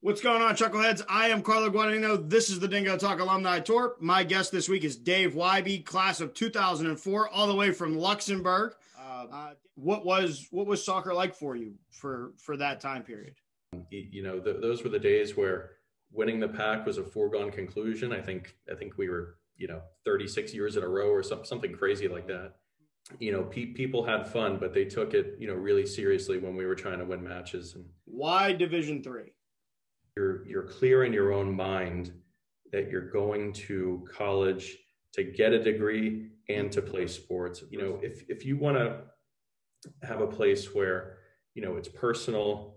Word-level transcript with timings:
What's 0.00 0.20
going 0.20 0.42
on, 0.42 0.56
Chuckleheads? 0.56 1.02
I 1.08 1.28
am 1.28 1.42
Carlo 1.42 1.70
Guadagnino. 1.70 2.28
This 2.28 2.50
is 2.50 2.58
the 2.58 2.66
Dingo 2.68 2.96
Talk 2.96 3.20
Alumni 3.20 3.60
Tour. 3.60 3.96
My 4.00 4.24
guest 4.24 4.52
this 4.52 4.68
week 4.68 4.84
is 4.84 4.96
Dave 4.96 5.34
Wybe, 5.34 5.84
class 5.84 6.20
of 6.20 6.34
2004, 6.34 7.28
all 7.28 7.46
the 7.46 7.54
way 7.54 7.70
from 7.72 7.96
Luxembourg. 7.96 8.74
Uh, 8.98 9.52
what 9.74 10.04
was 10.04 10.48
what 10.50 10.66
was 10.66 10.84
soccer 10.84 11.14
like 11.14 11.34
for 11.34 11.56
you 11.56 11.74
for 11.90 12.32
for 12.36 12.56
that 12.56 12.80
time 12.80 13.02
period? 13.02 13.34
You 13.90 14.22
know, 14.22 14.40
th- 14.40 14.60
those 14.60 14.82
were 14.82 14.90
the 14.90 14.98
days 14.98 15.36
where 15.36 15.70
winning 16.10 16.40
the 16.40 16.48
pack 16.48 16.84
was 16.84 16.98
a 16.98 17.04
foregone 17.04 17.50
conclusion. 17.50 18.12
I 18.12 18.20
think 18.20 18.56
I 18.70 18.74
think 18.74 18.98
we 18.98 19.08
were 19.08 19.36
you 19.56 19.68
know 19.68 19.80
36 20.04 20.52
years 20.52 20.76
in 20.76 20.82
a 20.82 20.88
row 20.88 21.08
or 21.10 21.22
some, 21.22 21.44
something 21.44 21.72
crazy 21.72 22.08
like 22.08 22.26
that. 22.26 22.54
You 23.18 23.32
know, 23.32 23.42
pe- 23.42 23.72
people 23.72 24.04
had 24.04 24.26
fun, 24.28 24.58
but 24.58 24.72
they 24.72 24.84
took 24.84 25.12
it 25.12 25.36
you 25.38 25.48
know 25.48 25.54
really 25.54 25.86
seriously 25.86 26.38
when 26.38 26.56
we 26.56 26.66
were 26.66 26.74
trying 26.74 26.98
to 26.98 27.04
win 27.04 27.22
matches. 27.22 27.74
And 27.74 27.84
why 28.04 28.52
Division 28.52 29.02
Three? 29.02 29.32
you're 30.16 30.46
you're 30.46 30.64
clear 30.64 31.04
in 31.04 31.12
your 31.12 31.32
own 31.32 31.54
mind 31.54 32.12
that 32.72 32.90
you're 32.90 33.10
going 33.10 33.52
to 33.52 34.06
college 34.14 34.76
to 35.14 35.24
get 35.24 35.52
a 35.52 35.62
degree 35.62 36.28
and 36.48 36.70
to 36.72 36.82
play 36.82 37.06
sports 37.06 37.62
you 37.70 37.78
know 37.80 37.98
if 38.02 38.24
if 38.28 38.44
you 38.44 38.56
want 38.56 38.76
to 38.76 39.00
have 40.02 40.20
a 40.20 40.26
place 40.26 40.74
where 40.74 41.18
you 41.54 41.62
know 41.62 41.76
it's 41.76 41.88
personal 41.88 42.76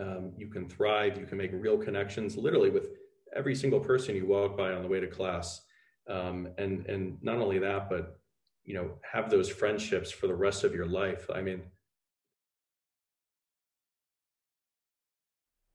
um, 0.00 0.32
you 0.36 0.48
can 0.48 0.68
thrive 0.68 1.18
you 1.18 1.26
can 1.26 1.38
make 1.38 1.50
real 1.52 1.76
connections 1.76 2.36
literally 2.36 2.70
with 2.70 2.88
every 3.34 3.54
single 3.54 3.80
person 3.80 4.14
you 4.14 4.26
walk 4.26 4.56
by 4.56 4.72
on 4.72 4.82
the 4.82 4.88
way 4.88 5.00
to 5.00 5.06
class 5.06 5.60
um, 6.08 6.48
and 6.58 6.86
and 6.86 7.18
not 7.22 7.38
only 7.38 7.58
that 7.58 7.88
but 7.88 8.20
you 8.64 8.74
know 8.74 8.90
have 9.12 9.30
those 9.30 9.48
friendships 9.48 10.10
for 10.10 10.26
the 10.26 10.34
rest 10.34 10.64
of 10.64 10.74
your 10.74 10.86
life 10.86 11.28
i 11.34 11.40
mean 11.40 11.62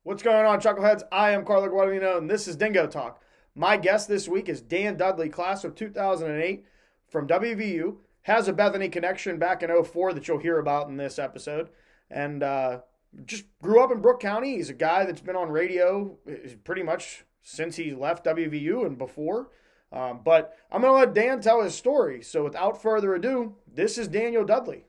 What's 0.04 0.24
going 0.24 0.46
on, 0.46 0.60
Chuckleheads? 0.60 1.04
I 1.12 1.32
am 1.32 1.46
Carlo 1.46 1.68
Guadagnino, 1.68 2.18
and 2.18 2.28
this 2.28 2.48
is 2.48 2.56
Dingo 2.56 2.88
Talk. 2.88 3.22
My 3.54 3.78
guest 3.78 4.08
this 4.08 4.28
week 4.28 4.50
is 4.50 4.60
Dan 4.60 4.98
Dudley, 4.98 5.30
class 5.30 5.64
of 5.64 5.76
2008 5.76 6.66
from 7.08 7.28
WVU. 7.28 7.98
Has 8.24 8.48
a 8.48 8.54
Bethany 8.54 8.90
connection 8.90 9.38
back 9.38 9.62
in 9.62 9.84
04 9.84 10.14
that 10.14 10.28
you'll 10.28 10.40
hear 10.40 10.58
about 10.58 10.88
in 10.88 10.98
this 10.98 11.20
episode. 11.20 11.70
And 12.10 12.42
uh, 12.42 12.80
just 13.26 13.46
grew 13.62 13.84
up 13.84 13.92
in 13.92 14.02
Brooke 14.02 14.20
County. 14.22 14.56
He's 14.56 14.72
a 14.72 14.74
guy 14.74 15.06
that's 15.06 15.22
been 15.22 15.36
on 15.36 15.52
radio 15.52 16.18
pretty 16.64 16.82
much 16.82 17.26
since 17.44 17.76
he 17.76 17.94
left 17.94 18.26
WVU 18.26 18.86
and 18.86 18.98
before. 18.98 19.50
Um, 19.92 20.22
but 20.24 20.56
I'm 20.72 20.82
going 20.82 20.94
to 20.94 21.00
let 21.00 21.14
Dan 21.14 21.42
tell 21.42 21.62
his 21.64 21.76
story. 21.76 22.22
So 22.22 22.44
without 22.44 22.82
further 22.82 23.16
ado, 23.16 23.56
this 23.74 23.98
is 23.98 24.08
Daniel 24.08 24.46
Dudley. 24.46 24.84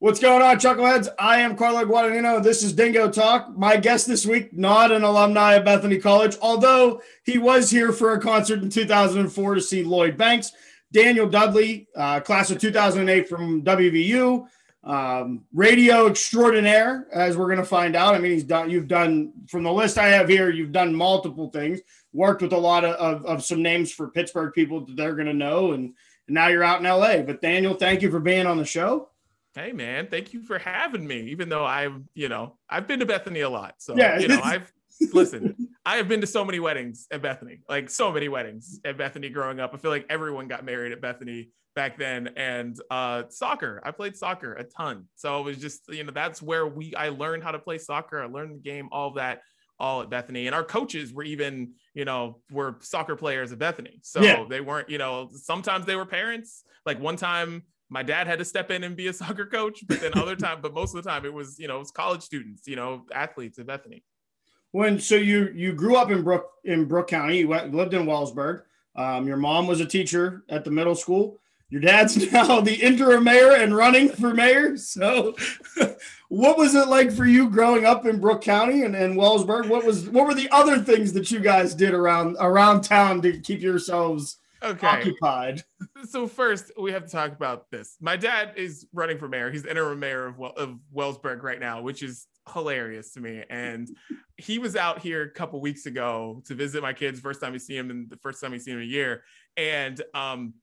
What's 0.00 0.20
going 0.20 0.40
on, 0.40 0.56
Chuckleheads? 0.56 1.08
I 1.18 1.40
am 1.40 1.54
Carlo 1.54 1.84
Guadagnino. 1.84 2.42
This 2.42 2.62
is 2.62 2.72
Dingo 2.72 3.10
Talk. 3.10 3.54
My 3.56 3.76
guest 3.76 4.06
this 4.06 4.24
week, 4.24 4.56
not 4.56 4.90
an 4.90 5.02
alumni 5.02 5.54
of 5.54 5.66
Bethany 5.66 5.98
College, 5.98 6.36
although 6.40 7.02
he 7.24 7.36
was 7.36 7.70
here 7.70 7.92
for 7.92 8.14
a 8.14 8.20
concert 8.20 8.62
in 8.62 8.70
2004 8.70 9.54
to 9.56 9.60
see 9.60 9.82
Lloyd 9.82 10.16
Banks. 10.16 10.52
Daniel 10.92 11.28
Dudley, 11.28 11.88
uh, 11.96 12.20
class 12.20 12.50
of 12.50 12.58
2008 12.58 13.28
from 13.28 13.62
WVU, 13.62 14.46
um, 14.84 15.44
radio 15.52 16.06
extraordinaire, 16.06 17.06
as 17.12 17.36
we're 17.36 17.46
going 17.46 17.58
to 17.58 17.64
find 17.64 17.94
out. 17.94 18.14
I 18.14 18.18
mean, 18.18 18.32
he's 18.32 18.44
done. 18.44 18.70
You've 18.70 18.88
done 18.88 19.32
from 19.48 19.62
the 19.62 19.72
list 19.72 19.98
I 19.98 20.08
have 20.08 20.28
here. 20.28 20.50
You've 20.50 20.72
done 20.72 20.94
multiple 20.94 21.50
things. 21.50 21.80
Worked 22.12 22.42
with 22.42 22.52
a 22.52 22.58
lot 22.58 22.84
of, 22.84 22.94
of, 22.96 23.26
of 23.26 23.44
some 23.44 23.62
names 23.62 23.92
for 23.92 24.08
Pittsburgh 24.08 24.52
people 24.54 24.86
that 24.86 24.96
they're 24.96 25.14
going 25.14 25.26
to 25.26 25.34
know, 25.34 25.72
and, 25.72 25.94
and 26.26 26.34
now 26.34 26.48
you're 26.48 26.64
out 26.64 26.80
in 26.80 26.86
LA. 26.86 27.18
But 27.22 27.42
Daniel, 27.42 27.74
thank 27.74 28.00
you 28.00 28.10
for 28.10 28.20
being 28.20 28.46
on 28.46 28.56
the 28.56 28.64
show. 28.64 29.10
Hey 29.54 29.72
man, 29.72 30.06
thank 30.06 30.32
you 30.32 30.42
for 30.42 30.58
having 30.58 31.06
me. 31.06 31.20
Even 31.30 31.48
though 31.48 31.64
I've, 31.64 32.00
you 32.14 32.28
know, 32.28 32.56
I've 32.70 32.86
been 32.86 33.00
to 33.00 33.06
Bethany 33.06 33.40
a 33.40 33.50
lot, 33.50 33.74
so 33.78 33.96
yeah, 33.96 34.18
you 34.18 34.28
know, 34.28 34.40
I've 34.44 34.72
listen. 35.12 35.67
I 35.88 35.96
have 35.96 36.06
been 36.06 36.20
to 36.20 36.26
so 36.26 36.44
many 36.44 36.60
weddings 36.60 37.06
at 37.10 37.22
Bethany, 37.22 37.60
like 37.66 37.88
so 37.88 38.12
many 38.12 38.28
weddings 38.28 38.78
at 38.84 38.98
Bethany 38.98 39.30
growing 39.30 39.58
up. 39.58 39.72
I 39.72 39.78
feel 39.78 39.90
like 39.90 40.04
everyone 40.10 40.46
got 40.46 40.62
married 40.62 40.92
at 40.92 41.00
Bethany 41.00 41.48
back 41.74 41.96
then. 41.96 42.28
And 42.36 42.78
uh 42.90 43.22
soccer 43.30 43.80
i 43.82 43.90
played 43.90 44.14
soccer 44.14 44.52
a 44.52 44.64
ton. 44.64 45.06
So 45.14 45.40
it 45.40 45.44
was 45.44 45.56
just 45.56 45.80
you 45.88 46.04
know 46.04 46.12
that's 46.12 46.42
where 46.42 46.66
we 46.66 46.94
i 46.94 47.08
learned 47.08 47.42
how 47.42 47.52
to 47.52 47.58
play 47.58 47.78
soccer. 47.78 48.22
I 48.22 48.26
learned 48.26 48.56
the 48.56 48.60
game 48.60 48.90
all 48.92 49.08
of 49.08 49.14
that 49.14 49.40
all 49.80 50.02
at 50.02 50.10
bethany. 50.10 50.46
And 50.46 50.54
our 50.54 50.62
coaches 50.62 51.14
were 51.14 51.22
even 51.22 51.72
you 51.94 52.04
know 52.04 52.42
were 52.50 52.76
soccer 52.80 53.16
players 53.16 53.50
at 53.52 53.58
bethany. 53.58 54.00
So 54.02 54.20
yeah. 54.20 54.44
they 54.46 54.60
weren't 54.60 54.90
you 54.90 54.98
know 54.98 55.30
sometimes 55.32 55.86
they 55.86 55.96
were 55.96 56.04
parents. 56.04 56.64
Like 56.84 57.00
one 57.00 57.16
time 57.16 57.62
my 57.88 58.02
dad 58.02 58.26
had 58.26 58.40
to 58.40 58.44
step 58.44 58.70
in 58.70 58.84
and 58.84 58.94
be 58.94 59.06
a 59.06 59.12
soccer 59.22 59.46
coach 59.46 59.82
but 59.88 60.02
then 60.02 60.12
other 60.16 60.36
time 60.36 60.58
but 60.60 60.74
most 60.74 60.94
of 60.94 61.02
the 61.02 61.08
time 61.08 61.24
it 61.24 61.32
was 61.32 61.58
you 61.58 61.66
know 61.66 61.76
it 61.76 61.78
was 61.78 61.90
college 61.90 62.20
students 62.20 62.66
you 62.66 62.76
know 62.76 63.06
athletes 63.14 63.58
at 63.58 63.66
bethany 63.66 64.04
when 64.72 64.98
so 64.98 65.14
you 65.14 65.50
you 65.54 65.72
grew 65.72 65.96
up 65.96 66.10
in 66.10 66.22
brooke 66.22 66.50
in 66.64 66.84
Brooke 66.84 67.08
county 67.08 67.38
you 67.38 67.48
lived 67.48 67.94
in 67.94 68.06
wellsburg 68.06 68.62
um, 68.96 69.26
your 69.26 69.36
mom 69.36 69.66
was 69.66 69.80
a 69.80 69.86
teacher 69.86 70.42
at 70.48 70.64
the 70.64 70.70
middle 70.70 70.94
school 70.94 71.38
your 71.70 71.82
dad's 71.82 72.32
now 72.32 72.60
the 72.60 72.74
interim 72.74 73.24
mayor 73.24 73.52
and 73.52 73.76
running 73.76 74.08
for 74.08 74.32
mayor. 74.32 74.76
So, 74.76 75.36
what 76.28 76.56
was 76.56 76.74
it 76.74 76.88
like 76.88 77.12
for 77.12 77.26
you 77.26 77.50
growing 77.50 77.84
up 77.84 78.06
in 78.06 78.20
Brooke 78.20 78.42
County 78.42 78.82
and, 78.82 78.96
and 78.96 79.16
Wellsburg? 79.16 79.68
What 79.68 79.84
was 79.84 80.08
what 80.08 80.26
were 80.26 80.34
the 80.34 80.48
other 80.50 80.78
things 80.78 81.12
that 81.12 81.30
you 81.30 81.40
guys 81.40 81.74
did 81.74 81.92
around 81.92 82.36
around 82.40 82.82
town 82.82 83.20
to 83.22 83.38
keep 83.38 83.60
yourselves 83.60 84.38
okay. 84.62 84.86
occupied? 84.86 85.62
So 86.08 86.28
first, 86.28 86.70
we 86.80 86.92
have 86.92 87.06
to 87.06 87.10
talk 87.10 87.32
about 87.32 87.72
this. 87.72 87.96
My 88.00 88.16
dad 88.16 88.52
is 88.56 88.86
running 88.92 89.18
for 89.18 89.26
mayor. 89.26 89.50
He's 89.50 89.64
the 89.64 89.70
interim 89.70 89.98
mayor 89.98 90.26
of, 90.26 90.40
of 90.40 90.78
Wellsburg 90.94 91.42
right 91.42 91.58
now, 91.58 91.82
which 91.82 92.04
is 92.04 92.28
hilarious 92.52 93.12
to 93.14 93.20
me. 93.20 93.42
And 93.50 93.88
he 94.36 94.60
was 94.60 94.76
out 94.76 95.00
here 95.00 95.22
a 95.22 95.30
couple 95.30 95.60
weeks 95.60 95.86
ago 95.86 96.40
to 96.46 96.54
visit 96.54 96.82
my 96.82 96.92
kids. 96.92 97.18
First 97.18 97.40
time 97.40 97.52
we 97.52 97.58
see 97.58 97.76
him, 97.76 97.90
and 97.90 98.08
the 98.08 98.16
first 98.18 98.40
time 98.40 98.52
we 98.52 98.60
see 98.60 98.70
him 98.70 98.78
in 98.78 98.84
a 98.84 98.86
year. 98.86 99.24
And 99.56 100.00
um, 100.14 100.54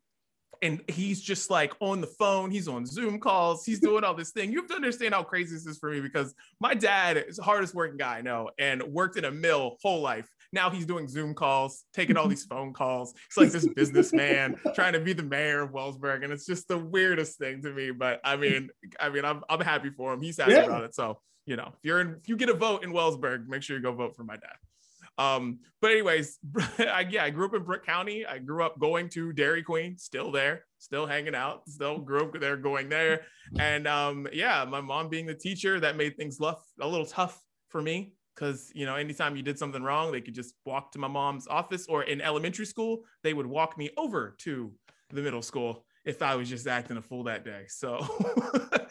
and 0.61 0.81
he's 0.87 1.21
just 1.21 1.49
like 1.49 1.73
on 1.79 2.01
the 2.01 2.07
phone 2.07 2.49
he's 2.49 2.67
on 2.67 2.85
zoom 2.85 3.19
calls 3.19 3.65
he's 3.65 3.79
doing 3.79 4.03
all 4.03 4.13
this 4.13 4.31
thing 4.31 4.51
you 4.51 4.59
have 4.59 4.69
to 4.69 4.75
understand 4.75 5.13
how 5.13 5.23
crazy 5.23 5.53
this 5.53 5.65
is 5.65 5.77
for 5.77 5.89
me 5.89 6.01
because 6.01 6.33
my 6.59 6.73
dad 6.73 7.17
is 7.17 7.37
the 7.37 7.43
hardest 7.43 7.73
working 7.73 7.97
guy 7.97 8.17
i 8.17 8.21
know 8.21 8.49
and 8.57 8.81
worked 8.83 9.17
in 9.17 9.25
a 9.25 9.31
mill 9.31 9.77
whole 9.81 10.01
life 10.01 10.29
now 10.55 10.69
he's 10.69 10.85
doing 10.85 11.07
zoom 11.07 11.35
calls 11.35 11.83
taking 11.93 12.17
all 12.17 12.27
these 12.27 12.45
phone 12.49 12.73
calls 12.73 13.13
he's 13.29 13.37
like 13.37 13.51
this 13.51 13.67
businessman 13.67 14.55
trying 14.73 14.93
to 14.93 14.99
be 14.99 15.13
the 15.13 15.21
mayor 15.21 15.61
of 15.61 15.71
wellsburg 15.71 16.23
and 16.23 16.33
it's 16.33 16.45
just 16.45 16.67
the 16.67 16.77
weirdest 16.77 17.37
thing 17.37 17.61
to 17.61 17.71
me 17.71 17.91
but 17.91 18.19
i 18.23 18.35
mean 18.35 18.69
i 18.99 19.09
mean 19.09 19.25
i'm, 19.25 19.43
I'm 19.49 19.61
happy 19.61 19.91
for 19.91 20.13
him 20.13 20.21
he's 20.21 20.37
happy 20.37 20.53
yeah. 20.53 20.63
about 20.63 20.83
it 20.83 20.95
so 20.95 21.19
you 21.45 21.55
know 21.55 21.67
if 21.67 21.79
you're 21.83 22.01
in 22.01 22.15
if 22.21 22.27
you 22.27 22.37
get 22.37 22.49
a 22.49 22.53
vote 22.53 22.83
in 22.83 22.91
wellsburg 22.91 23.47
make 23.47 23.61
sure 23.61 23.75
you 23.77 23.83
go 23.83 23.93
vote 23.93 24.15
for 24.15 24.23
my 24.23 24.35
dad 24.35 24.55
um, 25.17 25.59
but 25.81 25.91
anyways, 25.91 26.39
I, 26.79 27.05
yeah, 27.09 27.23
I 27.23 27.29
grew 27.29 27.45
up 27.45 27.53
in 27.53 27.63
Brooke 27.63 27.85
County. 27.85 28.25
I 28.25 28.37
grew 28.37 28.63
up 28.63 28.79
going 28.79 29.09
to 29.09 29.31
Dairy 29.31 29.63
Queen, 29.63 29.97
still 29.97 30.31
there, 30.31 30.65
still 30.79 31.05
hanging 31.05 31.35
out, 31.35 31.67
still 31.69 31.99
grew 31.99 32.23
up 32.23 32.39
there, 32.39 32.57
going 32.57 32.89
there. 32.89 33.21
And 33.57 33.87
um, 33.87 34.27
yeah, 34.33 34.65
my 34.65 34.81
mom 34.81 35.09
being 35.09 35.25
the 35.25 35.33
teacher, 35.33 35.79
that 35.79 35.95
made 35.95 36.17
things 36.17 36.37
tough, 36.37 36.65
a 36.81 36.87
little 36.87 37.05
tough 37.05 37.39
for 37.69 37.81
me 37.81 38.13
because 38.35 38.71
you 38.75 38.85
know 38.85 38.95
anytime 38.95 39.35
you 39.35 39.41
did 39.41 39.57
something 39.57 39.81
wrong 39.81 40.11
they 40.11 40.21
could 40.21 40.35
just 40.35 40.55
walk 40.65 40.91
to 40.91 40.99
my 40.99 41.07
mom's 41.07 41.47
office 41.47 41.87
or 41.87 42.03
in 42.03 42.21
elementary 42.21 42.65
school 42.65 43.03
they 43.23 43.33
would 43.33 43.47
walk 43.47 43.77
me 43.77 43.89
over 43.97 44.35
to 44.39 44.71
the 45.11 45.21
middle 45.21 45.41
school 45.41 45.85
if 46.05 46.21
I 46.21 46.35
was 46.35 46.47
just 46.47 46.67
acting 46.67 46.97
a 46.97 47.01
fool 47.01 47.23
that 47.23 47.43
day. 47.43 47.63
So, 47.67 48.05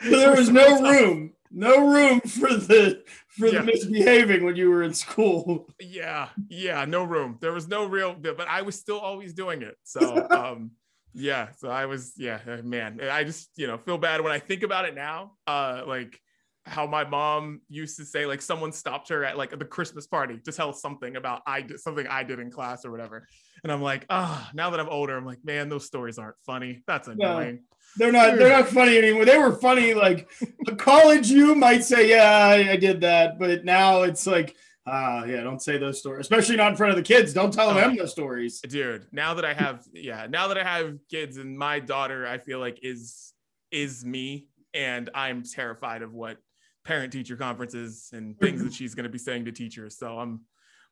there 0.05 0.35
was 0.35 0.51
no 0.51 0.83
room, 0.91 1.33
no 1.51 1.89
room 1.89 2.21
for 2.21 2.53
the 2.53 3.03
for 3.29 3.47
yeah. 3.47 3.61
the 3.61 3.67
misbehaving 3.67 4.45
when 4.45 4.57
you 4.57 4.69
were 4.71 4.83
in 4.83 4.93
school. 4.93 5.69
Yeah, 5.81 6.29
yeah, 6.49 6.85
no 6.87 7.05
room. 7.05 7.39
There 7.41 7.53
was 7.53 7.69
no 7.69 7.85
real, 7.85 8.15
but 8.15 8.49
I 8.49 8.63
was 8.63 8.79
still 8.79 8.99
always 8.99 9.33
doing 9.33 9.63
it. 9.63 9.77
So, 9.85 10.27
um, 10.31 10.73
yeah, 11.13 11.49
so 11.57 11.69
I 11.69 11.87
was, 11.87 12.15
yeah, 12.17 12.41
man, 12.65 13.01
I 13.01 13.23
just 13.23 13.51
you 13.57 13.67
know 13.67 13.79
feel 13.79 13.99
bad 13.99 14.23
when 14.23 14.33
I 14.33 14.39
think 14.39 14.63
about 14.63 14.87
it 14.87 14.95
now. 14.95 15.33
Uh, 15.47 15.83
like 15.87 16.21
how 16.67 16.87
my 16.87 17.05
mom 17.05 17.61
used 17.69 17.97
to 17.99 18.05
say 18.05 18.27
like 18.27 18.41
someone 18.41 18.73
stopped 18.73 19.09
her 19.11 19.25
at 19.25 19.37
like 19.37 19.57
the 19.59 19.65
Christmas 19.65 20.07
party 20.07 20.39
to 20.45 20.53
tell 20.53 20.73
something 20.73 21.17
about 21.17 21.43
I 21.47 21.61
did 21.61 21.81
something 21.81 22.07
I 22.07 22.23
did 22.23 22.39
in 22.39 22.51
class 22.51 22.85
or 22.85 22.91
whatever. 22.91 23.27
And 23.63 23.73
I'm 23.73 23.83
like, 23.83 24.07
ah, 24.11 24.47
oh, 24.47 24.51
now 24.55 24.71
that 24.71 24.81
I'm 24.81 24.89
older, 24.89 25.17
I'm 25.17 25.27
like, 25.27 25.45
man, 25.45 25.69
those 25.69 25.87
stories 25.87 26.19
aren't 26.19 26.37
funny. 26.45 26.83
That's 26.87 27.09
annoying. 27.09 27.55
No, 27.57 27.61
they're 27.97 28.13
not 28.13 28.39
they're 28.39 28.57
not 28.59 28.69
funny 28.69 28.97
anymore. 28.99 29.25
They 29.25 29.39
were 29.39 29.53
funny 29.53 29.95
like 29.95 30.31
a 30.67 30.75
college 30.75 31.31
you 31.31 31.55
might 31.55 31.85
say, 31.85 32.09
yeah, 32.09 32.47
I, 32.47 32.73
I 32.73 32.77
did 32.77 33.03
that, 33.03 33.39
but 33.39 33.65
now 33.65 34.03
it's 34.03 34.27
like 34.27 34.57
Ah, 34.87 35.21
uh, 35.21 35.25
yeah, 35.25 35.41
don't 35.41 35.63
say 35.63 35.79
those 35.79 35.99
stories, 35.99 36.21
especially 36.21 36.57
not 36.57 36.73
in 36.73 36.77
front 36.77 36.91
of 36.91 36.97
the 36.97 37.03
kids. 37.03 37.33
Don't 37.33 37.51
tell 37.51 37.71
oh, 37.71 37.75
them 37.75 37.97
those 37.97 38.11
stories. 38.11 38.61
Dude, 38.61 39.07
now 39.13 39.33
that 39.33 39.45
I 39.45 39.55
have 39.55 39.83
yeah, 39.95 40.27
now 40.29 40.49
that 40.49 40.59
I 40.59 40.63
have 40.63 40.99
kids 41.11 41.39
and 41.39 41.57
my 41.57 41.81
daughter 41.81 42.27
I 42.27 42.37
feel 42.37 42.59
like 42.59 42.81
is 42.83 43.33
is 43.71 44.05
me 44.05 44.49
and 44.75 45.09
I'm 45.15 45.43
terrified 45.43 46.03
of 46.03 46.13
what 46.13 46.37
parent 46.85 47.13
teacher 47.13 47.37
conferences 47.37 48.11
and 48.13 48.39
things 48.39 48.63
that 48.63 48.73
she's 48.73 48.95
going 48.95 49.05
to 49.05 49.11
be 49.11 49.19
saying 49.19 49.45
to 49.47 49.53
teachers. 49.53 49.97
So 49.99 50.19
I'm 50.19 50.41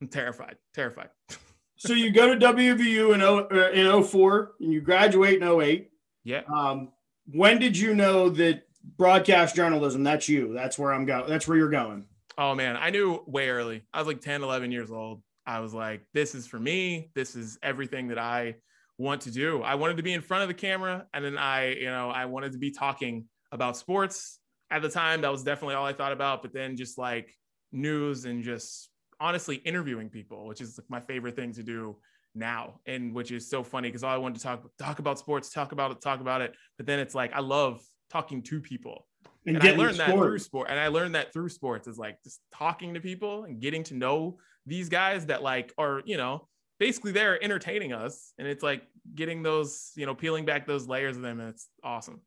I'm 0.01 0.09
terrified, 0.09 0.57
terrified. 0.75 1.11
so 1.77 1.93
you 1.93 2.11
go 2.11 2.35
to 2.35 2.47
WVU 2.47 3.15
in, 3.15 3.23
o, 3.23 3.47
uh, 3.51 3.71
in 3.71 4.03
04 4.03 4.53
and 4.61 4.73
you 4.73 4.81
graduate 4.81 5.41
in 5.41 5.49
08. 5.49 5.91
Yeah. 6.25 6.43
Um, 6.53 6.89
when 7.27 7.59
did 7.59 7.77
you 7.77 7.95
know 7.95 8.29
that 8.31 8.63
broadcast 8.97 9.55
journalism, 9.55 10.03
that's 10.03 10.29
you, 10.29 10.53
that's 10.53 10.79
where 10.79 10.93
I'm 10.93 11.05
going, 11.05 11.29
that's 11.29 11.47
where 11.47 11.57
you're 11.57 11.71
going? 11.71 12.07
Oh 12.37 12.55
man, 12.55 12.77
I 12.77 12.91
knew 12.91 13.23
way 13.27 13.49
early. 13.49 13.83
I 13.93 13.99
was 13.99 14.09
like 14.09 14.21
10, 14.21 14.43
11 14.43 14.73
years 14.73 14.91
old. 14.91 15.23
I 15.47 15.61
was 15.61 15.75
like, 15.75 16.03
this 16.15 16.35
is 16.35 16.47
for 16.47 16.59
me. 16.59 17.11
This 17.15 17.37
is 17.37 17.59
everything 17.63 18.09
that 18.09 18.19
I 18.19 18.57
want 18.99 19.23
to 19.23 19.31
do. 19.31 19.63
I 19.63 19.75
wanted 19.75 19.99
to 19.99 20.03
be 20.03 20.13
in 20.13 20.21
front 20.21 20.43
of 20.43 20.49
the 20.49 20.55
camera 20.55 21.07
and 21.13 21.25
then 21.25 21.39
I, 21.39 21.75
you 21.75 21.87
know, 21.87 22.11
I 22.11 22.25
wanted 22.25 22.53
to 22.53 22.59
be 22.59 22.71
talking 22.71 23.27
about 23.51 23.77
sports. 23.77 24.39
At 24.73 24.83
the 24.83 24.89
time, 24.89 25.21
that 25.21 25.31
was 25.31 25.43
definitely 25.43 25.75
all 25.75 25.87
I 25.87 25.93
thought 25.93 26.13
about, 26.13 26.43
but 26.43 26.53
then 26.53 26.77
just 26.77 26.99
like 26.99 27.33
news 27.71 28.25
and 28.25 28.43
just 28.43 28.89
honestly 29.21 29.57
interviewing 29.57 30.09
people, 30.09 30.47
which 30.47 30.61
is 30.61 30.79
like 30.79 30.91
my 30.91 31.01
favorite 31.01 31.37
thing 31.37 31.53
to 31.53 31.63
do 31.63 31.97
now 32.35 32.81
and 32.87 33.15
which 33.15 33.31
is 33.31 33.49
so 33.49 33.63
funny 33.63 33.89
because 33.89 34.03
all 34.03 34.15
I 34.15 34.17
wanted 34.17 34.37
to 34.37 34.43
talk 34.43 34.65
talk 34.79 34.99
about 34.99 35.19
sports, 35.19 35.51
talk 35.51 35.73
about 35.73 35.91
it, 35.91 36.01
talk 36.01 36.21
about 36.21 36.41
it, 36.41 36.55
but 36.77 36.87
then 36.87 36.99
it's 36.99 37.15
like 37.15 37.33
I 37.35 37.41
love 37.41 37.81
talking 38.11 38.43
to 38.43 38.61
people. 38.61 39.07
And, 39.47 39.57
and 39.57 39.67
I 39.67 39.73
learned 39.73 39.99
that 39.99 40.11
through 40.11 40.39
sport. 40.39 40.69
And 40.71 40.79
I 40.79 40.89
learned 40.89 41.15
that 41.15 41.33
through 41.33 41.49
sports 41.49 41.89
is 41.89 41.99
like 41.99 42.23
just 42.23 42.41
talking 42.53 42.95
to 42.95 43.01
people 43.01 43.45
and 43.45 43.61
getting 43.61 43.83
to 43.85 43.95
know 43.95 44.39
these 44.67 44.89
guys 44.89 45.27
that 45.27 45.43
like 45.43 45.73
are, 45.79 46.03
you 46.05 46.17
know, 46.17 46.49
basically 46.79 47.13
they're 47.13 47.43
entertaining 47.43 47.93
us. 47.93 48.33
And 48.39 48.47
it's 48.47 48.63
like 48.63 48.83
getting 49.15 49.43
those, 49.43 49.91
you 49.97 50.07
know, 50.07 50.15
peeling 50.15 50.45
back 50.45 50.67
those 50.67 50.87
layers 50.87 51.17
of 51.17 51.23
them. 51.23 51.41
And 51.41 51.49
it's 51.49 51.69
awesome. 51.83 52.21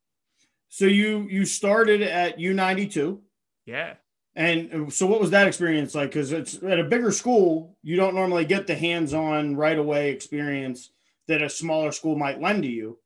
So 0.69 0.85
you 0.85 1.27
you 1.29 1.45
started 1.45 2.01
at 2.01 2.37
U92. 2.37 3.19
Yeah. 3.65 3.95
And 4.35 4.91
so 4.91 5.07
what 5.07 5.21
was 5.21 5.31
that 5.31 5.47
experience 5.47 5.95
like? 5.95 6.09
Because 6.09 6.33
it's 6.33 6.61
at 6.61 6.79
a 6.79 6.83
bigger 6.83 7.11
school, 7.11 7.77
you 7.83 7.95
don't 7.95 8.15
normally 8.15 8.43
get 8.43 8.67
the 8.67 8.75
hands-on 8.75 9.55
right 9.55 9.77
away 9.77 10.11
experience 10.11 10.91
that 11.29 11.41
a 11.41 11.49
smaller 11.49 11.93
school 11.93 12.17
might 12.17 12.41
lend 12.41 12.63
to 12.63 12.69
you. 12.69 12.99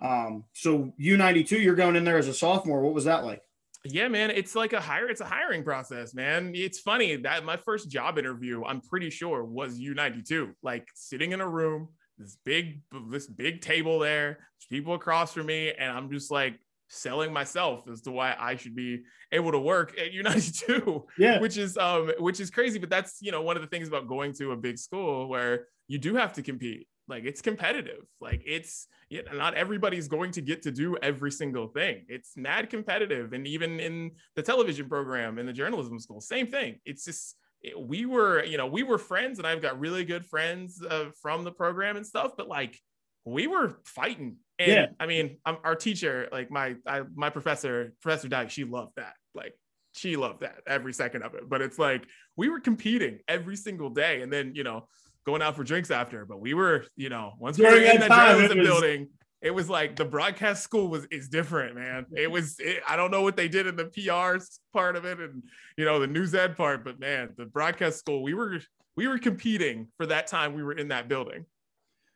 Um, 0.00 0.44
so 0.54 0.92
U92, 0.98 1.62
you're 1.62 1.74
going 1.74 1.94
in 1.94 2.04
there 2.04 2.16
as 2.16 2.26
a 2.26 2.34
sophomore. 2.34 2.80
What 2.80 2.94
was 2.94 3.04
that 3.04 3.24
like? 3.24 3.42
Yeah, 3.84 4.08
man, 4.08 4.30
it's 4.30 4.54
like 4.54 4.72
a 4.72 4.80
hire. 4.80 5.08
It's 5.08 5.20
a 5.20 5.26
hiring 5.26 5.64
process, 5.64 6.14
man. 6.14 6.52
It's 6.54 6.78
funny 6.78 7.16
that 7.16 7.44
my 7.44 7.56
first 7.56 7.90
job 7.90 8.16
interview, 8.16 8.64
I'm 8.64 8.80
pretty 8.80 9.10
sure, 9.10 9.44
was 9.44 9.78
U92. 9.78 10.54
Like 10.62 10.88
sitting 10.94 11.32
in 11.32 11.40
a 11.40 11.48
room, 11.48 11.88
this 12.16 12.38
big, 12.44 12.80
this 13.10 13.26
big 13.26 13.60
table 13.60 13.98
there, 13.98 14.38
people 14.70 14.94
across 14.94 15.34
from 15.34 15.46
me, 15.46 15.72
and 15.72 15.90
I'm 15.90 16.10
just 16.10 16.30
like 16.30 16.58
selling 16.92 17.32
myself 17.32 17.88
as 17.90 18.02
to 18.02 18.10
why 18.10 18.36
I 18.38 18.56
should 18.56 18.76
be 18.76 19.02
able 19.32 19.50
to 19.52 19.58
work 19.58 19.98
at 19.98 20.12
U92. 20.12 21.04
Yeah, 21.18 21.40
which 21.40 21.56
is 21.56 21.76
um, 21.76 22.12
which 22.18 22.40
is 22.40 22.50
crazy, 22.50 22.78
but 22.78 22.90
that's 22.90 23.18
you 23.20 23.32
know 23.32 23.42
one 23.42 23.56
of 23.56 23.62
the 23.62 23.68
things 23.68 23.88
about 23.88 24.06
going 24.06 24.32
to 24.34 24.52
a 24.52 24.56
big 24.56 24.78
school 24.78 25.28
where 25.28 25.66
you 25.88 25.98
do 25.98 26.14
have 26.14 26.32
to 26.34 26.42
compete. 26.42 26.86
Like 27.08 27.24
it's 27.24 27.42
competitive. 27.42 28.04
Like 28.20 28.42
it's 28.46 28.86
yeah, 29.10 29.22
not 29.32 29.54
everybody's 29.54 30.08
going 30.08 30.30
to 30.32 30.40
get 30.40 30.62
to 30.62 30.70
do 30.70 30.96
every 31.02 31.30
single 31.30 31.68
thing. 31.68 32.04
It's 32.08 32.36
mad 32.36 32.70
competitive. 32.70 33.32
And 33.32 33.46
even 33.46 33.80
in 33.80 34.12
the 34.36 34.42
television 34.42 34.88
program 34.88 35.38
in 35.38 35.46
the 35.46 35.52
journalism 35.52 35.98
school 35.98 36.20
same 36.20 36.46
thing. 36.46 36.78
It's 36.84 37.04
just 37.04 37.36
it, 37.62 37.80
we 37.80 38.06
were 38.06 38.44
you 38.44 38.56
know 38.56 38.66
we 38.66 38.82
were 38.82 38.98
friends 38.98 39.38
and 39.38 39.46
i've 39.46 39.62
got 39.62 39.78
really 39.78 40.04
good 40.04 40.26
friends 40.26 40.82
uh, 40.82 41.06
from 41.20 41.44
the 41.44 41.52
program 41.52 41.96
and 41.96 42.06
stuff 42.06 42.32
but 42.36 42.48
like 42.48 42.78
we 43.24 43.46
were 43.46 43.78
fighting 43.84 44.36
and 44.58 44.72
yeah. 44.72 44.86
i 45.00 45.06
mean 45.06 45.38
I'm, 45.44 45.58
our 45.64 45.76
teacher 45.76 46.28
like 46.32 46.50
my 46.50 46.76
I, 46.86 47.02
my 47.14 47.30
professor 47.30 47.92
professor 48.00 48.28
dyke 48.28 48.50
she 48.50 48.64
loved 48.64 48.92
that 48.96 49.14
like 49.34 49.54
she 49.92 50.16
loved 50.16 50.40
that 50.40 50.60
every 50.66 50.92
second 50.92 51.22
of 51.22 51.34
it 51.34 51.48
but 51.48 51.62
it's 51.62 51.78
like 51.78 52.04
we 52.36 52.48
were 52.48 52.60
competing 52.60 53.20
every 53.28 53.56
single 53.56 53.90
day 53.90 54.22
and 54.22 54.32
then 54.32 54.54
you 54.54 54.64
know 54.64 54.86
going 55.24 55.42
out 55.42 55.56
for 55.56 55.64
drinks 55.64 55.90
after. 55.90 56.24
But 56.24 56.40
we 56.40 56.54
were, 56.54 56.84
you 56.96 57.08
know, 57.08 57.32
once 57.38 57.58
we 57.58 57.64
were 57.64 57.76
in 57.76 58.00
that 58.00 58.10
journalism 58.10 58.58
was... 58.58 58.66
building, 58.66 59.08
it 59.40 59.50
was 59.50 59.68
like 59.68 59.96
the 59.96 60.04
broadcast 60.04 60.62
school 60.62 60.88
was 60.88 61.06
is 61.10 61.28
different, 61.28 61.74
man. 61.74 62.06
It 62.16 62.30
was 62.30 62.56
it, 62.58 62.82
I 62.88 62.96
don't 62.96 63.10
know 63.10 63.22
what 63.22 63.36
they 63.36 63.48
did 63.48 63.66
in 63.66 63.76
the 63.76 63.86
PRs 63.86 64.58
part 64.72 64.96
of 64.96 65.04
it 65.04 65.18
and 65.18 65.42
you 65.76 65.84
know 65.84 65.98
the 65.98 66.06
news 66.06 66.34
ed 66.34 66.56
part, 66.56 66.84
but 66.84 67.00
man, 67.00 67.30
the 67.36 67.46
broadcast 67.46 67.98
school 67.98 68.22
we 68.22 68.34
were 68.34 68.60
we 68.96 69.08
were 69.08 69.18
competing 69.18 69.88
for 69.96 70.06
that 70.06 70.26
time 70.26 70.54
we 70.54 70.62
were 70.62 70.74
in 70.74 70.88
that 70.88 71.08
building. 71.08 71.44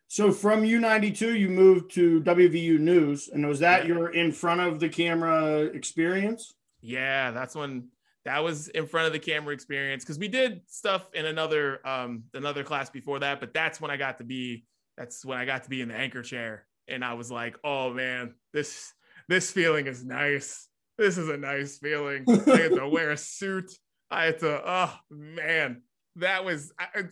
So 0.09 0.31
from 0.31 0.61
U92, 0.61 1.37
you 1.37 1.49
moved 1.49 1.91
to 1.95 2.21
WVU 2.21 2.79
News, 2.79 3.27
and 3.27 3.45
was 3.45 3.59
that 3.59 3.83
yeah. 3.83 3.87
your 3.87 4.09
in 4.13 4.31
front 4.31 4.61
of 4.61 4.79
the 4.79 4.87
camera 4.87 5.63
experience? 5.63 6.53
Yeah, 6.81 7.31
that's 7.31 7.55
when 7.55 7.89
that 8.27 8.43
was 8.43 8.67
in 8.67 8.85
front 8.85 9.07
of 9.07 9.13
the 9.13 9.19
camera 9.19 9.53
experience 9.53 10.03
because 10.03 10.19
we 10.19 10.27
did 10.27 10.59
stuff 10.67 11.09
in 11.13 11.25
another 11.25 11.79
um 11.87 12.23
another 12.33 12.61
class 12.61 12.89
before 12.89 13.19
that 13.19 13.39
but 13.39 13.53
that's 13.53 13.79
when 13.79 13.89
i 13.89 13.95
got 13.95 14.17
to 14.17 14.25
be 14.25 14.65
that's 14.97 15.23
when 15.23 15.37
i 15.37 15.45
got 15.45 15.63
to 15.63 15.69
be 15.69 15.79
in 15.79 15.87
the 15.87 15.95
anchor 15.95 16.21
chair 16.21 16.65
and 16.89 17.05
i 17.05 17.13
was 17.13 17.31
like 17.31 17.55
oh 17.63 17.93
man 17.93 18.33
this 18.51 18.91
this 19.29 19.49
feeling 19.49 19.87
is 19.87 20.03
nice 20.03 20.67
this 20.97 21.17
is 21.17 21.29
a 21.29 21.37
nice 21.37 21.77
feeling 21.77 22.25
i 22.27 22.57
had 22.57 22.75
to 22.75 22.89
wear 22.89 23.11
a 23.11 23.17
suit 23.17 23.71
i 24.11 24.25
had 24.25 24.39
to 24.39 24.61
oh 24.65 24.93
man 25.09 25.81
that 26.17 26.43
was 26.43 26.71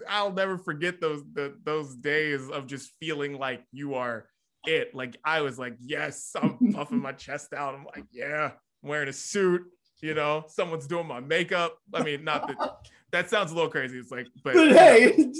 I, 0.09 0.23
will 0.23 0.33
never 0.33 0.57
forget 0.57 1.01
those 1.01 1.23
the, 1.33 1.55
those 1.63 1.95
days 1.95 2.49
of 2.49 2.67
just 2.67 2.91
feeling 2.99 3.37
like 3.37 3.63
you 3.71 3.95
are 3.95 4.27
it 4.65 4.95
like 4.95 5.15
i 5.23 5.41
was 5.41 5.59
like 5.59 5.75
yes 5.79 6.31
i'm 6.41 6.57
puffing 6.73 7.01
my 7.01 7.11
chest 7.11 7.53
out 7.53 7.75
i'm 7.75 7.85
like 7.85 8.05
yeah 8.11 8.51
i'm 8.83 8.89
wearing 8.89 9.09
a 9.09 9.13
suit 9.13 9.63
you 10.01 10.13
know, 10.13 10.45
someone's 10.47 10.87
doing 10.87 11.07
my 11.07 11.19
makeup. 11.19 11.77
I 11.93 12.03
mean, 12.03 12.23
not 12.23 12.47
that 12.47 12.77
that 13.11 13.29
sounds 13.29 13.51
a 13.51 13.55
little 13.55 13.69
crazy. 13.69 13.97
It's 13.97 14.11
like, 14.11 14.27
but, 14.43 14.53
but 14.53 14.71
hey, 14.71 15.31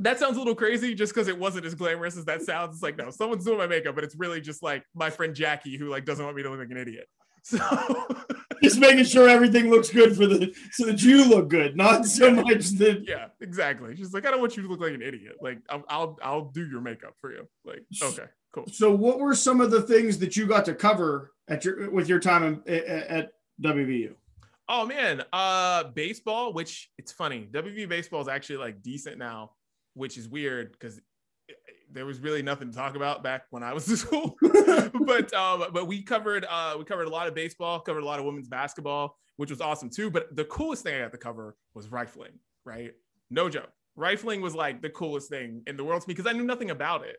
that 0.00 0.18
sounds 0.18 0.36
a 0.36 0.38
little 0.38 0.54
crazy 0.54 0.94
just 0.94 1.14
because 1.14 1.28
it 1.28 1.38
wasn't 1.38 1.66
as 1.66 1.74
glamorous 1.74 2.16
as 2.16 2.24
that 2.26 2.42
sounds. 2.42 2.76
It's 2.76 2.82
like, 2.82 2.96
no, 2.96 3.10
someone's 3.10 3.44
doing 3.44 3.58
my 3.58 3.66
makeup, 3.66 3.94
but 3.94 4.04
it's 4.04 4.14
really 4.16 4.40
just 4.40 4.62
like 4.62 4.84
my 4.94 5.10
friend 5.10 5.34
Jackie 5.34 5.76
who 5.76 5.88
like 5.88 6.04
doesn't 6.04 6.24
want 6.24 6.36
me 6.36 6.42
to 6.42 6.50
look 6.50 6.60
like 6.60 6.70
an 6.70 6.76
idiot. 6.76 7.08
So 7.44 7.58
just 8.62 8.78
making 8.78 9.04
sure 9.04 9.28
everything 9.28 9.68
looks 9.68 9.90
good 9.90 10.16
for 10.16 10.26
the 10.26 10.54
so 10.72 10.86
that 10.86 11.02
you 11.02 11.28
look 11.28 11.48
good, 11.48 11.76
not 11.76 12.06
so 12.06 12.30
much 12.30 12.70
that 12.78 13.04
yeah, 13.06 13.26
exactly. 13.42 13.94
She's 13.94 14.14
like, 14.14 14.26
I 14.26 14.30
don't 14.30 14.40
want 14.40 14.56
you 14.56 14.62
to 14.62 14.68
look 14.68 14.80
like 14.80 14.94
an 14.94 15.02
idiot. 15.02 15.36
Like 15.42 15.58
I'll 15.68 15.84
I'll, 15.90 16.18
I'll 16.22 16.44
do 16.46 16.66
your 16.66 16.80
makeup 16.80 17.12
for 17.20 17.32
you. 17.32 17.46
Like 17.62 17.84
okay, 18.02 18.24
cool. 18.54 18.64
So 18.72 18.94
what 18.94 19.20
were 19.20 19.34
some 19.34 19.60
of 19.60 19.70
the 19.70 19.82
things 19.82 20.18
that 20.20 20.38
you 20.38 20.46
got 20.46 20.64
to 20.64 20.74
cover 20.74 21.32
at 21.46 21.66
your 21.66 21.90
with 21.90 22.08
your 22.08 22.18
time 22.18 22.62
in, 22.64 22.64
at 22.66 23.32
WVU? 23.62 24.14
Oh 24.66 24.86
man, 24.86 25.22
uh, 25.30 25.84
baseball. 25.84 26.54
Which 26.54 26.90
it's 26.96 27.12
funny. 27.12 27.46
WVU 27.52 27.90
baseball 27.90 28.22
is 28.22 28.28
actually 28.28 28.56
like 28.56 28.82
decent 28.82 29.18
now, 29.18 29.50
which 29.92 30.16
is 30.16 30.30
weird 30.30 30.72
because 30.72 30.98
there 31.94 32.04
was 32.04 32.20
really 32.20 32.42
nothing 32.42 32.70
to 32.70 32.76
talk 32.76 32.96
about 32.96 33.22
back 33.22 33.44
when 33.50 33.62
I 33.62 33.72
was 33.72 33.88
in 33.88 33.96
school. 33.96 34.36
but 34.42 35.32
um, 35.32 35.64
but 35.72 35.86
we 35.86 36.02
covered 36.02 36.44
uh, 36.48 36.74
we 36.78 36.84
covered 36.84 37.06
a 37.06 37.10
lot 37.10 37.28
of 37.28 37.34
baseball, 37.34 37.80
covered 37.80 38.02
a 38.02 38.06
lot 38.06 38.18
of 38.18 38.26
women's 38.26 38.48
basketball, 38.48 39.16
which 39.36 39.50
was 39.50 39.60
awesome 39.60 39.90
too. 39.90 40.10
But 40.10 40.34
the 40.36 40.44
coolest 40.44 40.82
thing 40.82 40.94
I 40.94 41.00
got 41.00 41.12
to 41.12 41.18
cover 41.18 41.56
was 41.74 41.90
rifling. 41.90 42.32
Right, 42.64 42.92
no 43.30 43.48
joke 43.48 43.70
rifling 43.96 44.40
was 44.40 44.54
like 44.54 44.82
the 44.82 44.90
coolest 44.90 45.28
thing 45.28 45.62
in 45.66 45.76
the 45.76 45.84
world 45.84 46.02
to 46.02 46.08
me 46.08 46.14
because 46.14 46.30
I 46.30 46.36
knew 46.36 46.44
nothing 46.44 46.70
about 46.70 47.04
it. 47.04 47.16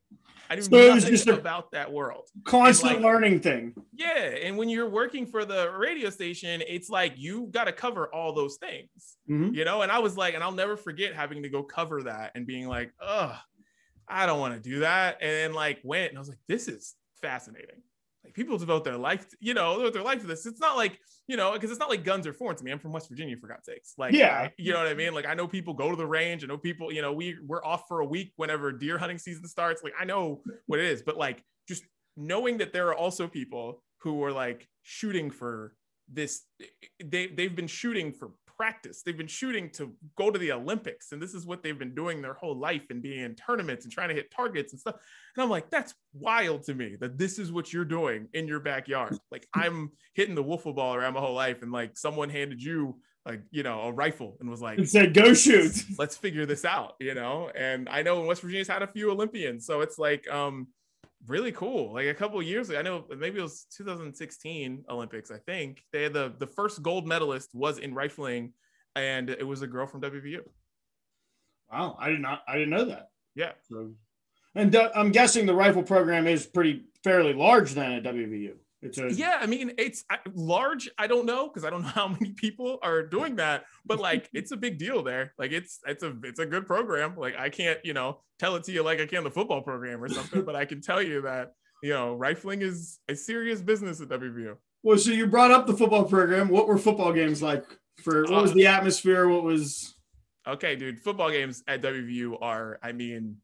I 0.49 0.55
knew 0.55 0.61
so 0.61 0.93
nothing 0.93 1.29
about 1.29 1.71
that 1.71 1.91
world. 1.91 2.27
Constant 2.43 2.95
like, 2.95 3.01
learning 3.01 3.39
thing. 3.39 3.73
Yeah. 3.93 4.35
And 4.43 4.57
when 4.57 4.69
you're 4.69 4.89
working 4.89 5.25
for 5.25 5.45
the 5.45 5.71
radio 5.71 6.09
station, 6.09 6.61
it's 6.67 6.89
like 6.89 7.13
you 7.15 7.47
got 7.51 7.65
to 7.65 7.71
cover 7.71 8.13
all 8.13 8.33
those 8.33 8.57
things, 8.57 9.17
mm-hmm. 9.29 9.53
you 9.53 9.65
know? 9.65 9.81
And 9.81 9.91
I 9.91 9.99
was 9.99 10.17
like, 10.17 10.35
and 10.35 10.43
I'll 10.43 10.51
never 10.51 10.77
forget 10.77 11.15
having 11.15 11.41
to 11.43 11.49
go 11.49 11.63
cover 11.63 12.03
that 12.03 12.31
and 12.35 12.45
being 12.45 12.67
like, 12.67 12.91
oh, 13.01 13.35
I 14.07 14.25
don't 14.25 14.39
want 14.39 14.53
to 14.53 14.59
do 14.59 14.79
that. 14.79 15.17
And 15.21 15.31
then 15.31 15.53
like 15.53 15.79
went 15.83 16.09
and 16.09 16.17
I 16.17 16.21
was 16.21 16.29
like, 16.29 16.39
this 16.47 16.67
is 16.67 16.95
fascinating 17.21 17.81
like 18.25 18.33
people 18.33 18.57
devote 18.57 18.83
their 18.83 18.97
life, 18.97 19.29
to, 19.29 19.37
you 19.39 19.53
know, 19.53 19.77
devote 19.77 19.93
their 19.93 20.03
life 20.03 20.19
to 20.21 20.27
this. 20.27 20.45
It's 20.45 20.59
not 20.59 20.75
like, 20.75 20.99
you 21.27 21.37
know, 21.37 21.53
because 21.53 21.69
it's 21.69 21.79
not 21.79 21.89
like 21.89 22.03
guns 22.03 22.25
are 22.25 22.33
foreign 22.33 22.57
to 22.57 22.63
me. 22.63 22.71
I'm 22.71 22.79
from 22.79 22.91
West 22.91 23.07
Virginia, 23.07 23.37
for 23.37 23.47
God's 23.47 23.65
sakes. 23.65 23.93
Like, 23.97 24.13
yeah, 24.13 24.49
you 24.57 24.73
know 24.73 24.79
what 24.79 24.87
I 24.87 24.95
mean? 24.95 25.13
Like, 25.13 25.27
I 25.27 25.35
know 25.35 25.47
people 25.47 25.73
go 25.73 25.91
to 25.91 25.95
the 25.95 26.07
range. 26.07 26.43
I 26.43 26.47
know 26.47 26.57
people, 26.57 26.91
you 26.91 27.01
know, 27.01 27.13
we 27.13 27.37
we're 27.45 27.63
off 27.63 27.83
for 27.87 27.99
a 27.99 28.05
week 28.05 28.33
whenever 28.35 28.71
deer 28.71 28.97
hunting 28.97 29.19
season 29.19 29.47
starts. 29.47 29.83
Like, 29.83 29.93
I 29.99 30.05
know 30.05 30.41
what 30.65 30.79
it 30.79 30.85
is, 30.85 31.03
but 31.03 31.17
like, 31.17 31.43
just 31.67 31.83
knowing 32.17 32.57
that 32.57 32.73
there 32.73 32.87
are 32.87 32.95
also 32.95 33.27
people 33.27 33.83
who 33.99 34.23
are 34.23 34.31
like 34.31 34.67
shooting 34.81 35.29
for 35.29 35.75
this, 36.11 36.43
they 37.03 37.27
they've 37.27 37.55
been 37.55 37.67
shooting 37.67 38.11
for 38.11 38.31
practice. 38.57 39.01
They've 39.01 39.17
been 39.17 39.27
shooting 39.27 39.69
to 39.71 39.93
go 40.17 40.31
to 40.31 40.39
the 40.39 40.51
Olympics, 40.51 41.11
and 41.11 41.21
this 41.21 41.33
is 41.33 41.45
what 41.45 41.63
they've 41.63 41.77
been 41.77 41.95
doing 41.95 42.21
their 42.21 42.33
whole 42.33 42.57
life 42.57 42.83
and 42.89 43.01
being 43.01 43.21
in 43.21 43.35
tournaments 43.35 43.85
and 43.85 43.93
trying 43.93 44.09
to 44.09 44.15
hit 44.15 44.31
targets 44.31 44.73
and 44.73 44.79
stuff. 44.79 44.95
And 45.35 45.43
I'm 45.43 45.49
like, 45.49 45.69
that's 45.69 45.93
wild 46.13 46.63
to 46.63 46.73
me 46.73 46.95
that 46.99 47.17
this 47.17 47.39
is 47.39 47.51
what 47.51 47.71
you're 47.73 47.85
doing 47.85 48.27
in 48.33 48.47
your 48.47 48.59
backyard. 48.59 49.17
Like 49.31 49.47
I'm 49.53 49.91
hitting 50.13 50.35
the 50.35 50.43
wiffle 50.43 50.73
ball 50.73 50.95
around 50.95 51.15
my 51.15 51.19
whole 51.19 51.33
life, 51.33 51.61
and 51.61 51.71
like 51.71 51.97
someone 51.97 52.29
handed 52.29 52.61
you 52.61 52.97
like 53.25 53.41
you 53.51 53.63
know 53.63 53.81
a 53.81 53.91
rifle 53.91 54.37
and 54.39 54.49
was 54.49 54.61
like 54.61 54.77
and 54.77 54.87
said 54.87 55.13
go 55.13 55.33
shoot 55.33 55.73
let's 55.97 56.15
figure 56.15 56.45
this 56.45 56.63
out 56.63 56.93
you 56.99 57.15
know 57.15 57.49
and 57.55 57.89
i 57.89 58.01
know 58.03 58.21
west 58.23 58.41
virginia's 58.41 58.67
had 58.67 58.83
a 58.83 58.87
few 58.87 59.09
olympians 59.11 59.65
so 59.65 59.81
it's 59.81 59.97
like 59.97 60.29
um 60.29 60.67
really 61.27 61.51
cool. 61.51 61.93
Like 61.93 62.07
a 62.07 62.13
couple 62.13 62.41
years 62.41 62.69
ago, 62.69 62.79
I 62.79 62.81
know 62.81 63.05
maybe 63.17 63.39
it 63.39 63.43
was 63.43 63.65
2016 63.75 64.85
Olympics. 64.89 65.31
I 65.31 65.37
think 65.39 65.83
they 65.91 66.03
had 66.03 66.13
the 66.13 66.33
the 66.37 66.47
first 66.47 66.81
gold 66.81 67.07
medalist 67.07 67.49
was 67.53 67.77
in 67.77 67.93
rifling, 67.93 68.53
and 68.95 69.29
it 69.29 69.45
was 69.45 69.61
a 69.61 69.67
girl 69.67 69.87
from 69.87 70.01
WVU. 70.01 70.41
Wow, 71.71 71.97
I 71.99 72.09
did 72.09 72.21
not. 72.21 72.43
I 72.47 72.53
didn't 72.53 72.69
know 72.69 72.85
that. 72.85 73.09
Yeah. 73.35 73.51
So, 73.69 73.91
and 74.55 74.75
uh, 74.75 74.91
I'm 74.95 75.11
guessing 75.11 75.45
the 75.45 75.55
rifle 75.55 75.83
program 75.83 76.27
is 76.27 76.45
pretty 76.45 76.85
fairly 77.03 77.33
large 77.33 77.71
then 77.71 77.93
at 77.93 78.03
WVU. 78.03 78.53
It's 78.85 78.97
a 78.97 79.11
yeah. 79.11 79.37
I 79.39 79.45
mean, 79.45 79.73
it's 79.77 80.03
large. 80.33 80.89
I 80.97 81.07
don't 81.07 81.25
know 81.25 81.47
because 81.47 81.63
I 81.63 81.69
don't 81.69 81.81
know 81.81 81.89
how 81.89 82.07
many 82.19 82.31
people 82.31 82.79
are 82.81 83.03
doing 83.03 83.35
that, 83.37 83.65
but 83.85 83.99
like, 83.99 84.29
it's 84.33 84.51
a 84.51 84.57
big 84.57 84.77
deal 84.77 85.03
there. 85.03 85.33
Like, 85.37 85.51
it's 85.51 85.79
it's 85.85 86.03
a 86.03 86.15
it's 86.23 86.39
a 86.39 86.45
good 86.45 86.65
program. 86.65 87.15
Like, 87.17 87.35
I 87.37 87.49
can't 87.49 87.79
you 87.83 87.93
know 87.93 88.21
tell 88.39 88.55
it 88.55 88.63
to 88.65 88.71
you 88.71 88.83
like 88.83 88.99
I 88.99 89.05
can 89.05 89.23
the 89.23 89.31
football 89.31 89.61
program 89.61 90.03
or 90.03 90.09
something, 90.09 90.43
but 90.43 90.55
I 90.55 90.65
can 90.65 90.81
tell 90.81 91.01
you 91.01 91.21
that 91.21 91.53
you 91.81 91.89
know 91.89 92.13
rifling 92.13 92.61
is 92.61 92.99
a 93.09 93.15
serious 93.15 93.61
business 93.61 94.01
at 94.01 94.09
WVU. 94.09 94.55
Well, 94.83 94.97
so 94.97 95.11
you 95.11 95.27
brought 95.27 95.51
up 95.51 95.65
the 95.65 95.75
football 95.75 96.03
program. 96.03 96.49
What 96.49 96.67
were 96.67 96.77
football 96.77 97.11
games 97.11 97.41
like? 97.41 97.65
For 98.03 98.23
what 98.23 98.41
was 98.41 98.51
uh, 98.51 98.55
the 98.55 98.67
atmosphere? 98.67 99.27
What 99.29 99.43
was 99.43 99.95
Okay, 100.47 100.75
dude. 100.75 100.99
Football 100.99 101.31
games 101.31 101.63
at 101.67 101.81
WVU 101.81 102.37
are, 102.39 102.79
I 102.83 102.91
mean, 102.91 103.37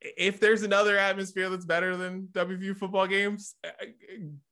if 0.00 0.40
there's 0.40 0.62
another 0.62 0.96
atmosphere 0.96 1.50
that's 1.50 1.66
better 1.66 1.96
than 1.96 2.28
WVU 2.32 2.76
football 2.76 3.06
games, 3.06 3.54
uh, 3.64 3.68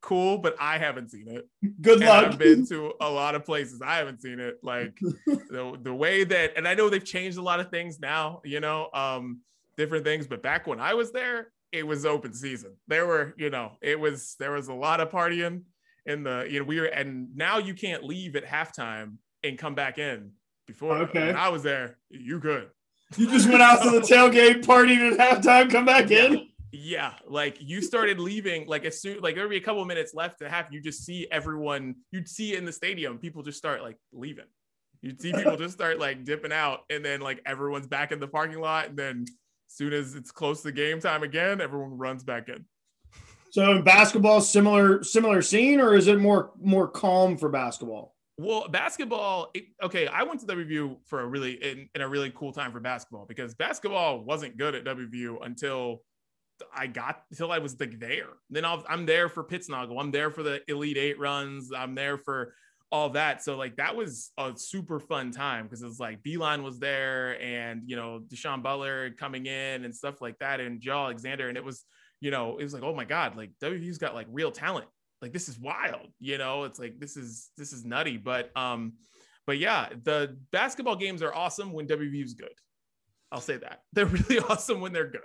cool, 0.02 0.38
but 0.38 0.55
I 0.61 0.76
haven't 0.78 1.11
seen 1.11 1.26
it. 1.28 1.49
good 1.81 1.99
And 1.99 2.07
luck? 2.07 2.26
I've 2.26 2.38
been 2.38 2.67
to 2.69 2.93
a 3.00 3.09
lot 3.11 3.35
of 3.35 3.45
places. 3.45 3.81
I 3.81 3.97
haven't 3.97 4.21
seen 4.21 4.40
it. 4.40 4.59
Like 4.62 4.99
the, 5.26 5.78
the 5.81 5.95
way 5.95 6.25
that, 6.25 6.52
and 6.57 6.69
I 6.69 6.75
know 6.75 6.90
they've 6.90 7.05
changed 7.05 7.38
a 7.38 7.43
lot 7.43 7.61
of 7.61 7.71
things 7.71 7.99
now, 7.99 8.40
you 8.45 8.61
know, 8.61 8.88
um, 8.93 9.40
different 9.76 10.05
things, 10.05 10.26
but 10.26 10.43
back 10.43 10.67
when 10.67 10.81
I 10.81 10.95
was 10.95 11.12
there, 11.12 11.52
it 11.73 11.87
was 11.87 12.05
open 12.05 12.35
season. 12.35 12.75
There 12.87 13.07
were, 13.07 13.35
you 13.38 13.49
know, 13.50 13.73
it 13.81 13.99
was, 13.99 14.37
there 14.38 14.52
was 14.52 14.69
a 14.69 14.75
lot 14.75 15.00
of 15.00 15.11
partying 15.11 15.62
in 16.05 16.25
the, 16.25 16.47
you 16.50 16.59
know, 16.61 16.64
we 16.64 16.81
were, 16.81 16.87
and 16.87 17.35
now 17.37 17.59
you 17.59 17.75
can't 17.75 18.05
leave 18.05 18.37
at 18.37 18.45
halftime 18.45 19.17
and 19.45 19.57
come 19.59 19.75
back 19.75 19.99
in. 19.99 20.33
Before 20.67 20.99
Okay. 20.99 21.33
I 21.33 21.49
was 21.49 21.62
there, 21.62 21.97
you 22.11 22.40
could. 22.40 22.69
You 23.16 23.30
just 23.30 23.48
went 23.48 23.62
out 23.62 23.82
to 23.82 23.90
the 23.90 24.00
tailgate, 24.00 24.64
partied 24.64 25.12
at 25.12 25.42
halftime, 25.42 25.70
come 25.70 25.84
back 25.84 26.10
in. 26.10 26.48
Yeah, 26.70 27.14
like 27.26 27.56
you 27.60 27.80
started 27.80 28.20
leaving, 28.20 28.66
like 28.66 28.84
as 28.84 29.00
soon 29.00 29.20
like 29.20 29.34
there'd 29.34 29.48
be 29.48 29.56
a 29.56 29.60
couple 29.60 29.84
minutes 29.86 30.12
left 30.12 30.40
to 30.40 30.50
half. 30.50 30.66
you 30.70 30.80
just 30.80 31.04
see 31.04 31.26
everyone, 31.30 31.96
you'd 32.12 32.28
see 32.28 32.54
in 32.54 32.64
the 32.66 32.72
stadium, 32.72 33.18
people 33.18 33.42
just 33.42 33.56
start 33.56 33.82
like 33.82 33.96
leaving. 34.12 34.44
You'd 35.00 35.20
see 35.20 35.32
people 35.32 35.56
just 35.56 35.74
start 35.74 35.98
like 35.98 36.24
dipping 36.24 36.52
out, 36.52 36.80
and 36.90 37.04
then 37.04 37.20
like 37.20 37.40
everyone's 37.46 37.86
back 37.86 38.12
in 38.12 38.20
the 38.20 38.28
parking 38.28 38.60
lot, 38.60 38.88
and 38.88 38.98
then 38.98 39.24
as 39.26 39.74
soon 39.74 39.92
as 39.92 40.14
it's 40.14 40.30
close 40.30 40.62
to 40.62 40.72
game 40.72 41.00
time 41.00 41.22
again, 41.22 41.60
everyone 41.60 41.96
runs 41.96 42.22
back 42.22 42.48
in. 42.48 42.64
So 43.50 43.76
in 43.76 43.82
basketball, 43.82 44.42
similar 44.42 45.02
similar 45.02 45.40
scene, 45.40 45.80
or 45.80 45.94
is 45.94 46.06
it 46.06 46.18
more 46.18 46.52
more 46.60 46.86
calm 46.86 47.38
for 47.38 47.48
basketball? 47.48 48.14
Well, 48.38 48.68
basketball. 48.68 49.50
It, 49.52 49.64
okay, 49.83 50.07
I 50.07 50.23
went 50.23 50.40
to 50.40 50.47
WVU 50.47 50.99
for 51.07 51.21
a 51.21 51.26
really 51.26 51.52
in, 51.54 51.88
in 51.95 52.00
a 52.02 52.09
really 52.09 52.30
cool 52.30 52.52
time 52.52 52.71
for 52.71 52.78
basketball 52.78 53.26
because 53.26 53.54
basketball 53.54 54.21
wasn't 54.25 54.57
good 54.57 54.76
at 54.76 54.85
WVU 54.85 55.45
until 55.45 56.02
I 56.75 56.87
got 56.87 57.23
until 57.30 57.50
I 57.50 57.59
was 57.59 57.78
like 57.80 57.99
there. 57.99 58.28
Then 58.49 58.64
I'll, 58.64 58.85
I'm 58.88 59.07
there 59.07 59.28
for 59.28 59.42
Pittsnogle. 59.42 60.00
I'm 60.00 60.12
there 60.12 60.30
for 60.30 60.45
the 60.45 60.61
Elite 60.68 60.97
Eight 60.97 61.18
runs. 61.18 61.73
I'm 61.76 61.97
there 61.97 62.16
for 62.16 62.54
all 62.92 63.11
that. 63.11 63.42
So 63.42 63.57
like 63.57 63.76
that 63.76 63.97
was 63.97 64.30
a 64.38 64.52
super 64.57 65.00
fun 65.00 65.33
time 65.33 65.64
because 65.64 65.83
it 65.83 65.87
was 65.87 65.99
like 65.99 66.23
Beilein 66.23 66.62
was 66.62 66.78
there 66.78 67.40
and 67.42 67.83
you 67.87 67.97
know 67.97 68.21
Da'Sean 68.28 68.62
Butler 68.62 69.11
coming 69.11 69.47
in 69.47 69.85
and 69.85 69.95
stuff 69.95 70.21
like 70.21 70.38
that 70.38 70.61
and 70.61 70.80
Joe 70.80 71.04
Alexander 71.04 71.49
and 71.49 71.57
it 71.57 71.64
was 71.64 71.85
you 72.21 72.30
know 72.30 72.57
it 72.59 72.62
was 72.62 72.73
like 72.73 72.83
oh 72.83 72.95
my 72.95 73.04
god 73.04 73.37
like 73.37 73.50
WVU's 73.62 73.99
got 73.99 74.14
like 74.14 74.26
real 74.30 74.50
talent 74.50 74.87
like 75.20 75.32
this 75.32 75.48
is 75.48 75.58
wild 75.58 76.08
you 76.20 76.38
know 76.38 76.64
it's 76.64 76.78
like 76.78 76.98
this 76.98 77.16
is 77.16 77.50
this 77.56 77.72
is 77.72 77.84
nutty 77.84 78.16
but 78.16 78.50
um 78.56 78.92
but 79.46 79.58
yeah 79.58 79.88
the 80.04 80.37
basketball 80.52 80.96
games 80.96 81.22
are 81.22 81.34
awesome 81.34 81.72
when 81.72 81.87
wvu's 81.87 82.34
good 82.34 82.52
i'll 83.32 83.40
say 83.40 83.56
that 83.56 83.82
they're 83.92 84.06
really 84.06 84.38
awesome 84.48 84.80
when 84.80 84.92
they're 84.92 85.10
good 85.10 85.20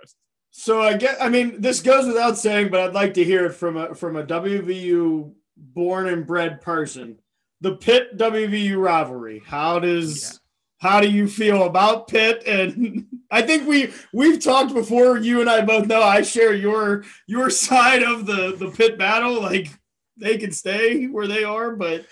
So 0.56 0.80
I 0.80 0.96
get. 0.96 1.20
I 1.20 1.28
mean, 1.28 1.60
this 1.60 1.80
goes 1.82 2.06
without 2.06 2.38
saying, 2.38 2.70
but 2.70 2.78
I'd 2.78 2.94
like 2.94 3.14
to 3.14 3.24
hear 3.24 3.44
it 3.46 3.54
from 3.54 3.76
a 3.76 3.92
from 3.92 4.14
a 4.14 4.22
WVU 4.22 5.32
born 5.56 6.06
and 6.06 6.24
bred 6.24 6.60
person. 6.60 7.18
The 7.60 7.74
Pitt 7.74 8.16
WVU 8.16 8.76
rivalry. 8.80 9.42
How 9.44 9.80
does 9.80 10.38
how 10.78 11.00
do 11.00 11.10
you 11.10 11.26
feel 11.26 11.64
about 11.64 12.06
Pitt? 12.06 12.44
And 12.46 13.06
I 13.32 13.42
think 13.42 13.66
we 13.66 13.92
we've 14.12 14.40
talked 14.40 14.72
before. 14.72 15.18
You 15.18 15.40
and 15.40 15.50
I 15.50 15.62
both 15.62 15.88
know 15.88 16.02
I 16.02 16.22
share 16.22 16.54
your 16.54 17.02
your 17.26 17.50
side 17.50 18.04
of 18.04 18.24
the 18.24 18.54
the 18.56 18.70
Pitt 18.70 18.96
battle. 18.96 19.42
Like 19.42 19.70
they 20.16 20.38
can 20.38 20.52
stay 20.52 21.06
where 21.06 21.26
they 21.26 21.44
are, 21.44 21.74
but 21.76 22.06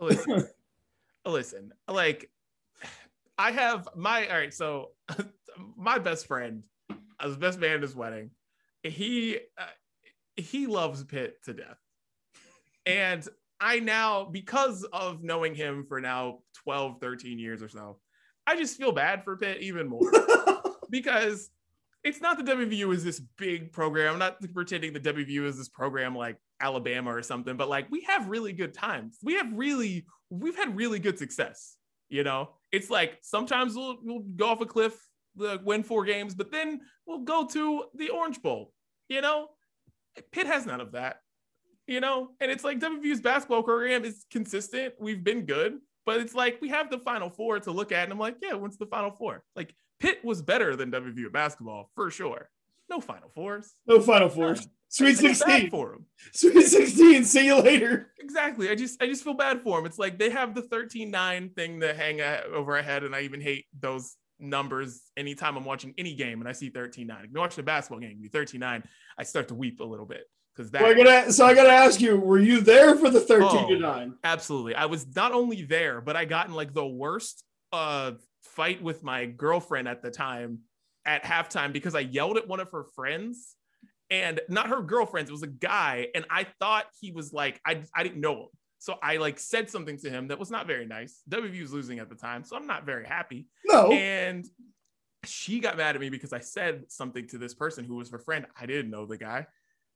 listen. 0.00 0.48
Listen. 1.26 1.72
Like 1.86 2.30
i 3.40 3.50
have 3.50 3.88
my 3.96 4.28
all 4.28 4.36
right 4.36 4.52
so 4.52 4.90
my 5.76 5.98
best 5.98 6.26
friend 6.26 6.62
I 7.18 7.26
was 7.26 7.36
best 7.38 7.58
man 7.58 7.76
at 7.76 7.82
his 7.82 7.94
wedding 7.94 8.30
he 8.82 9.38
uh, 9.58 9.64
he 10.36 10.66
loves 10.66 11.02
pitt 11.04 11.42
to 11.44 11.54
death. 11.54 11.78
And 12.86 13.26
i 13.60 13.78
now 13.78 14.24
because 14.24 14.84
of 14.92 15.22
knowing 15.22 15.54
him 15.54 15.84
for 15.88 16.00
now 16.00 16.40
12 16.64 17.00
13 17.00 17.38
years 17.38 17.62
or 17.62 17.68
so 17.68 17.98
i 18.46 18.56
just 18.56 18.76
feel 18.78 18.92
bad 18.92 19.24
for 19.24 19.36
pitt 19.36 19.62
even 19.62 19.88
more. 19.88 20.10
Because 20.90 21.50
it's 22.02 22.20
not 22.20 22.36
the 22.36 22.52
WVU 22.52 22.92
is 22.92 23.04
this 23.04 23.20
big 23.38 23.72
program. 23.72 24.14
I'm 24.14 24.18
not 24.18 24.42
pretending 24.52 24.92
the 24.92 24.98
WVU 24.98 25.44
is 25.44 25.56
this 25.56 25.68
program 25.68 26.16
like 26.16 26.36
Alabama 26.60 27.14
or 27.14 27.22
something, 27.22 27.56
but 27.56 27.68
like 27.68 27.90
we 27.90 28.02
have 28.02 28.28
really 28.28 28.52
good 28.52 28.74
times. 28.74 29.18
We 29.22 29.34
have 29.34 29.52
really, 29.52 30.06
we've 30.28 30.56
had 30.56 30.76
really 30.76 30.98
good 30.98 31.18
success. 31.18 31.76
You 32.08 32.24
know, 32.24 32.50
it's 32.72 32.90
like 32.90 33.18
sometimes 33.22 33.74
we'll, 33.74 33.98
we'll 34.02 34.20
go 34.20 34.48
off 34.48 34.60
a 34.60 34.66
cliff, 34.66 34.94
uh, 35.40 35.58
win 35.64 35.82
four 35.82 36.04
games, 36.04 36.34
but 36.34 36.50
then 36.50 36.80
we'll 37.06 37.20
go 37.20 37.46
to 37.46 37.84
the 37.94 38.10
Orange 38.10 38.42
Bowl. 38.42 38.72
You 39.08 39.20
know, 39.20 39.48
Pitt 40.32 40.46
has 40.46 40.66
none 40.66 40.80
of 40.80 40.92
that. 40.92 41.18
You 41.86 42.00
know, 42.00 42.30
and 42.40 42.52
it's 42.52 42.62
like 42.62 42.78
WVU's 42.78 43.20
basketball 43.20 43.64
program 43.64 44.04
is 44.04 44.24
consistent. 44.30 44.94
We've 45.00 45.24
been 45.24 45.44
good, 45.44 45.78
but 46.06 46.20
it's 46.20 46.34
like 46.34 46.60
we 46.60 46.68
have 46.68 46.88
the 46.88 46.98
Final 46.98 47.30
Four 47.30 47.58
to 47.60 47.72
look 47.72 47.90
at, 47.90 48.04
and 48.04 48.12
I'm 48.12 48.18
like, 48.18 48.36
yeah, 48.40 48.54
when's 48.54 48.76
the 48.76 48.86
Final 48.86 49.10
Four? 49.10 49.42
Like 49.56 49.74
Pitt 49.98 50.24
was 50.24 50.40
better 50.40 50.76
than 50.76 50.90
WVU 50.92 51.32
basketball 51.32 51.90
for 51.94 52.10
sure. 52.10 52.48
No 52.90 53.00
Final 53.00 53.30
Fours. 53.34 53.72
no 53.86 54.00
Final 54.00 54.28
Fours. 54.28 54.66
Sweet 54.88 55.10
I 55.10 55.32
sixteen. 55.32 55.70
for 55.70 55.90
them. 55.92 56.06
Sweet 56.32 56.66
sixteen. 56.66 57.24
See 57.24 57.46
you 57.46 57.60
later. 57.62 58.10
Exactly. 58.18 58.68
I 58.68 58.74
just 58.74 59.00
I 59.00 59.06
just 59.06 59.22
feel 59.22 59.34
bad 59.34 59.62
for 59.62 59.78
them. 59.78 59.86
It's 59.86 59.98
like 59.98 60.18
they 60.18 60.30
have 60.30 60.54
the 60.54 60.62
13-9 60.62 61.54
thing 61.54 61.80
to 61.80 61.94
hang 61.94 62.20
over 62.52 62.76
our 62.76 62.82
head, 62.82 63.04
and 63.04 63.14
I 63.14 63.20
even 63.22 63.40
hate 63.40 63.66
those 63.78 64.16
numbers 64.40 65.02
anytime 65.16 65.56
I'm 65.56 65.64
watching 65.64 65.94
any 65.98 66.14
game 66.14 66.40
and 66.40 66.48
I 66.48 66.52
see 66.52 66.70
13-9. 66.70 67.24
If 67.24 67.30
you 67.32 67.38
watch 67.38 67.54
the 67.56 67.62
basketball 67.62 68.00
game, 68.00 68.18
you 68.20 68.30
13-9, 68.30 68.84
I 69.18 69.22
start 69.22 69.48
to 69.48 69.54
weep 69.54 69.80
a 69.80 69.84
little 69.84 70.06
bit 70.06 70.24
because 70.56 70.70
that 70.72 70.82
Well, 70.82 70.90
I 70.92 70.94
gotta, 70.94 71.32
so 71.32 71.44
I 71.46 71.54
got 71.54 71.64
to 71.64 71.70
ask 71.72 72.00
you: 72.00 72.16
Were 72.16 72.38
you 72.40 72.60
there 72.60 72.96
for 72.96 73.10
the 73.10 73.20
thirteen 73.20 73.68
to 73.68 73.74
Oh. 73.76 73.78
nine? 73.78 74.14
Absolutely. 74.24 74.74
I 74.74 74.86
was 74.86 75.06
not 75.14 75.30
only 75.32 75.62
there, 75.62 76.00
but 76.00 76.16
I 76.16 76.24
got 76.24 76.48
in 76.48 76.54
like 76.54 76.74
the 76.74 76.86
worst 76.86 77.44
uh 77.72 78.12
fight 78.42 78.82
with 78.82 79.04
my 79.04 79.26
girlfriend 79.26 79.86
at 79.86 80.02
the 80.02 80.10
time 80.10 80.60
at 81.10 81.24
halftime 81.24 81.72
because 81.72 81.94
I 81.94 82.00
yelled 82.00 82.36
at 82.36 82.46
one 82.46 82.60
of 82.60 82.70
her 82.70 82.84
friends 82.94 83.56
and 84.10 84.40
not 84.48 84.68
her 84.68 84.82
girlfriends, 84.82 85.30
it 85.30 85.32
was 85.32 85.42
a 85.42 85.48
guy 85.48 86.08
and 86.14 86.24
I 86.30 86.46
thought 86.58 86.86
he 87.00 87.12
was 87.12 87.32
like 87.32 87.60
I 87.66 87.82
I 87.94 88.02
didn't 88.02 88.20
know 88.20 88.42
him. 88.42 88.48
So 88.78 88.96
I 89.02 89.18
like 89.18 89.38
said 89.38 89.68
something 89.68 89.98
to 89.98 90.10
him 90.10 90.28
that 90.28 90.38
was 90.38 90.50
not 90.50 90.66
very 90.66 90.86
nice. 90.86 91.20
WV 91.28 91.60
was 91.60 91.72
losing 91.72 91.98
at 91.98 92.08
the 92.08 92.14
time, 92.14 92.44
so 92.44 92.56
I'm 92.56 92.66
not 92.66 92.86
very 92.86 93.06
happy. 93.06 93.46
No. 93.66 93.92
And 93.92 94.46
she 95.24 95.60
got 95.60 95.76
mad 95.76 95.96
at 95.96 96.00
me 96.00 96.08
because 96.08 96.32
I 96.32 96.38
said 96.38 96.84
something 96.88 97.28
to 97.28 97.38
this 97.38 97.52
person 97.52 97.84
who 97.84 97.96
was 97.96 98.10
her 98.10 98.18
friend. 98.18 98.46
I 98.58 98.64
didn't 98.64 98.90
know 98.90 99.04
the 99.04 99.18
guy. 99.18 99.46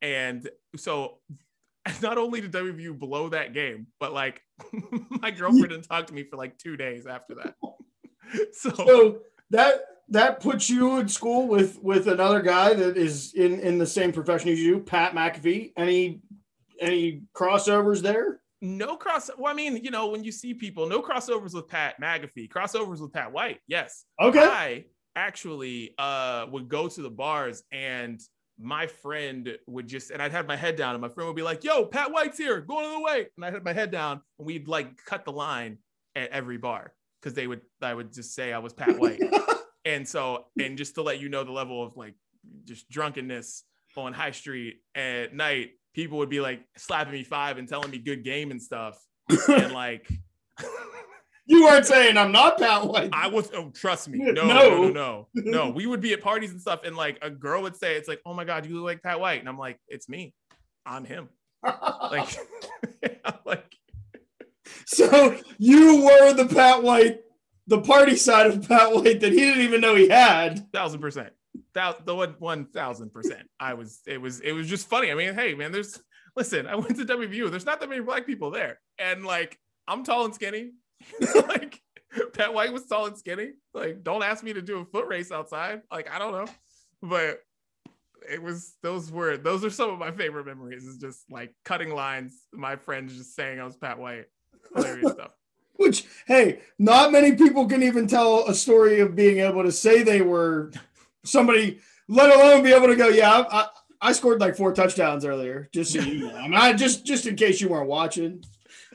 And 0.03 0.47
so 0.75 1.17
not 2.01 2.17
only 2.17 2.41
did 2.41 2.51
WVU 2.51 2.99
blow 2.99 3.29
that 3.29 3.53
game, 3.53 3.87
but 3.99 4.13
like 4.13 4.41
my 5.09 5.31
girlfriend 5.39 5.69
didn't 5.69 5.83
talk 5.83 6.07
to 6.07 6.13
me 6.13 6.23
for 6.23 6.37
like 6.37 6.57
two 6.57 6.77
days 6.77 7.07
after 7.07 7.35
that. 7.35 7.55
So, 8.53 8.69
so 8.71 9.19
that 9.51 9.81
that 10.09 10.39
puts 10.39 10.69
you 10.69 10.99
in 10.99 11.07
school 11.07 11.47
with 11.47 11.79
with 11.81 12.07
another 12.07 12.41
guy 12.41 12.73
that 12.73 12.97
is 12.97 13.33
in 13.33 13.59
in 13.59 13.77
the 13.77 13.87
same 13.87 14.11
profession 14.11 14.49
as 14.49 14.59
you, 14.59 14.79
Pat 14.79 15.13
McAfee. 15.13 15.73
Any 15.77 16.21
any 16.79 17.21
crossovers 17.35 18.01
there? 18.01 18.39
no 18.65 18.95
cross. 18.95 19.29
Well, 19.37 19.51
I 19.51 19.55
mean, 19.55 19.77
you 19.83 19.91
know, 19.91 20.07
when 20.07 20.23
you 20.23 20.31
see 20.31 20.53
people, 20.53 20.87
no 20.87 21.01
crossovers 21.01 21.53
with 21.53 21.67
Pat 21.67 21.99
McAfee, 22.01 22.49
crossovers 22.49 22.99
with 22.99 23.13
Pat 23.13 23.31
White. 23.31 23.59
Yes. 23.67 24.05
Okay. 24.19 24.39
I 24.39 24.85
actually 25.15 25.93
uh 25.97 26.45
would 26.51 26.67
go 26.67 26.89
to 26.89 27.01
the 27.01 27.09
bars 27.09 27.63
and 27.71 28.19
my 28.59 28.85
friend 28.85 29.57
would 29.65 29.87
just 29.87 30.11
and 30.11 30.21
I'd 30.21 30.33
have 30.33 30.45
my 30.45 30.57
head 30.57 30.75
down 30.75 30.93
and 30.93 31.01
my 31.01 31.07
friend 31.07 31.27
would 31.27 31.35
be 31.35 31.41
like, 31.41 31.63
"Yo, 31.63 31.85
Pat 31.85 32.11
White's 32.11 32.37
here, 32.37 32.59
going 32.61 32.85
to 32.85 32.91
the 32.91 33.01
way," 33.01 33.27
and 33.35 33.45
I 33.45 33.51
had 33.51 33.63
my 33.63 33.73
head 33.73 33.91
down 33.91 34.21
and 34.39 34.45
we'd 34.45 34.67
like 34.67 35.03
cut 35.05 35.25
the 35.25 35.31
line 35.31 35.77
at 36.15 36.31
every 36.31 36.57
bar 36.57 36.93
because 37.21 37.33
they 37.33 37.47
would 37.47 37.61
I 37.81 37.93
would 37.93 38.13
just 38.13 38.33
say 38.33 38.51
I 38.51 38.59
was 38.59 38.73
Pat 38.73 38.97
White, 38.97 39.21
and 39.85 40.07
so 40.07 40.45
and 40.59 40.77
just 40.77 40.95
to 40.95 41.01
let 41.01 41.19
you 41.19 41.29
know 41.29 41.43
the 41.43 41.51
level 41.51 41.83
of 41.83 41.95
like 41.95 42.15
just 42.65 42.89
drunkenness 42.89 43.63
on 43.97 44.13
High 44.13 44.31
Street 44.31 44.81
at 44.93 45.33
night, 45.33 45.69
people 45.93 46.17
would 46.17 46.29
be 46.29 46.41
like 46.41 46.61
slapping 46.77 47.13
me 47.13 47.23
five 47.23 47.57
and 47.57 47.67
telling 47.67 47.89
me 47.91 47.97
good 47.97 48.23
game 48.23 48.51
and 48.51 48.61
stuff. 48.61 48.99
and 49.47 49.71
like 49.71 50.09
you 51.47 51.63
weren't 51.63 51.85
saying 51.85 52.17
I'm 52.17 52.31
not 52.31 52.57
Pat 52.57 52.85
White. 52.85 53.09
I 53.13 53.27
was 53.27 53.51
oh 53.53 53.71
trust 53.73 54.09
me. 54.09 54.19
No, 54.31 54.31
no, 54.31 54.47
no, 54.47 54.89
no, 54.89 55.27
no. 55.33 55.51
no. 55.51 55.69
We 55.69 55.85
would 55.85 56.01
be 56.01 56.13
at 56.13 56.21
parties 56.21 56.51
and 56.51 56.59
stuff, 56.59 56.81
and 56.83 56.95
like 56.95 57.17
a 57.21 57.29
girl 57.29 57.61
would 57.61 57.75
say, 57.75 57.95
It's 57.95 58.07
like, 58.07 58.21
oh 58.25 58.33
my 58.33 58.43
god, 58.43 58.65
you 58.65 58.75
look 58.75 58.85
like 58.85 59.03
Pat 59.03 59.19
White. 59.19 59.39
And 59.39 59.47
I'm 59.47 59.57
like, 59.57 59.79
it's 59.87 60.09
me. 60.09 60.33
I'm 60.85 61.05
him. 61.05 61.29
like, 61.63 62.37
like 63.45 63.75
so 64.85 65.37
you 65.57 66.03
were 66.03 66.33
the 66.33 66.47
Pat 66.47 66.83
White, 66.83 67.19
the 67.67 67.81
party 67.81 68.15
side 68.15 68.47
of 68.47 68.67
Pat 68.67 68.93
White 68.93 69.19
that 69.21 69.31
he 69.31 69.39
didn't 69.39 69.63
even 69.63 69.81
know 69.81 69.95
he 69.95 70.07
had. 70.07 70.71
Thousand 70.71 71.01
percent. 71.01 71.33
That 71.73 72.05
the 72.05 72.15
one 72.15 72.35
one 72.39 72.65
thousand 72.65 73.11
percent. 73.11 73.49
I 73.59 73.73
was 73.73 74.01
it 74.05 74.19
was 74.19 74.39
it 74.41 74.51
was 74.51 74.67
just 74.67 74.87
funny. 74.87 75.11
I 75.11 75.15
mean, 75.15 75.33
hey 75.33 75.53
man, 75.53 75.71
there's 75.71 75.99
listen, 76.35 76.67
I 76.67 76.75
went 76.75 76.97
to 76.97 77.05
WVU. 77.05 77.49
There's 77.49 77.65
not 77.65 77.79
that 77.79 77.89
many 77.89 78.01
black 78.01 78.25
people 78.25 78.51
there. 78.51 78.79
And 78.99 79.25
like 79.25 79.59
I'm 79.87 80.03
tall 80.03 80.25
and 80.25 80.35
skinny. 80.35 80.71
like 81.35 81.81
Pat 82.33 82.53
White 82.53 82.73
was 82.73 82.85
tall 82.85 83.07
and 83.07 83.17
skinny. 83.17 83.51
Like, 83.73 84.03
don't 84.03 84.23
ask 84.23 84.43
me 84.43 84.53
to 84.53 84.61
do 84.61 84.79
a 84.79 84.85
foot 84.85 85.07
race 85.07 85.31
outside. 85.31 85.81
Like, 85.91 86.09
I 86.11 86.19
don't 86.19 86.31
know. 86.31 86.51
But 87.01 87.39
it 88.29 88.41
was 88.41 88.75
those 88.81 89.11
were 89.11 89.37
those 89.37 89.63
are 89.63 89.69
some 89.69 89.91
of 89.91 89.99
my 89.99 90.11
favorite 90.11 90.45
memories. 90.45 90.85
Is 90.85 90.97
just 90.97 91.29
like 91.29 91.53
cutting 91.63 91.93
lines, 91.93 92.41
my 92.53 92.75
friends 92.75 93.15
just 93.15 93.35
saying 93.35 93.59
I 93.59 93.65
was 93.65 93.75
Pat 93.75 93.99
White. 93.99 94.25
Hilarious 94.75 95.11
stuff. 95.13 95.31
Which, 95.77 96.05
hey, 96.27 96.61
not 96.79 97.11
many 97.11 97.33
people 97.33 97.67
can 97.67 97.83
even 97.83 98.07
tell 98.07 98.47
a 98.47 98.53
story 98.53 98.99
of 99.01 99.15
being 99.15 99.39
able 99.39 99.63
to 99.63 99.71
say 99.71 100.03
they 100.03 100.21
were 100.21 100.71
somebody, 101.23 101.79
let 102.07 102.33
alone 102.33 102.63
be 102.63 102.73
able 102.73 102.87
to 102.87 102.95
go, 102.95 103.09
yeah, 103.09 103.43
I, 103.51 103.67
I 104.01 104.11
scored 104.11 104.39
like 104.39 104.55
four 104.55 104.73
touchdowns 104.73 105.25
earlier. 105.25 105.69
Just 105.73 105.93
so 105.93 105.99
you 105.99 106.27
know, 106.27 106.35
I 106.35 106.43
mean, 106.43 106.53
I, 106.53 106.73
just 106.73 107.05
just 107.05 107.25
in 107.25 107.35
case 107.35 107.59
you 107.59 107.69
weren't 107.69 107.87
watching. 107.87 108.43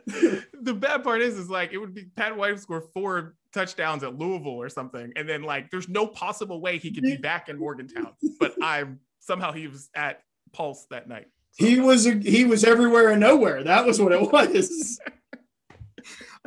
the 0.06 0.74
bad 0.74 1.02
part 1.04 1.20
is, 1.20 1.36
is 1.36 1.50
like 1.50 1.72
it 1.72 1.78
would 1.78 1.94
be 1.94 2.04
Pat 2.16 2.36
White 2.36 2.58
score 2.60 2.80
four 2.80 3.34
touchdowns 3.52 4.02
at 4.02 4.16
Louisville 4.16 4.52
or 4.52 4.68
something, 4.68 5.12
and 5.16 5.28
then 5.28 5.42
like 5.42 5.70
there's 5.70 5.88
no 5.88 6.06
possible 6.06 6.60
way 6.60 6.78
he 6.78 6.92
could 6.92 7.02
be 7.02 7.16
back 7.16 7.48
in 7.48 7.58
Morgantown, 7.58 8.12
but 8.38 8.54
I'm 8.62 9.00
somehow 9.18 9.52
he 9.52 9.66
was 9.66 9.90
at 9.94 10.22
Pulse 10.52 10.86
that 10.90 11.08
night. 11.08 11.26
So. 11.52 11.66
He 11.66 11.80
was 11.80 12.04
he 12.04 12.44
was 12.44 12.64
everywhere 12.64 13.10
and 13.10 13.20
nowhere. 13.20 13.64
That 13.64 13.86
was 13.86 14.00
what 14.00 14.12
it 14.12 14.20
was. 14.32 15.00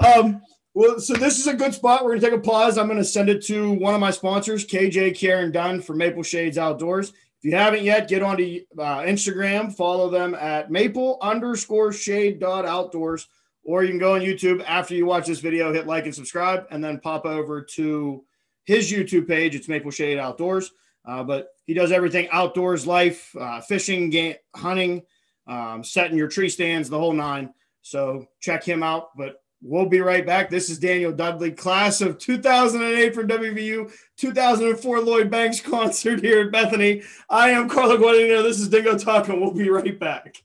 Um. 0.03 0.41
Well, 0.75 0.99
so 0.99 1.13
this 1.13 1.37
is 1.37 1.45
a 1.45 1.53
good 1.53 1.73
spot. 1.73 2.03
We're 2.03 2.15
gonna 2.17 2.21
take 2.21 2.39
a 2.39 2.39
pause. 2.39 2.77
I'm 2.77 2.87
gonna 2.87 3.03
send 3.03 3.29
it 3.29 3.45
to 3.45 3.71
one 3.71 3.93
of 3.93 3.99
my 3.99 4.09
sponsors, 4.09 4.65
KJ 4.65 5.15
Kieran 5.15 5.51
Dunn 5.51 5.81
for 5.81 5.93
Maple 5.93 6.23
Shades 6.23 6.57
Outdoors. 6.57 7.09
If 7.09 7.51
you 7.51 7.55
haven't 7.55 7.83
yet, 7.83 8.07
get 8.07 8.23
onto 8.23 8.61
uh, 8.79 9.01
Instagram, 9.01 9.75
follow 9.75 10.09
them 10.09 10.33
at 10.33 10.71
maple 10.71 11.19
underscore 11.21 11.93
shade 11.93 12.39
dot 12.39 12.65
outdoors 12.65 13.27
or 13.63 13.83
you 13.83 13.89
can 13.89 13.99
go 13.99 14.15
on 14.15 14.21
YouTube 14.21 14.63
after 14.65 14.93
you 14.93 15.05
watch 15.05 15.27
this 15.27 15.39
video, 15.39 15.73
hit 15.73 15.87
like 15.87 16.05
and 16.05 16.13
subscribe, 16.13 16.65
and 16.69 16.83
then 16.83 16.99
pop 16.99 17.25
over 17.25 17.61
to 17.61 18.23
his 18.65 18.91
YouTube 18.91 19.27
page. 19.27 19.55
It's 19.55 19.69
Maple 19.69 19.91
Shade 19.91 20.19
Outdoors. 20.19 20.71
Uh, 21.05 21.23
but 21.23 21.49
he 21.65 21.73
does 21.73 21.91
everything 21.91 22.29
outdoors 22.31 22.87
life, 22.87 23.35
uh, 23.39 23.59
fishing, 23.61 24.09
game, 24.09 24.35
hunting, 24.55 25.01
um, 25.47 25.83
setting 25.83 26.17
your 26.17 26.29
tree 26.29 26.47
stands, 26.47 26.89
the 26.89 26.97
whole 26.97 27.13
nine. 27.13 27.53
So 27.81 28.27
check 28.39 28.63
him 28.63 28.83
out. 28.83 29.09
But 29.17 29.42
we'll 29.63 29.85
be 29.85 30.01
right 30.01 30.25
back. 30.25 30.49
This 30.49 30.69
is 30.69 30.77
Daniel 30.77 31.11
Dudley, 31.11 31.51
class 31.51 32.01
of 32.01 32.17
2008 32.19 33.15
from 33.15 33.27
WVU, 33.27 33.91
2004 34.17 34.99
Lloyd 34.99 35.31
Banks 35.31 35.59
concert 35.61 36.19
here 36.19 36.41
at 36.41 36.51
Bethany. 36.51 37.01
I 37.29 37.49
am 37.51 37.69
Carlo 37.69 37.97
Guadagnino. 37.97 38.43
This 38.43 38.59
is 38.59 38.67
Dingo 38.67 38.97
Talk, 38.97 39.29
and 39.29 39.41
we'll 39.41 39.51
be 39.51 39.69
right 39.69 39.97
back. 39.97 40.43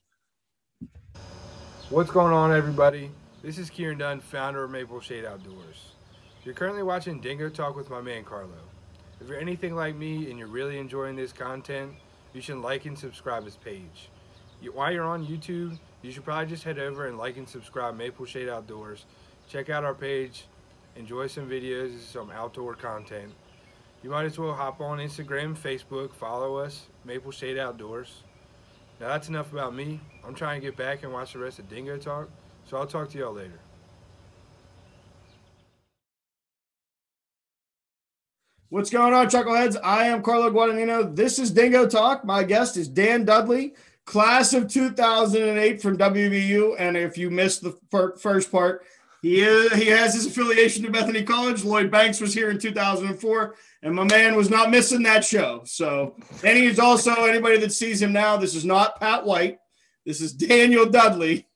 What's 1.91 2.11
going 2.11 2.33
on, 2.33 2.53
everybody? 2.53 3.11
This 3.43 3.59
is 3.59 3.71
Kieran 3.71 3.99
Dunn, 3.99 4.21
founder 4.21 4.65
of 4.65 4.71
Maple 4.71 5.01
Shade 5.01 5.25
Outdoors. 5.25 5.93
You're 6.45 6.55
currently 6.55 6.83
watching 6.83 7.21
Dingo 7.21 7.49
Talk 7.49 7.77
with 7.77 7.91
my 7.91 8.01
man 8.01 8.25
Carlo. 8.25 8.51
If 9.21 9.29
you're 9.29 9.41
anything 9.41 9.75
like 9.75 9.97
me 9.97 10.31
and 10.31 10.39
you're 10.39 10.49
really 10.49 10.79
enjoying 10.79 11.17
this 11.17 11.33
content, 11.33 11.93
you 12.33 12.41
should 12.41 12.59
like 12.59 12.85
and 12.85 12.97
subscribe 12.97 13.45
his 13.45 13.57
page. 13.57 14.11
While 14.73 14.93
you're 14.93 15.05
on 15.05 15.27
YouTube, 15.27 15.79
you 16.03 16.13
should 16.13 16.25
probably 16.25 16.47
just 16.47 16.65
head 16.65 16.79
over 16.79 17.07
and 17.07 17.19
like 17.19 17.37
and 17.37 17.49
subscribe 17.49 17.97
Maple 17.97 18.25
Shade 18.25 18.49
Outdoors. 18.49 19.05
Check 19.49 19.71
out 19.71 19.85
our 19.85 19.95
page, 19.95 20.45
enjoy 20.97 21.27
some 21.27 21.49
videos, 21.49 21.99
some 22.01 22.31
outdoor 22.31 22.75
content. 22.75 23.33
You 24.03 24.11
might 24.11 24.27
as 24.27 24.39
well 24.39 24.55
hop 24.55 24.81
on 24.81 24.99
Instagram, 24.99 25.57
Facebook, 25.57 26.13
follow 26.13 26.57
us, 26.57 26.87
Maple 27.05 27.33
Shade 27.33 27.59
Outdoors. 27.59 28.23
Now 29.01 29.09
that's 29.09 29.29
enough 29.29 29.53
about 29.53 29.75
me. 29.75 30.01
I'm 30.25 30.35
trying 30.35 30.61
to 30.61 30.67
get 30.67 30.77
back 30.77 31.03
and 31.03 31.13
watch 31.13 31.33
the 31.33 31.41
rest 31.41 31.59
of 31.59 31.69
Dingo 31.69 31.97
Talk, 31.97 32.29
so 32.69 32.77
I'll 32.77 32.87
talk 32.87 33.11
to 33.11 33.19
y'all 33.19 33.33
later. 33.33 33.61
What's 38.71 38.91
going 38.91 39.15
on, 39.15 39.29
Chuckleheads? 39.29 39.79
I 39.83 40.09
am 40.09 40.23
Carlo 40.23 40.51
Guadagnino. 40.51 41.17
This 41.17 41.39
is 41.39 41.51
Dingo 41.51 41.89
Talk. 41.89 42.25
My 42.25 42.45
guest 42.45 42.77
is 42.77 42.87
Dan 42.87 43.25
Dudley, 43.25 43.73
class 44.09 44.55
of 44.55 44.67
2008 44.69 45.83
from 45.83 45.99
WVU. 45.99 46.77
And 46.79 46.97
if 46.97 47.19
you 47.19 47.29
missed 47.29 47.63
the 47.63 47.79
first 48.19 48.51
part, 48.51 48.87
he 49.21 49.41
is, 49.43 49.71
he 49.75 49.87
has 49.89 50.15
his 50.15 50.25
affiliation 50.25 50.83
to 50.85 50.91
Bethany 50.91 51.23
College. 51.23 51.63
Lloyd 51.63 51.91
Banks 51.91 52.19
was 52.19 52.33
here 52.33 52.51
in 52.51 52.59
2004, 52.59 53.55
and 53.83 53.95
my 53.95 54.05
man 54.05 54.35
was 54.35 54.49
not 54.49 54.71
missing 54.71 55.03
that 55.03 55.27
show. 55.27 55.61
So, 55.67 56.17
and 56.43 56.57
he's 56.57 56.79
also 56.79 57.27
anybody 57.27 57.59
that 57.59 57.73
sees 57.73 58.01
him 58.01 58.15
now. 58.15 58.39
This 58.39 58.55
is 58.55 58.65
not 58.65 58.99
Pat 58.99 59.27
White. 59.27 59.59
This 60.07 60.23
is 60.23 60.33
Daniel 60.33 60.87
Dudley. 60.87 61.47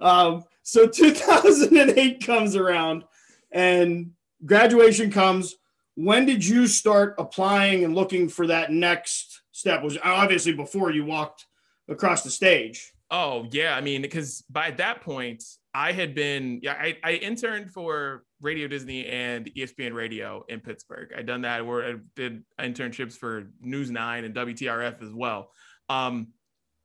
Um, 0.00 0.44
so 0.62 0.86
2008 0.86 2.24
comes 2.24 2.56
around, 2.56 3.04
and 3.52 4.12
graduation 4.46 5.10
comes. 5.10 5.56
When 5.94 6.24
did 6.24 6.46
you 6.46 6.68
start 6.68 7.16
applying 7.18 7.84
and 7.84 7.94
looking 7.94 8.30
for 8.30 8.46
that 8.46 8.72
next 8.72 9.42
step? 9.52 9.82
Was 9.82 9.98
obviously 10.02 10.54
before 10.54 10.90
you 10.90 11.04
walked 11.04 11.44
across 11.88 12.22
the 12.22 12.30
stage. 12.30 12.92
Oh 13.10 13.46
yeah, 13.52 13.76
I 13.76 13.80
mean, 13.80 14.02
because 14.02 14.42
by 14.50 14.72
that 14.72 15.00
point, 15.02 15.44
I 15.74 15.92
had 15.92 16.14
been, 16.14 16.60
yeah, 16.62 16.72
I, 16.72 16.96
I 17.04 17.12
interned 17.12 17.70
for 17.70 18.24
Radio 18.40 18.66
Disney 18.66 19.06
and 19.06 19.46
ESPN 19.54 19.94
Radio 19.94 20.44
in 20.48 20.60
Pittsburgh. 20.60 21.12
I'd 21.16 21.26
done 21.26 21.42
that 21.42 21.64
where 21.64 21.84
I 21.84 21.94
did 22.16 22.44
internships 22.60 23.12
for 23.12 23.50
News 23.60 23.90
Nine 23.90 24.24
and 24.24 24.34
WTRF 24.34 25.02
as 25.02 25.12
well. 25.12 25.50
Um, 25.88 26.28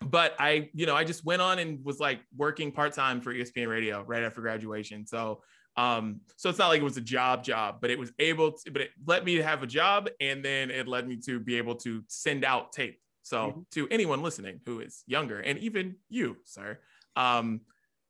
but 0.01 0.35
I, 0.39 0.69
you 0.73 0.85
know, 0.85 0.95
I 0.95 1.03
just 1.03 1.25
went 1.25 1.41
on 1.41 1.59
and 1.59 1.83
was 1.85 1.99
like 1.99 2.19
working 2.35 2.71
part 2.71 2.93
time 2.93 3.21
for 3.21 3.33
ESPN 3.33 3.67
Radio 3.67 4.03
right 4.03 4.23
after 4.23 4.41
graduation. 4.41 5.05
So, 5.05 5.41
um, 5.77 6.21
so 6.37 6.49
it's 6.49 6.59
not 6.59 6.67
like 6.67 6.81
it 6.81 6.83
was 6.83 6.97
a 6.97 7.01
job 7.01 7.43
job, 7.43 7.77
but 7.81 7.89
it 7.91 7.99
was 7.99 8.11
able 8.19 8.51
to, 8.51 8.71
but 8.71 8.81
it 8.81 8.89
let 9.05 9.23
me 9.23 9.35
have 9.37 9.63
a 9.63 9.67
job, 9.67 10.09
and 10.19 10.43
then 10.43 10.69
it 10.69 10.87
led 10.87 11.07
me 11.07 11.17
to 11.25 11.39
be 11.39 11.57
able 11.57 11.75
to 11.75 12.03
send 12.07 12.43
out 12.43 12.73
tape. 12.73 12.99
So 13.31 13.47
mm-hmm. 13.47 13.61
to 13.71 13.87
anyone 13.89 14.21
listening 14.21 14.59
who 14.65 14.81
is 14.81 15.03
younger, 15.07 15.39
and 15.39 15.57
even 15.59 15.95
you, 16.09 16.35
sir, 16.43 16.79
um, 17.15 17.61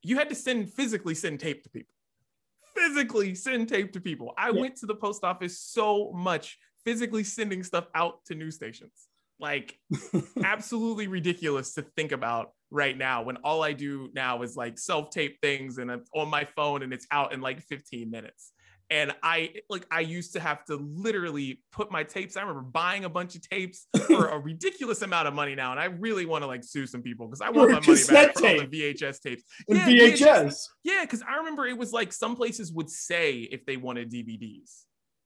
you 0.01 0.17
had 0.17 0.29
to 0.29 0.35
send 0.35 0.73
physically 0.73 1.13
send 1.13 1.39
tape 1.39 1.63
to 1.63 1.69
people. 1.69 1.93
Physically 2.75 3.35
send 3.35 3.69
tape 3.69 3.93
to 3.93 4.01
people. 4.01 4.33
I 4.35 4.49
yeah. 4.49 4.59
went 4.59 4.77
to 4.77 4.87
the 4.87 4.95
post 4.95 5.23
office 5.23 5.59
so 5.59 6.11
much, 6.13 6.57
physically 6.83 7.23
sending 7.23 7.61
stuff 7.61 7.85
out 7.93 8.25
to 8.25 8.35
news 8.35 8.55
stations. 8.55 9.09
Like 9.39 9.77
absolutely 10.43 11.05
ridiculous 11.05 11.75
to 11.75 11.83
think 11.83 12.13
about 12.13 12.53
right 12.71 12.97
now 12.97 13.21
when 13.21 13.37
all 13.43 13.61
I 13.61 13.73
do 13.73 14.09
now 14.15 14.41
is 14.41 14.55
like 14.55 14.79
self-tape 14.79 15.39
things 15.39 15.77
and 15.77 15.91
I'm 15.91 16.03
on 16.15 16.29
my 16.29 16.45
phone 16.55 16.81
and 16.81 16.91
it's 16.91 17.05
out 17.11 17.31
in 17.31 17.41
like 17.41 17.61
15 17.61 18.09
minutes 18.09 18.53
and 18.91 19.13
I 19.23 19.53
like 19.69 19.87
I 19.89 20.01
used 20.01 20.33
to 20.33 20.41
have 20.41 20.65
to 20.65 20.75
literally 20.75 21.61
put 21.71 21.91
my 21.91 22.03
tapes. 22.03 22.35
I 22.35 22.41
remember 22.41 22.61
buying 22.61 23.05
a 23.05 23.09
bunch 23.09 23.35
of 23.35 23.41
tapes 23.49 23.87
for 24.07 24.27
a 24.27 24.37
ridiculous 24.37 25.01
amount 25.01 25.29
of 25.29 25.33
money 25.33 25.55
now, 25.55 25.71
and 25.71 25.79
I 25.79 25.85
really 25.85 26.25
want 26.25 26.43
to 26.43 26.47
like 26.47 26.63
sue 26.63 26.85
some 26.85 27.01
people 27.01 27.27
because 27.27 27.41
I 27.41 27.49
want 27.49 27.71
my 27.71 27.79
money 27.79 28.03
back 28.09 28.37
for 28.37 28.47
all 28.47 28.57
the 28.57 28.67
VHS 28.67 29.21
tapes. 29.21 29.43
And 29.69 29.77
yeah, 29.77 29.87
VHS. 29.87 30.17
VHS. 30.19 30.63
Yeah, 30.83 31.01
because 31.03 31.23
I 31.23 31.37
remember 31.37 31.65
it 31.65 31.77
was 31.77 31.93
like 31.93 32.11
some 32.11 32.35
places 32.35 32.73
would 32.73 32.89
say 32.89 33.39
if 33.39 33.65
they 33.65 33.77
wanted 33.77 34.11
DVDs. 34.11 34.83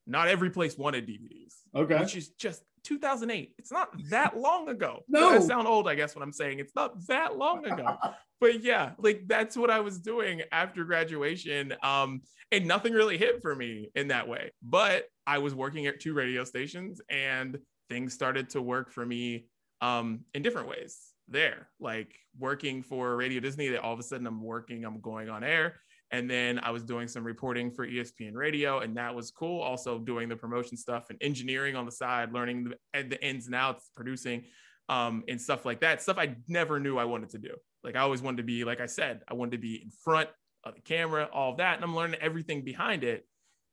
Not 0.08 0.28
every 0.28 0.51
place 0.51 0.78
wanted 0.78 1.08
DVDs. 1.08 1.56
Okay. 1.75 1.99
Which 1.99 2.15
is 2.15 2.30
just 2.30 2.62
2008. 2.86 3.54
It's 3.58 3.71
not 3.71 3.89
that 4.10 4.38
long 4.38 4.69
ago. 4.69 5.04
no. 5.10 5.30
I 5.30 5.39
sound 5.39 5.67
old, 5.67 5.88
I 5.88 5.95
guess, 5.95 6.15
when 6.15 6.24
I'm 6.24 6.32
saying 6.32 6.60
it's 6.60 6.76
not 6.76 7.06
that 7.08 7.38
long 7.38 7.65
ago. 7.65 7.98
but 8.41 8.63
yeah, 8.63 8.91
like 8.98 9.24
that's 9.28 9.58
what 9.58 9.69
I 9.69 9.80
was 9.80 10.00
doing 10.00 10.41
after 10.52 10.84
graduation. 10.86 11.74
Um, 11.84 12.21
and 12.52 12.67
nothing 12.67 12.93
really 12.93 13.17
hit 13.17 13.41
for 13.41 13.56
me 13.56 13.89
in 13.95 14.10
that 14.10 14.28
way. 14.28 14.52
But 14.62 15.06
I 15.28 15.39
was 15.39 15.54
working 15.56 15.88
at 15.88 16.00
two 16.00 16.13
radio 16.13 16.43
stations 16.43 17.02
and 17.10 17.60
things 17.89 18.13
started 18.13 18.50
to 18.52 18.62
work 18.62 18.91
for 18.91 19.06
me 19.06 19.48
um, 19.82 20.21
in 20.34 20.41
different 20.41 20.69
ways 20.69 21.00
there. 21.28 21.69
Like 21.80 22.15
working 22.39 22.84
for 22.84 23.15
Radio 23.15 23.39
Disney, 23.39 23.69
that 23.69 23.82
all 23.82 23.93
of 23.93 24.00
a 24.00 24.04
sudden 24.04 24.28
I'm 24.28 24.41
working, 24.41 24.86
I'm 24.86 25.00
going 25.02 25.30
on 25.30 25.43
air. 25.43 25.76
And 26.12 26.30
then 26.30 26.60
I 26.60 26.72
was 26.72 26.84
doing 26.84 27.08
some 27.08 27.24
reporting 27.24 27.72
for 27.72 27.88
ESPN 27.88 28.34
Radio, 28.34 28.80
and 28.80 28.96
that 28.98 29.13
was 29.13 29.32
cool. 29.32 29.62
Also, 29.62 29.98
doing 30.00 30.30
the 30.30 30.36
promotion 30.36 30.78
stuff 30.78 31.10
and 31.10 31.18
engineering 31.22 31.76
on 31.76 31.86
the 31.86 31.91
side, 31.91 32.32
learning 32.32 32.74
the, 32.94 33.04
the 33.04 33.26
ins 33.26 33.48
and 33.48 33.56
outs, 33.56 33.89
producing. 33.96 34.44
um, 34.89 35.24
and 35.28 35.41
stuff 35.41 35.65
like 35.65 35.82
that. 35.82 36.02
Stuff 36.02 36.18
I 36.18 36.36
never 36.48 36.80
knew 36.80 36.98
I 36.98 37.06
wanted 37.06 37.30
to 37.32 37.38
do. 37.39 37.56
Like 37.84 37.96
I 37.96 38.00
always 38.00 38.22
wanted 38.22 38.38
to 38.38 38.44
be, 38.44 38.63
like 38.63 38.82
I 38.82 38.86
said, 38.86 39.22
I 39.28 39.34
wanted 39.34 39.52
to 39.52 39.58
be 39.58 39.82
in 39.82 39.89
front 39.89 40.30
of 40.63 40.76
the 40.76 40.82
camera, 40.82 41.30
all 41.34 41.52
of 41.52 41.58
that, 41.58 41.76
and 41.76 41.84
I'm 41.84 41.96
learning 41.96 42.20
everything 42.22 42.63
behind 42.63 43.04
it. 43.04 43.26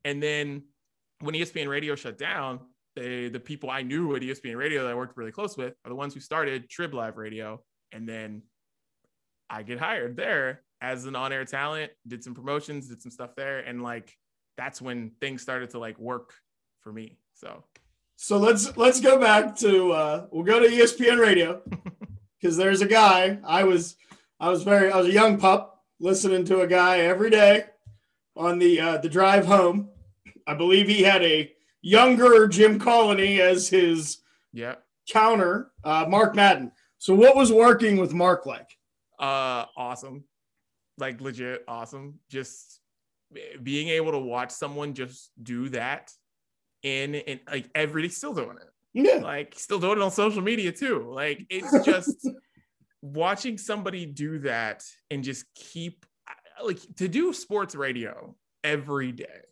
And 0.04 0.22
then 0.22 0.62
when 1.20 1.34
ESPN 1.34 1.68
Radio 1.68 1.94
shut 1.94 2.18
down, 2.18 2.60
they, 2.96 3.28
the 3.28 3.40
people 3.40 3.70
I 3.70 3.82
knew 3.82 4.14
at 4.16 4.22
ESPN 4.22 4.56
Radio 4.56 4.82
that 4.82 4.90
I 4.90 4.94
worked 4.94 5.16
really 5.16 5.32
close 5.32 5.56
with 5.56 5.74
are 5.84 5.88
the 5.88 5.94
ones 5.94 6.12
who 6.12 6.20
started 6.20 6.68
Trib 6.68 6.92
Live 6.92 7.16
Radio, 7.16 7.62
and 7.92 8.06
then 8.08 8.42
I 9.48 9.62
get 9.62 9.78
hired 9.78 10.16
there 10.16 10.62
as 10.82 11.04
an 11.06 11.14
on-air 11.14 11.44
talent, 11.44 11.92
did 12.08 12.24
some 12.24 12.34
promotions, 12.34 12.88
did 12.88 13.00
some 13.00 13.12
stuff 13.12 13.36
there, 13.36 13.60
and 13.60 13.82
like 13.82 14.18
that's 14.58 14.82
when 14.82 15.12
things 15.20 15.40
started 15.40 15.70
to 15.70 15.78
like 15.78 15.98
work 15.98 16.34
for 16.80 16.92
me. 16.92 17.18
So 17.34 17.64
so 18.16 18.36
let's 18.36 18.76
let's 18.76 19.00
go 19.00 19.18
back 19.18 19.56
to 19.56 19.92
uh 19.92 20.26
we'll 20.30 20.42
go 20.42 20.58
to 20.60 20.68
ESPN 20.68 21.18
radio 21.18 21.62
because 22.40 22.56
there's 22.56 22.82
a 22.82 22.86
guy 22.86 23.38
I 23.44 23.62
was 23.62 23.96
I 24.40 24.48
was 24.48 24.64
very 24.64 24.90
I 24.90 24.98
was 24.98 25.06
a 25.06 25.12
young 25.12 25.38
pup 25.38 25.82
listening 26.00 26.44
to 26.46 26.62
a 26.62 26.66
guy 26.66 26.98
every 26.98 27.30
day 27.30 27.64
on 28.36 28.58
the 28.58 28.80
uh 28.80 28.98
the 28.98 29.08
drive 29.08 29.46
home. 29.46 29.88
I 30.48 30.54
believe 30.54 30.88
he 30.88 31.02
had 31.02 31.22
a 31.22 31.52
younger 31.80 32.48
Jim 32.48 32.80
Colony 32.80 33.40
as 33.40 33.68
his 33.68 34.18
yeah 34.52 34.74
counter, 35.08 35.70
uh 35.84 36.06
Mark 36.08 36.34
Madden. 36.34 36.72
So 36.98 37.14
what 37.14 37.36
was 37.36 37.52
working 37.52 37.98
with 37.98 38.12
Mark 38.12 38.46
like? 38.46 38.68
Uh 39.18 39.66
awesome 39.76 40.24
like 41.02 41.20
legit 41.20 41.64
awesome. 41.66 42.20
Just 42.30 42.80
being 43.62 43.88
able 43.88 44.12
to 44.12 44.18
watch 44.18 44.52
someone 44.52 44.94
just 44.94 45.30
do 45.42 45.68
that 45.70 46.12
in 46.82 47.16
and 47.16 47.40
like 47.50 47.68
everybody's 47.74 48.16
still 48.16 48.32
doing 48.32 48.56
it. 48.56 48.68
Yeah. 48.94 49.16
Like 49.16 49.54
still 49.56 49.80
doing 49.80 49.98
it 49.98 50.02
on 50.02 50.12
social 50.12 50.42
media 50.42 50.70
too. 50.70 51.10
Like 51.12 51.44
it's 51.50 51.84
just 51.84 52.28
watching 53.02 53.58
somebody 53.58 54.06
do 54.06 54.38
that 54.40 54.84
and 55.10 55.24
just 55.24 55.44
keep 55.54 56.06
like 56.62 56.78
to 56.96 57.08
do 57.08 57.32
sports 57.32 57.74
radio 57.74 58.36
every 58.62 59.10
day 59.10 59.42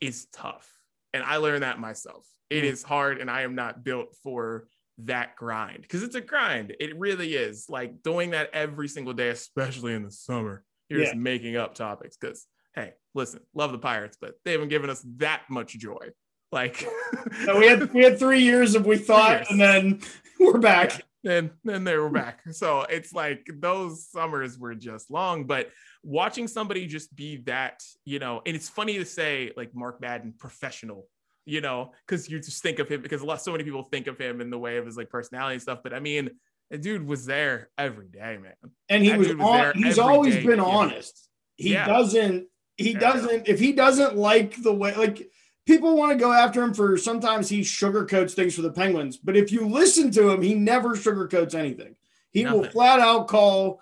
is 0.00 0.26
tough. 0.32 0.70
And 1.12 1.24
I 1.24 1.38
learned 1.38 1.64
that 1.64 1.80
myself. 1.80 2.24
It 2.50 2.62
mm. 2.62 2.70
is 2.70 2.84
hard 2.84 3.20
and 3.20 3.28
I 3.28 3.42
am 3.42 3.56
not 3.56 3.82
built 3.82 4.14
for 4.22 4.68
that 4.98 5.36
grind 5.36 5.82
because 5.82 6.02
it's 6.02 6.14
a 6.14 6.20
grind. 6.20 6.74
It 6.78 6.98
really 6.98 7.34
is 7.34 7.66
like 7.68 8.02
doing 8.02 8.30
that 8.30 8.50
every 8.52 8.88
single 8.88 9.12
day, 9.12 9.30
especially 9.30 9.94
in 9.94 10.02
the 10.02 10.10
summer. 10.10 10.64
You're 10.88 11.00
yeah. 11.00 11.06
just 11.06 11.16
making 11.16 11.56
up 11.56 11.74
topics 11.74 12.16
because, 12.16 12.46
hey, 12.74 12.92
listen, 13.14 13.40
love 13.54 13.72
the 13.72 13.78
Pirates, 13.78 14.18
but 14.20 14.34
they 14.44 14.52
haven't 14.52 14.68
given 14.68 14.90
us 14.90 15.04
that 15.16 15.42
much 15.48 15.78
joy. 15.78 16.10
Like, 16.50 16.86
no, 17.46 17.58
we 17.58 17.66
had 17.66 17.92
we 17.92 18.02
had 18.02 18.18
three 18.18 18.42
years 18.42 18.74
of 18.74 18.84
we 18.86 18.98
thought, 18.98 19.50
and 19.50 19.60
then 19.60 20.00
we're 20.40 20.58
back. 20.58 20.92
Yeah. 20.92 21.02
And 21.24 21.50
then 21.62 21.84
they 21.84 21.96
were 21.96 22.10
back. 22.10 22.40
So 22.50 22.82
it's 22.82 23.12
like 23.12 23.46
those 23.48 24.08
summers 24.08 24.58
were 24.58 24.74
just 24.74 25.08
long, 25.08 25.44
but 25.44 25.70
watching 26.02 26.48
somebody 26.48 26.86
just 26.86 27.14
be 27.14 27.36
that, 27.46 27.80
you 28.04 28.18
know, 28.18 28.42
and 28.44 28.56
it's 28.56 28.68
funny 28.68 28.98
to 28.98 29.04
say 29.04 29.52
like 29.56 29.72
Mark 29.72 30.00
Madden 30.00 30.34
professional 30.36 31.06
you 31.44 31.60
know, 31.60 31.92
because 32.06 32.28
you 32.28 32.38
just 32.38 32.62
think 32.62 32.78
of 32.78 32.88
him 32.88 33.02
because 33.02 33.22
a 33.22 33.26
lot 33.26 33.42
so 33.42 33.52
many 33.52 33.64
people 33.64 33.82
think 33.82 34.06
of 34.06 34.18
him 34.18 34.40
in 34.40 34.50
the 34.50 34.58
way 34.58 34.76
of 34.76 34.86
his 34.86 34.96
like 34.96 35.10
personality 35.10 35.54
and 35.54 35.62
stuff. 35.62 35.80
But 35.82 35.94
I 35.94 36.00
mean, 36.00 36.30
the 36.70 36.78
dude 36.78 37.06
was 37.06 37.26
there 37.26 37.70
every 37.76 38.08
day, 38.08 38.38
man. 38.40 38.54
And 38.88 39.02
he 39.02 39.10
that 39.10 39.18
was, 39.18 39.28
was 39.28 39.40
on, 39.40 39.74
he's 39.74 39.98
always 39.98 40.34
day, 40.34 40.46
been 40.46 40.60
honest. 40.60 41.28
He 41.56 41.72
yeah. 41.72 41.86
doesn't 41.86 42.46
he 42.76 42.92
yeah. 42.92 42.98
doesn't 42.98 43.48
if 43.48 43.58
he 43.58 43.72
doesn't 43.72 44.16
like 44.16 44.60
the 44.62 44.72
way 44.72 44.94
like 44.94 45.30
people 45.66 45.96
want 45.96 46.12
to 46.12 46.18
go 46.18 46.32
after 46.32 46.62
him 46.62 46.74
for 46.74 46.96
sometimes 46.96 47.48
he 47.48 47.60
sugarcoats 47.60 48.32
things 48.32 48.54
for 48.54 48.62
the 48.62 48.72
Penguins, 48.72 49.16
but 49.16 49.36
if 49.36 49.52
you 49.52 49.68
listen 49.68 50.10
to 50.12 50.30
him, 50.30 50.42
he 50.42 50.54
never 50.54 50.90
sugarcoats 50.90 51.54
anything. 51.54 51.94
He 52.30 52.44
Nothing. 52.44 52.60
will 52.60 52.70
flat 52.70 53.00
out 53.00 53.28
call 53.28 53.80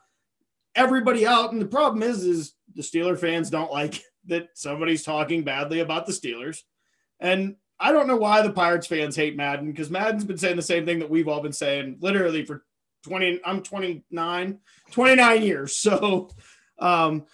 everybody 0.74 1.26
out. 1.26 1.52
And 1.52 1.60
the 1.60 1.66
problem 1.66 2.02
is, 2.02 2.24
is 2.24 2.54
the 2.74 2.82
Steeler 2.82 3.18
fans 3.18 3.50
don't 3.50 3.72
like 3.72 4.02
that 4.26 4.48
somebody's 4.54 5.04
talking 5.04 5.44
badly 5.44 5.80
about 5.80 6.06
the 6.06 6.12
Steelers. 6.12 6.58
And 7.20 7.56
I 7.78 7.92
don't 7.92 8.06
know 8.06 8.16
why 8.16 8.42
the 8.42 8.52
Pirates 8.52 8.86
fans 8.86 9.16
hate 9.16 9.36
Madden 9.36 9.70
because 9.70 9.90
Madden's 9.90 10.24
been 10.24 10.38
saying 10.38 10.56
the 10.56 10.62
same 10.62 10.84
thing 10.84 10.98
that 10.98 11.10
we've 11.10 11.28
all 11.28 11.40
been 11.40 11.52
saying 11.52 11.98
literally 12.00 12.44
for 12.44 12.64
20, 13.04 13.40
I'm 13.44 13.62
29, 13.62 14.58
29 14.90 15.42
years. 15.42 15.76
So 15.76 16.30
um, 16.78 17.24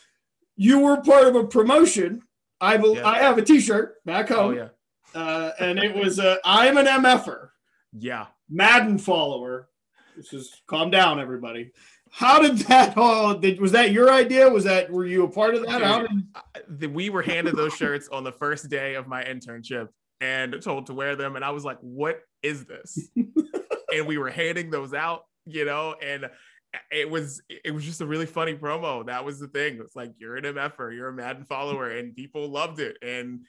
you 0.57 0.81
were 0.81 0.99
part 0.99 1.27
of 1.27 1.37
a 1.37 1.46
promotion. 1.46 2.22
I 2.61 2.77
will, 2.77 2.96
yeah. 2.96 3.07
I 3.07 3.18
have 3.18 3.38
a 3.38 3.42
t-shirt 3.42 4.05
back 4.05 4.29
home. 4.29 4.53
Oh, 4.53 4.57
yeah. 4.57 4.68
Uh, 5.14 5.53
and 5.59 5.79
it 5.79 5.94
was 5.94 6.18
uh, 6.18 6.37
I'm 6.44 6.77
an 6.77 6.87
MFer. 6.87 7.49
Yeah. 7.92 8.27
Madden 8.51 8.99
follower. 8.99 9.68
This 10.16 10.33
is 10.33 10.62
calm 10.66 10.90
down, 10.90 11.20
everybody. 11.20 11.72
How 12.11 12.40
did 12.40 12.59
that 12.69 12.97
all? 12.97 13.35
Did, 13.35 13.61
was 13.61 13.73
that 13.73 13.92
your 13.92 14.11
idea? 14.11 14.49
Was 14.49 14.64
that 14.64 14.90
were 14.90 15.07
you 15.07 15.25
a 15.25 15.29
part 15.29 15.55
of 15.55 15.66
that? 15.66 16.09
Did... 16.79 16.95
We 16.95 17.11
were 17.11 17.23
handed 17.23 17.57
those 17.57 17.75
shirts 17.75 18.09
on 18.09 18.25
the 18.25 18.33
first 18.33 18.69
day 18.69 18.95
of 18.95 19.07
my 19.07 19.25
internship 19.25 19.88
and 20.21 20.61
told 20.62 20.87
to 20.87 20.95
wear 20.95 21.16
them, 21.16 21.37
and 21.37 21.45
I 21.45 21.51
was 21.51 21.64
like, 21.64 21.79
"What 21.81 22.21
is 22.42 22.64
this?" 22.64 23.11
and 23.95 24.07
we 24.07 24.19
were 24.19 24.31
handing 24.31 24.71
those 24.71 24.95
out, 24.95 25.25
you 25.45 25.64
know, 25.64 25.95
and 26.03 26.31
it 26.90 27.09
was 27.11 27.42
it 27.49 27.73
was 27.73 27.85
just 27.85 28.01
a 28.01 28.07
really 28.07 28.27
funny 28.27 28.55
promo. 28.55 29.05
That 29.07 29.25
was 29.25 29.38
the 29.38 29.49
thing. 29.49 29.79
It's 29.81 29.97
like 29.97 30.12
you're 30.19 30.37
an 30.37 30.45
MFer, 30.45 30.95
you're 30.95 31.09
a 31.09 31.12
Madden 31.12 31.45
follower, 31.45 31.90
and 31.90 32.14
people 32.14 32.49
loved 32.49 32.81
it. 32.81 32.97
And 33.03 33.40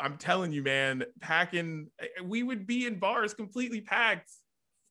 I'm 0.00 0.16
telling 0.18 0.52
you, 0.52 0.62
man, 0.62 1.04
packing, 1.20 1.88
eh, 2.00 2.22
we 2.24 2.42
would 2.42 2.66
be 2.66 2.86
in 2.86 2.98
bars 2.98 3.34
completely 3.34 3.80
packed 3.80 4.30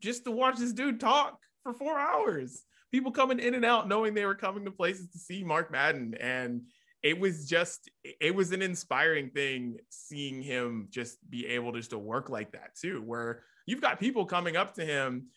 just 0.02 0.26
to 0.26 0.32
watch 0.32 0.58
this 0.58 0.74
dude 0.74 1.00
talk 1.00 1.40
for 1.64 1.74
four 1.74 1.98
hours 1.98 2.64
people 2.92 3.12
coming 3.12 3.40
in 3.40 3.54
and 3.54 3.66
out 3.66 3.88
knowing 3.88 4.14
they 4.14 4.26
were 4.26 4.36
coming 4.36 4.66
to 4.66 4.72
places 4.72 5.10
to 5.10 5.20
see 5.20 5.44
Mark 5.44 5.72
Madden. 5.72 6.16
And 6.20 6.62
it 7.04 7.20
was 7.20 7.48
just, 7.48 7.90
it 8.04 8.34
was 8.34 8.52
an 8.52 8.62
inspiring 8.62 9.30
thing 9.30 9.78
seeing 9.90 10.42
him 10.42 10.88
just 10.90 11.18
be 11.30 11.46
able 11.48 11.72
just 11.74 11.92
to 11.92 12.00
work 12.00 12.30
like 12.30 12.52
that 12.54 12.76
too, 12.80 13.02
where 13.02 13.44
you've 13.66 13.82
got 13.82 14.00
people 14.00 14.26
coming 14.26 14.56
up 14.56 14.74
to 14.76 14.86
him. 14.86 15.28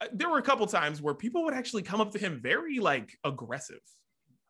Uh, 0.00 0.06
there 0.12 0.28
were 0.28 0.38
a 0.38 0.42
couple 0.42 0.66
times 0.66 1.02
where 1.02 1.14
people 1.14 1.44
would 1.44 1.54
actually 1.54 1.82
come 1.82 2.00
up 2.00 2.12
to 2.12 2.18
him 2.18 2.40
very 2.42 2.78
like 2.78 3.10
aggressive. 3.24 3.80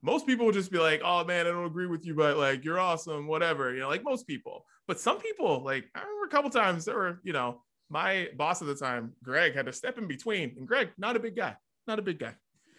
Most 0.03 0.27
people 0.27 0.47
would 0.47 0.55
just 0.55 0.71
be 0.71 0.79
like, 0.79 1.01
"Oh 1.05 1.25
man, 1.25 1.47
I 1.47 1.51
don't 1.51 1.67
agree 1.67 1.89
with 1.89 2.07
you, 2.07 2.15
but 2.15 2.37
like 2.37 2.65
you're 2.65 2.79
awesome, 2.79 3.27
whatever." 3.27 3.75
You 3.75 3.81
know, 3.81 3.89
like 3.89 4.05
most 4.05 4.29
people. 4.29 4.65
But 4.87 5.01
some 5.01 5.19
people, 5.19 5.65
like 5.65 5.87
I 5.95 6.01
remember 6.01 6.27
a 6.27 6.29
couple 6.29 6.51
times, 6.51 6.85
there 6.85 6.95
were, 6.95 7.21
you 7.25 7.33
know, 7.33 7.63
my 7.91 8.29
boss 8.37 8.63
at 8.63 8.69
the 8.69 8.77
time, 8.77 9.15
Greg, 9.25 9.55
had 9.55 9.67
to 9.67 9.73
step 9.73 9.99
in 9.99 10.07
between, 10.07 10.55
and 10.57 10.69
Greg, 10.69 10.91
not 10.99 11.17
a 11.17 11.21
big 11.21 11.35
guy, 11.35 11.57
not 11.89 11.99
a 11.99 12.03
big 12.03 12.21
guy. 12.21 12.35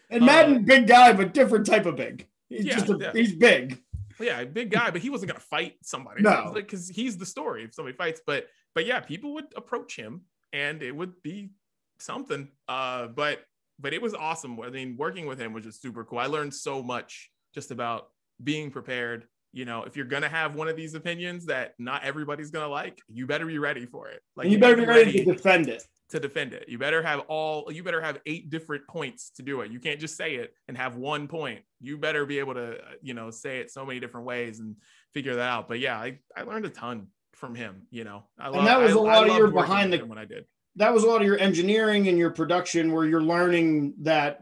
And 0.10 0.26
Madden, 0.26 0.58
um, 0.58 0.64
big 0.66 0.88
guy, 0.88 1.14
but 1.14 1.34
different 1.34 1.66
type 1.66 1.86
of 1.86 1.96
big. 1.96 2.28
He's 2.50 2.66
yeah, 2.66 2.74
just 2.74 2.90
a, 2.90 2.98
yeah. 3.00 3.12
he's 3.14 3.34
big. 3.34 3.82
Yeah, 4.20 4.44
big 4.44 4.72
guy, 4.72 4.90
but 4.92 5.02
he 5.02 5.10
wasn't 5.10 5.32
gonna 5.32 5.40
fight 5.40 5.76
somebody. 5.84 6.22
No, 6.22 6.52
because 6.54 6.90
like, 6.90 6.96
he's 6.96 7.18
the 7.18 7.26
story 7.26 7.64
if 7.64 7.74
somebody 7.74 7.96
fights. 7.96 8.22
But 8.26 8.48
but 8.76 8.86
yeah, 8.86 9.00
people 9.00 9.34
would 9.36 9.46
approach 9.56 9.96
him, 9.96 10.22
and 10.52 10.82
it 10.82 10.94
would 10.96 11.22
be 11.22 11.52
something. 12.00 12.50
Uh, 12.68 13.08
but 13.08 13.40
but 13.80 13.94
it 13.94 14.02
was 14.02 14.14
awesome. 14.14 14.60
I 14.60 14.70
mean, 14.70 14.98
working 14.98 15.26
with 15.26 15.40
him 15.40 15.54
was 15.54 15.64
just 15.64 15.82
super 15.82 16.04
cool. 16.04 16.20
I 16.20 16.26
learned 16.26 16.54
so 16.54 16.84
much 16.84 17.32
just 17.54 17.72
about 17.72 18.10
being 18.44 18.72
prepared. 18.72 19.26
You 19.54 19.66
know, 19.66 19.84
if 19.84 19.96
you're 19.96 20.06
gonna 20.06 20.30
have 20.30 20.56
one 20.56 20.68
of 20.68 20.76
these 20.76 20.96
opinions 20.96 21.46
that 21.46 21.76
not 21.80 22.04
everybody's 22.04 22.52
gonna 22.52 22.68
like, 22.68 23.00
you 23.08 23.26
better 23.26 23.46
be 23.46 23.60
ready 23.60 23.86
for 23.86 24.10
it. 24.10 24.22
Like 24.36 24.46
and 24.46 24.54
you 24.54 24.60
better 24.60 24.76
be 24.76 24.86
ready, 24.86 25.12
ready 25.12 25.24
to 25.24 25.34
defend 25.34 25.70
it 25.70 25.84
to 26.10 26.20
defend 26.20 26.54
it. 26.54 26.68
You 26.68 26.78
better 26.78 27.04
have 27.04 27.22
all 27.28 27.72
you 27.72 27.84
better 27.84 28.02
have 28.02 28.20
eight 28.26 28.50
different 28.50 28.88
points 28.88 29.32
to 29.32 29.44
do 29.44 29.62
it. 29.62 29.72
You 29.72 29.80
can't 29.80 30.00
just 30.00 30.18
say 30.18 30.36
it 30.36 30.54
and 30.68 30.76
have 30.78 30.96
one 30.96 31.28
point. 31.28 31.62
You 31.80 31.98
better 31.98 32.26
be 32.26 32.40
able 32.40 32.56
to, 32.56 32.78
you 33.02 33.14
know, 33.14 33.30
say 33.30 33.60
it 33.60 33.72
so 33.72 33.86
many 33.86 34.00
different 34.00 34.26
ways 34.26 34.60
and 34.60 34.76
figure 35.14 35.36
that 35.36 35.50
out. 35.50 35.68
But 35.68 35.80
yeah, 35.80 35.98
I, 35.98 36.18
I 36.36 36.44
learned 36.44 36.66
a 36.66 36.70
ton 36.70 37.08
from 37.34 37.56
him, 37.56 37.84
you 37.92 38.04
know. 38.04 38.24
I 38.40 38.48
and 38.48 38.66
that 38.68 38.80
was 38.80 38.94
a 38.94 39.00
lot 39.00 39.26
I, 39.26 39.32
of 39.32 39.38
your 39.38 39.52
behind 39.52 39.94
the 39.94 40.00
when 40.00 40.18
I 40.18 40.26
did. 40.26 40.46
That 40.76 40.94
was 40.94 41.04
a 41.04 41.08
lot 41.08 41.22
of 41.22 41.28
your 41.28 41.40
engineering 41.40 42.08
and 42.08 42.18
your 42.18 42.32
production 42.32 42.92
where 42.92 43.06
you're 43.06 43.22
learning 43.22 43.94
that 44.02 44.40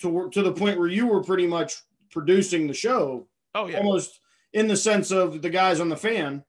to 0.00 0.28
to 0.32 0.42
the 0.42 0.52
point 0.52 0.78
where 0.78 0.88
you 0.88 1.06
were 1.06 1.22
pretty 1.22 1.46
much 1.46 1.74
producing 2.10 2.66
the 2.66 2.74
show. 2.74 3.28
Oh 3.54 3.66
yeah. 3.66 3.78
Almost 3.78 4.20
in 4.52 4.68
the 4.68 4.76
sense 4.76 5.10
of 5.10 5.40
the 5.40 5.50
guys 5.50 5.80
on 5.80 5.88
the 5.88 5.96
fan 5.96 6.42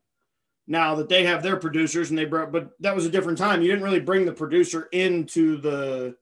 now 0.70 0.96
that 0.96 1.10
they 1.10 1.26
have 1.26 1.44
their 1.44 1.58
producers 1.58 2.10
and 2.12 2.18
they 2.18 2.26
brought 2.26 2.52
but 2.52 2.70
that 2.80 2.96
was 2.96 3.06
a 3.06 3.10
different 3.10 3.38
time. 3.38 3.62
You 3.62 3.68
didn't 3.68 3.84
really 3.84 4.00
bring 4.00 4.26
the 4.26 4.32
producer 4.32 4.88
into 4.92 5.58
the 5.58 6.16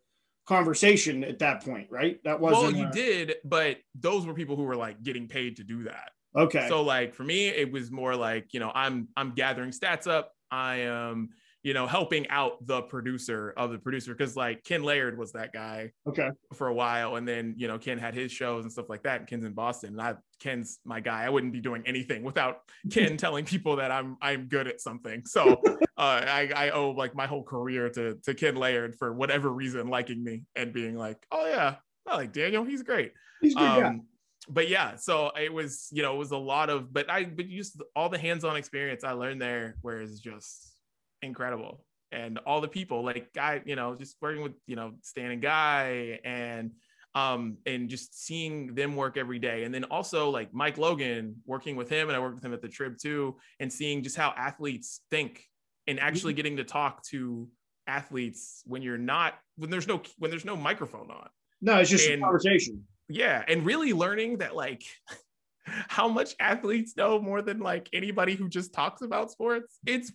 conversation 0.48 1.24
at 1.24 1.40
that 1.40 1.64
point 1.64 1.88
right? 1.92 2.24
That 2.24 2.40
wasn't 2.40 2.74
well 2.74 2.82
you 2.82 2.88
a... 2.88 2.92
did 2.92 3.36
but 3.44 3.78
those 3.94 4.26
were 4.26 4.34
people 4.34 4.56
who 4.56 4.64
were 4.64 4.78
like 4.78 5.04
getting 5.04 5.28
paid 5.28 5.58
to 5.58 5.64
do 5.64 5.84
that. 5.84 6.12
Okay. 6.36 6.68
So 6.70 6.82
like 6.82 7.14
for 7.14 7.24
me 7.24 7.48
it 7.50 7.72
was 7.72 7.92
more 7.92 8.16
like 8.16 8.54
you 8.54 8.60
know 8.60 8.72
i'm 8.74 9.10
i'm 9.16 9.32
gathering 9.32 9.72
stats 9.72 10.08
up. 10.08 10.34
I 10.50 10.78
am 10.78 11.30
you 11.68 11.74
know, 11.74 11.86
helping 11.86 12.26
out 12.30 12.66
the 12.66 12.82
producer 12.84 13.54
of 13.58 13.72
the 13.72 13.78
producer 13.78 14.14
because 14.16 14.38
like 14.38 14.64
Ken 14.64 14.84
Laird 14.84 15.18
was 15.18 15.34
that 15.34 15.52
guy 15.52 15.92
Okay. 16.08 16.30
for 16.54 16.68
a 16.68 16.74
while, 16.74 17.18
and 17.18 17.28
then 17.28 17.56
you 17.58 17.68
know 17.68 17.78
Ken 17.78 17.98
had 17.98 18.14
his 18.14 18.32
shows 18.32 18.64
and 18.64 18.72
stuff 18.72 18.88
like 18.88 19.04
that. 19.04 19.20
And 19.20 19.28
Ken's 19.28 19.44
in 19.44 19.52
Boston, 19.52 19.90
and 19.90 20.02
I 20.02 20.16
Ken's 20.40 20.80
my 20.86 21.02
guy. 21.02 21.26
I 21.26 21.30
wouldn't 21.30 21.52
be 21.52 21.60
doing 21.60 21.84
anything 21.86 22.24
without 22.24 22.62
Ken 22.90 23.18
telling 23.18 23.44
people 23.44 23.76
that 23.76 23.92
I'm 23.92 24.16
I'm 24.22 24.46
good 24.46 24.70
at 24.70 24.80
something. 24.80 25.26
So 25.26 25.62
uh, 25.98 26.24
I 26.26 26.50
I 26.56 26.70
owe 26.70 26.92
like 26.92 27.14
my 27.16 27.28
whole 27.28 27.44
career 27.44 27.90
to 27.90 28.16
to 28.24 28.34
Ken 28.34 28.56
Laird 28.56 28.96
for 28.96 29.12
whatever 29.12 29.50
reason 29.50 29.90
liking 29.90 30.24
me 30.24 30.44
and 30.56 30.72
being 30.72 30.98
like, 30.98 31.18
oh 31.34 31.48
yeah, 31.48 31.76
I 32.08 32.16
like 32.16 32.32
Daniel. 32.32 32.64
He's 32.64 32.84
great. 32.84 33.12
He's 33.42 33.56
good. 33.56 33.84
Um, 33.84 34.04
but 34.48 34.70
yeah, 34.70 34.96
so 34.96 35.32
it 35.38 35.52
was, 35.52 35.90
you 35.92 36.02
know, 36.02 36.16
it 36.16 36.18
was 36.18 36.32
a 36.32 36.38
lot 36.38 36.70
of, 36.70 36.94
but 36.94 37.12
I, 37.12 37.26
but 37.26 37.50
just 37.50 37.82
all 37.94 38.08
the 38.08 38.18
hands-on 38.18 38.56
experience 38.56 39.04
I 39.04 39.12
learned 39.12 39.42
there, 39.42 39.76
where 39.82 40.00
it's 40.00 40.22
just 40.22 40.77
incredible, 41.22 41.84
and 42.12 42.40
all 42.46 42.62
the 42.62 42.68
people, 42.68 43.04
like 43.04 43.34
guy, 43.34 43.62
you 43.66 43.76
know, 43.76 43.96
just 43.96 44.16
working 44.22 44.42
with, 44.44 44.54
you 44.66 44.76
know, 44.76 44.94
Stan 45.02 45.32
and 45.32 45.42
Guy, 45.42 46.20
and 46.24 46.72
um, 47.16 47.58
and 47.66 47.90
just 47.90 48.26
seeing 48.26 48.76
them 48.76 48.96
work 48.96 49.18
every 49.18 49.40
day, 49.40 49.64
and 49.64 49.74
then 49.74 49.84
also 49.86 50.30
like 50.30 50.54
Mike 50.54 50.78
Logan, 50.78 51.36
working 51.46 51.76
with 51.76 51.90
him, 51.90 52.08
and 52.10 52.16
I 52.16 52.20
worked 52.20 52.36
with 52.36 52.46
him 52.46 52.54
at 52.54 52.62
the 52.62 52.68
Trib 52.70 52.98
too, 52.98 53.38
and 53.60 53.72
seeing 53.72 54.04
just 54.04 54.16
how 54.16 54.34
athletes 54.38 55.02
think, 55.10 55.44
and 55.88 56.00
actually 56.00 56.34
getting 56.34 56.58
to 56.58 56.64
talk 56.64 57.04
to 57.08 57.48
athletes 57.88 58.62
when 58.66 58.82
you're 58.82 58.98
not 58.98 59.36
when 59.56 59.70
there's 59.70 59.88
no 59.88 60.02
when 60.20 60.30
there's 60.30 60.46
no 60.46 60.56
microphone 60.56 61.10
on. 61.10 61.30
No, 61.62 61.78
it's 61.78 61.90
just 61.90 62.08
a 62.08 62.14
and- 62.14 62.22
conversation. 62.22 62.84
yeah 63.10 63.44
and 63.48 63.66
really 63.66 63.94
learning 63.94 64.40
that 64.40 64.56
like 64.56 64.84
how 65.64 66.08
much 66.08 66.36
athletes 66.40 66.96
know 66.98 67.20
more 67.20 67.42
than 67.42 67.60
like 67.60 67.90
anybody 67.94 68.36
who 68.36 68.50
just 68.50 68.74
talks 68.74 69.02
about 69.02 69.32
sports. 69.32 69.80
It's 69.86 70.12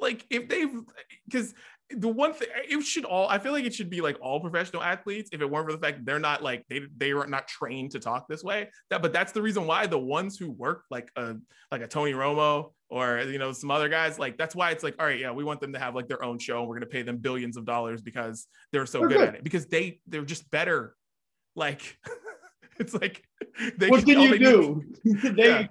like 0.00 0.26
if 0.30 0.48
they've 0.48 0.70
because 1.28 1.54
the 1.96 2.08
one 2.08 2.32
thing 2.32 2.46
it 2.68 2.80
should 2.84 3.04
all 3.04 3.28
i 3.28 3.36
feel 3.38 3.50
like 3.52 3.64
it 3.64 3.74
should 3.74 3.90
be 3.90 4.00
like 4.00 4.16
all 4.20 4.38
professional 4.38 4.80
athletes 4.82 5.28
if 5.32 5.40
it 5.40 5.50
weren't 5.50 5.66
for 5.66 5.72
the 5.72 5.78
fact 5.84 5.98
that 5.98 6.06
they're 6.06 6.20
not 6.20 6.40
like 6.42 6.64
they 6.68 6.80
they 6.96 7.10
are 7.10 7.26
not 7.26 7.48
trained 7.48 7.90
to 7.90 7.98
talk 7.98 8.28
this 8.28 8.44
way 8.44 8.68
that 8.90 9.02
but 9.02 9.12
that's 9.12 9.32
the 9.32 9.42
reason 9.42 9.66
why 9.66 9.86
the 9.86 9.98
ones 9.98 10.38
who 10.38 10.50
work 10.52 10.84
like 10.90 11.10
a 11.16 11.34
like 11.72 11.80
a 11.82 11.88
tony 11.88 12.12
romo 12.12 12.72
or 12.90 13.20
you 13.22 13.38
know 13.38 13.50
some 13.52 13.70
other 13.72 13.88
guys 13.88 14.18
like 14.20 14.38
that's 14.38 14.54
why 14.54 14.70
it's 14.70 14.84
like 14.84 14.94
all 15.00 15.06
right 15.06 15.18
yeah 15.18 15.32
we 15.32 15.42
want 15.42 15.60
them 15.60 15.72
to 15.72 15.78
have 15.80 15.94
like 15.96 16.06
their 16.06 16.22
own 16.22 16.38
show 16.38 16.60
and 16.60 16.68
we're 16.68 16.76
going 16.76 16.88
to 16.88 16.94
pay 16.94 17.02
them 17.02 17.16
billions 17.16 17.56
of 17.56 17.64
dollars 17.64 18.00
because 18.02 18.46
they're 18.72 18.86
so 18.86 19.00
good, 19.00 19.10
good. 19.18 19.28
at 19.28 19.34
it 19.36 19.44
because 19.44 19.66
they 19.66 20.00
they're 20.06 20.24
just 20.24 20.48
better 20.52 20.94
like 21.56 21.98
it's 22.78 22.94
like 22.94 23.24
they 23.78 23.88
what 23.88 24.04
can 24.06 24.20
you 24.20 24.30
they 24.30 24.38
need- 24.38 24.38
do? 24.38 24.84
they 25.34 25.48
Yeah. 25.48 25.66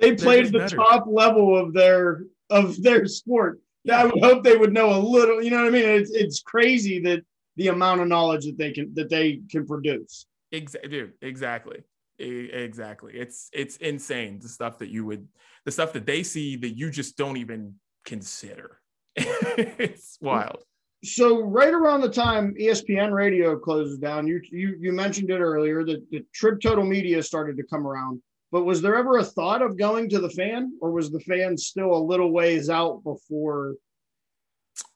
they 0.00 0.14
played 0.14 0.46
the 0.46 0.58
better. 0.60 0.76
top 0.76 1.04
level 1.06 1.54
of 1.56 1.74
their 1.74 2.22
of 2.50 2.80
their 2.82 3.06
sport. 3.06 3.60
I 3.90 4.04
would 4.04 4.22
hope 4.22 4.42
they 4.42 4.56
would 4.56 4.72
know 4.72 4.94
a 4.94 5.00
little. 5.00 5.42
You 5.42 5.50
know 5.50 5.58
what 5.58 5.68
I 5.68 5.70
mean? 5.70 5.88
It's 5.88 6.10
it's 6.10 6.40
crazy 6.40 7.00
that 7.02 7.22
the 7.56 7.68
amount 7.68 8.00
of 8.00 8.08
knowledge 8.08 8.46
that 8.46 8.58
they 8.58 8.72
can 8.72 8.92
that 8.94 9.08
they 9.08 9.40
can 9.50 9.66
produce. 9.66 10.26
Exactly, 10.52 10.90
dude. 10.90 11.12
Exactly. 11.22 11.82
Exactly. 12.18 13.12
It's 13.14 13.50
it's 13.52 13.76
insane 13.76 14.38
the 14.40 14.48
stuff 14.48 14.78
that 14.78 14.88
you 14.88 15.04
would 15.04 15.28
the 15.64 15.70
stuff 15.70 15.92
that 15.92 16.06
they 16.06 16.22
see 16.22 16.56
that 16.56 16.70
you 16.70 16.90
just 16.90 17.16
don't 17.16 17.36
even 17.36 17.74
consider. 18.04 18.80
it's 19.16 20.18
wild. 20.20 20.62
So 21.04 21.42
right 21.42 21.72
around 21.72 22.00
the 22.00 22.08
time 22.08 22.54
ESPN 22.58 23.12
Radio 23.12 23.56
closes 23.58 23.98
down, 23.98 24.26
you 24.26 24.40
you 24.50 24.76
you 24.80 24.92
mentioned 24.92 25.30
it 25.30 25.40
earlier 25.40 25.84
that 25.84 26.10
the 26.10 26.24
Trib 26.32 26.60
Total 26.60 26.84
Media 26.84 27.22
started 27.22 27.56
to 27.58 27.62
come 27.64 27.86
around. 27.86 28.20
But 28.56 28.64
was 28.64 28.80
there 28.80 28.96
ever 28.96 29.18
a 29.18 29.22
thought 29.22 29.60
of 29.60 29.76
going 29.76 30.08
to 30.08 30.18
the 30.18 30.30
fan, 30.30 30.78
or 30.80 30.90
was 30.90 31.12
the 31.12 31.20
fan 31.20 31.58
still 31.58 31.94
a 31.94 32.02
little 32.02 32.32
ways 32.32 32.70
out 32.70 33.04
before? 33.04 33.74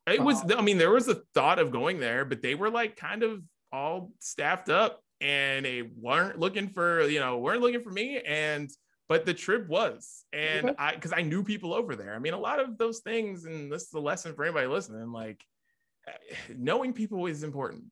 It 0.07 0.23
was 0.23 0.39
Uh-huh. 0.39 0.57
I 0.57 0.63
mean 0.63 0.79
there 0.79 0.91
was 0.93 1.09
a 1.09 1.17
thought 1.35 1.59
of 1.59 1.71
going 1.71 2.01
there, 2.01 2.25
but 2.25 2.41
they 2.41 2.55
were 2.55 2.71
like 2.71 2.97
kind 2.97 3.23
of 3.23 3.43
all 3.71 4.13
staffed 4.19 4.71
up 4.71 5.03
and 5.21 5.67
they 5.67 5.83
weren't 5.83 6.39
looking 6.39 6.71
for, 6.71 7.03
you 7.03 7.21
know, 7.21 7.37
weren't 7.37 7.61
looking 7.61 7.83
for 7.83 7.91
me 7.91 8.23
and 8.27 8.71
but 9.11 9.27
the 9.27 9.35
Trib 9.35 9.69
was 9.69 10.25
and 10.33 10.71
Okay. 10.71 10.75
i 10.79 10.95
because 10.95 11.13
i 11.13 11.21
knew 11.21 11.43
people 11.45 11.75
over 11.75 11.95
there 11.97 12.15
i 12.15 12.19
mean 12.19 12.33
a 12.33 12.39
lot 12.39 12.61
of 12.61 12.79
those 12.79 13.01
things 13.01 13.45
and 13.45 13.71
this 13.71 13.83
is 13.83 13.93
a 13.93 14.01
lesson 14.01 14.35
for 14.35 14.45
anybody 14.45 14.69
listening 14.69 15.13
like 15.13 15.45
knowing 16.57 16.95
people 16.95 17.27
is 17.27 17.43
important 17.43 17.85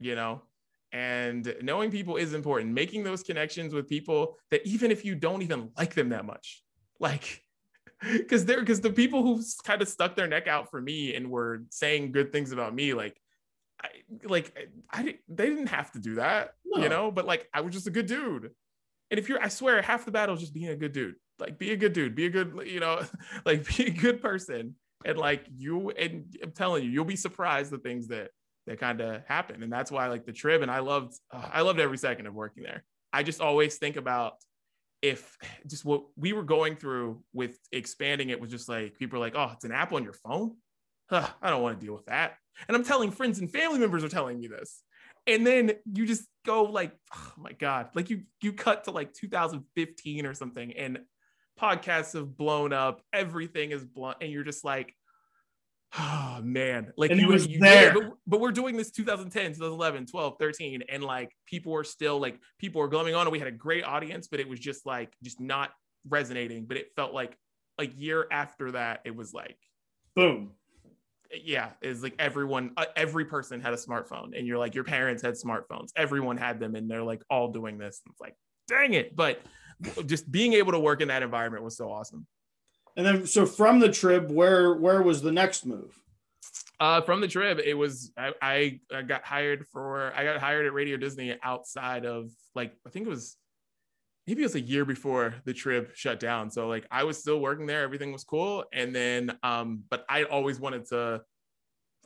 you 0.00 0.16
know 0.16 0.42
and 0.92 1.54
knowing 1.62 1.90
people 1.90 2.16
is 2.16 2.34
important 2.34 2.72
making 2.72 3.02
those 3.02 3.22
connections 3.22 3.72
with 3.74 3.88
people 3.88 4.36
that 4.50 4.64
even 4.66 4.90
if 4.90 5.04
you 5.04 5.14
don't 5.14 5.42
even 5.42 5.70
like 5.76 5.94
them 5.94 6.10
that 6.10 6.24
much 6.24 6.62
like 7.00 7.42
because 8.12 8.44
they're 8.44 8.60
because 8.60 8.80
the 8.80 8.92
people 8.92 9.22
who 9.22 9.42
kind 9.64 9.80
of 9.80 9.88
stuck 9.88 10.14
their 10.16 10.26
neck 10.28 10.46
out 10.46 10.70
for 10.70 10.80
me 10.80 11.14
and 11.14 11.30
were 11.30 11.62
saying 11.70 12.12
good 12.12 12.32
things 12.32 12.52
about 12.52 12.74
me 12.74 12.94
like 12.94 13.16
I, 13.82 13.88
like 14.24 14.56
I 14.90 15.02
di- 15.02 15.18
they 15.28 15.48
didn't 15.48 15.66
have 15.66 15.90
to 15.92 15.98
do 15.98 16.14
that, 16.16 16.52
No. 16.64 16.82
you 16.82 16.88
know, 16.88 17.10
but 17.10 17.26
like 17.26 17.48
I 17.52 17.62
was 17.62 17.74
just 17.74 17.88
a 17.88 17.90
good 17.90 18.06
dude. 18.06 18.50
And 19.10 19.18
if 19.18 19.28
you're, 19.28 19.42
I 19.42 19.48
swear, 19.48 19.82
half 19.82 20.04
the 20.04 20.12
battle 20.12 20.34
is 20.36 20.40
just 20.40 20.54
being 20.54 20.68
a 20.68 20.76
good 20.76 20.92
dude. 20.92 21.16
Like, 21.38 21.58
be 21.58 21.72
a 21.72 21.76
good 21.76 21.92
dude, 21.92 22.14
be 22.14 22.26
a 22.26 22.30
good, 22.30 22.62
you 22.64 22.78
know, 22.78 23.02
like 23.44 23.66
be 23.76 23.86
a 23.86 23.90
good 23.90 24.22
person. 24.22 24.76
And 25.04 25.18
like 25.18 25.46
you, 25.56 25.90
and 25.90 26.32
I'm 26.42 26.52
telling 26.52 26.84
you, 26.84 26.90
you'll 26.90 27.04
be 27.04 27.16
surprised 27.16 27.72
the 27.72 27.78
things 27.78 28.06
that 28.08 28.30
that 28.66 28.78
kind 28.78 29.00
of 29.00 29.22
happened. 29.26 29.62
And 29.62 29.72
that's 29.72 29.90
why, 29.90 30.08
like 30.08 30.24
the 30.24 30.32
trib, 30.32 30.62
and 30.62 30.70
I 30.70 30.80
loved, 30.80 31.14
uh, 31.32 31.48
I 31.52 31.62
loved 31.62 31.80
every 31.80 31.98
second 31.98 32.26
of 32.26 32.34
working 32.34 32.62
there. 32.62 32.84
I 33.12 33.22
just 33.22 33.40
always 33.40 33.76
think 33.76 33.96
about 33.96 34.34
if 35.02 35.36
just 35.66 35.84
what 35.84 36.04
we 36.16 36.32
were 36.32 36.44
going 36.44 36.76
through 36.76 37.22
with 37.32 37.58
expanding 37.72 38.30
it 38.30 38.40
was 38.40 38.50
just 38.50 38.68
like 38.68 38.98
people 38.98 39.18
are 39.18 39.20
like, 39.20 39.34
oh, 39.36 39.50
it's 39.52 39.64
an 39.64 39.72
app 39.72 39.92
on 39.92 40.04
your 40.04 40.14
phone. 40.14 40.56
Huh, 41.10 41.28
I 41.42 41.50
don't 41.50 41.62
want 41.62 41.78
to 41.78 41.84
deal 41.84 41.94
with 41.94 42.06
that. 42.06 42.36
And 42.68 42.76
I'm 42.76 42.84
telling 42.84 43.10
friends 43.10 43.38
and 43.38 43.50
family 43.50 43.78
members 43.78 44.04
are 44.04 44.08
telling 44.08 44.38
me 44.38 44.46
this. 44.46 44.82
And 45.26 45.46
then 45.46 45.72
you 45.92 46.06
just 46.06 46.24
go 46.44 46.64
like, 46.64 46.92
oh 47.14 47.32
my 47.36 47.52
God, 47.52 47.90
like 47.94 48.10
you 48.10 48.22
you 48.40 48.52
cut 48.52 48.84
to 48.84 48.90
like 48.90 49.12
2015 49.12 50.26
or 50.26 50.34
something, 50.34 50.72
and 50.76 51.00
podcasts 51.60 52.14
have 52.14 52.36
blown 52.36 52.72
up, 52.72 53.02
everything 53.12 53.72
is 53.72 53.84
blunt, 53.84 54.18
and 54.20 54.30
you're 54.32 54.44
just 54.44 54.64
like, 54.64 54.94
oh 55.98 56.40
man, 56.42 56.92
like 56.96 57.10
And 57.10 57.20
you 57.20 57.28
was 57.28 57.46
you 57.46 57.58
there. 57.58 57.92
but, 57.92 58.12
but 58.26 58.40
we're 58.40 58.52
doing 58.52 58.76
this 58.76 58.90
2010, 58.90 59.52
2011, 59.52 60.06
12, 60.06 60.36
13, 60.38 60.82
and 60.88 61.02
like 61.02 61.34
people 61.46 61.74
are 61.74 61.84
still 61.84 62.18
like 62.20 62.38
people 62.58 62.80
are 62.82 62.88
glowing 62.88 63.14
on, 63.14 63.22
and 63.22 63.32
we 63.32 63.38
had 63.38 63.48
a 63.48 63.52
great 63.52 63.84
audience, 63.84 64.28
but 64.28 64.40
it 64.40 64.48
was 64.48 64.60
just 64.60 64.86
like 64.86 65.12
just 65.22 65.40
not 65.40 65.70
resonating. 66.08 66.66
But 66.66 66.76
it 66.76 66.88
felt 66.96 67.12
like 67.12 67.36
a 67.78 67.86
year 67.86 68.26
after 68.30 68.72
that, 68.72 69.00
it 69.04 69.14
was 69.14 69.32
like 69.32 69.56
Boom. 70.14 70.52
yeah 71.42 71.70
is 71.80 72.02
like 72.02 72.14
everyone 72.18 72.72
uh, 72.76 72.84
every 72.96 73.24
person 73.24 73.60
had 73.60 73.72
a 73.72 73.76
smartphone 73.76 74.36
and 74.36 74.46
you're 74.46 74.58
like 74.58 74.74
your 74.74 74.84
parents 74.84 75.22
had 75.22 75.34
smartphones 75.34 75.88
everyone 75.96 76.36
had 76.36 76.60
them 76.60 76.74
and 76.74 76.90
they're 76.90 77.02
like 77.02 77.22
all 77.30 77.48
doing 77.48 77.78
this 77.78 78.02
and 78.04 78.12
it's 78.12 78.20
like 78.20 78.36
dang 78.68 78.92
it 78.92 79.16
but 79.16 79.40
just 80.04 80.30
being 80.30 80.52
able 80.52 80.72
to 80.72 80.78
work 80.78 81.00
in 81.00 81.08
that 81.08 81.22
environment 81.22 81.64
was 81.64 81.76
so 81.76 81.90
awesome 81.90 82.26
And 82.96 83.06
then, 83.06 83.26
so 83.26 83.46
from 83.46 83.80
the 83.80 83.88
trib, 83.88 84.30
where 84.30 84.74
where 84.74 85.02
was 85.02 85.22
the 85.22 85.32
next 85.32 85.64
move? 85.64 86.02
uh 86.82 87.00
from 87.00 87.20
the 87.20 87.28
Trib 87.28 87.60
it 87.64 87.74
was 87.74 88.12
I, 88.18 88.32
I 88.42 88.80
i 88.92 89.02
got 89.02 89.24
hired 89.24 89.66
for 89.68 90.12
i 90.16 90.24
got 90.24 90.40
hired 90.40 90.66
at 90.66 90.72
radio 90.72 90.96
disney 90.96 91.36
outside 91.42 92.04
of 92.04 92.30
like 92.54 92.74
i 92.86 92.90
think 92.90 93.06
it 93.06 93.08
was 93.08 93.36
maybe 94.26 94.42
it 94.42 94.46
was 94.46 94.56
a 94.56 94.60
year 94.60 94.84
before 94.84 95.34
the 95.44 95.54
Trib 95.54 95.90
shut 95.94 96.18
down 96.18 96.50
so 96.50 96.68
like 96.68 96.84
i 96.90 97.04
was 97.04 97.18
still 97.18 97.40
working 97.40 97.66
there 97.66 97.82
everything 97.82 98.12
was 98.12 98.24
cool 98.24 98.64
and 98.72 98.94
then 98.94 99.38
um 99.44 99.84
but 99.88 100.04
i 100.08 100.24
always 100.24 100.60
wanted 100.60 100.86
to 100.86 101.22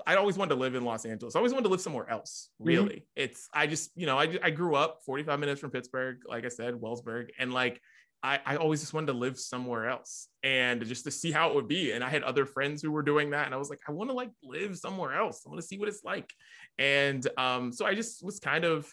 I 0.07 0.17
always 0.17 0.37
wanted 0.37 0.51
to 0.51 0.61
live 0.61 0.75
in 0.75 0.85
Los 0.85 1.07
Angeles. 1.07 1.35
I 1.35 1.39
always 1.39 1.55
wanted 1.55 1.63
to 1.63 1.71
live 1.71 1.81
somewhere 1.81 2.07
else. 2.11 2.51
Really, 2.59 3.07
it's 3.17 3.49
I 3.55 3.67
just 3.67 3.93
you 3.97 4.05
know 4.05 4.19
I 4.19 4.39
I 4.43 4.51
grew 4.51 4.75
up 4.75 5.01
45 5.07 5.41
minutes 5.41 5.59
from 5.59 5.71
Pittsburgh, 5.71 6.19
like 6.29 6.45
I 6.45 6.49
said, 6.49 6.75
Wellsburg, 6.75 7.29
and 7.39 7.51
like 7.51 7.81
I 8.27 8.41
I 8.45 8.57
always 8.57 8.81
just 8.81 8.93
wanted 8.93 9.07
to 9.07 9.19
live 9.19 9.39
somewhere 9.39 9.89
else 9.89 10.29
and 10.43 10.85
just 10.85 11.05
to 11.05 11.11
see 11.11 11.31
how 11.31 11.49
it 11.49 11.55
would 11.55 11.69
be. 11.69 11.93
And 11.93 12.03
I 12.03 12.11
had 12.11 12.23
other 12.25 12.45
friends 12.45 12.83
who 12.83 12.91
were 12.91 13.03
doing 13.03 13.31
that, 13.31 13.47
and 13.47 13.55
I 13.55 13.59
was 13.59 13.71
like, 13.71 13.81
I 13.89 13.93
want 13.93 14.11
to 14.11 14.15
like 14.15 14.31
live 14.43 14.77
somewhere 14.77 15.15
else. 15.15 15.43
I 15.47 15.49
want 15.49 15.61
to 15.61 15.67
see 15.67 15.79
what 15.79 15.89
it's 15.89 16.03
like. 16.05 16.31
And 16.79 17.27
um, 17.39 17.73
so 17.73 17.87
I 17.87 17.95
just 17.95 18.25
was 18.25 18.41
kind 18.41 18.65
of 18.65 18.93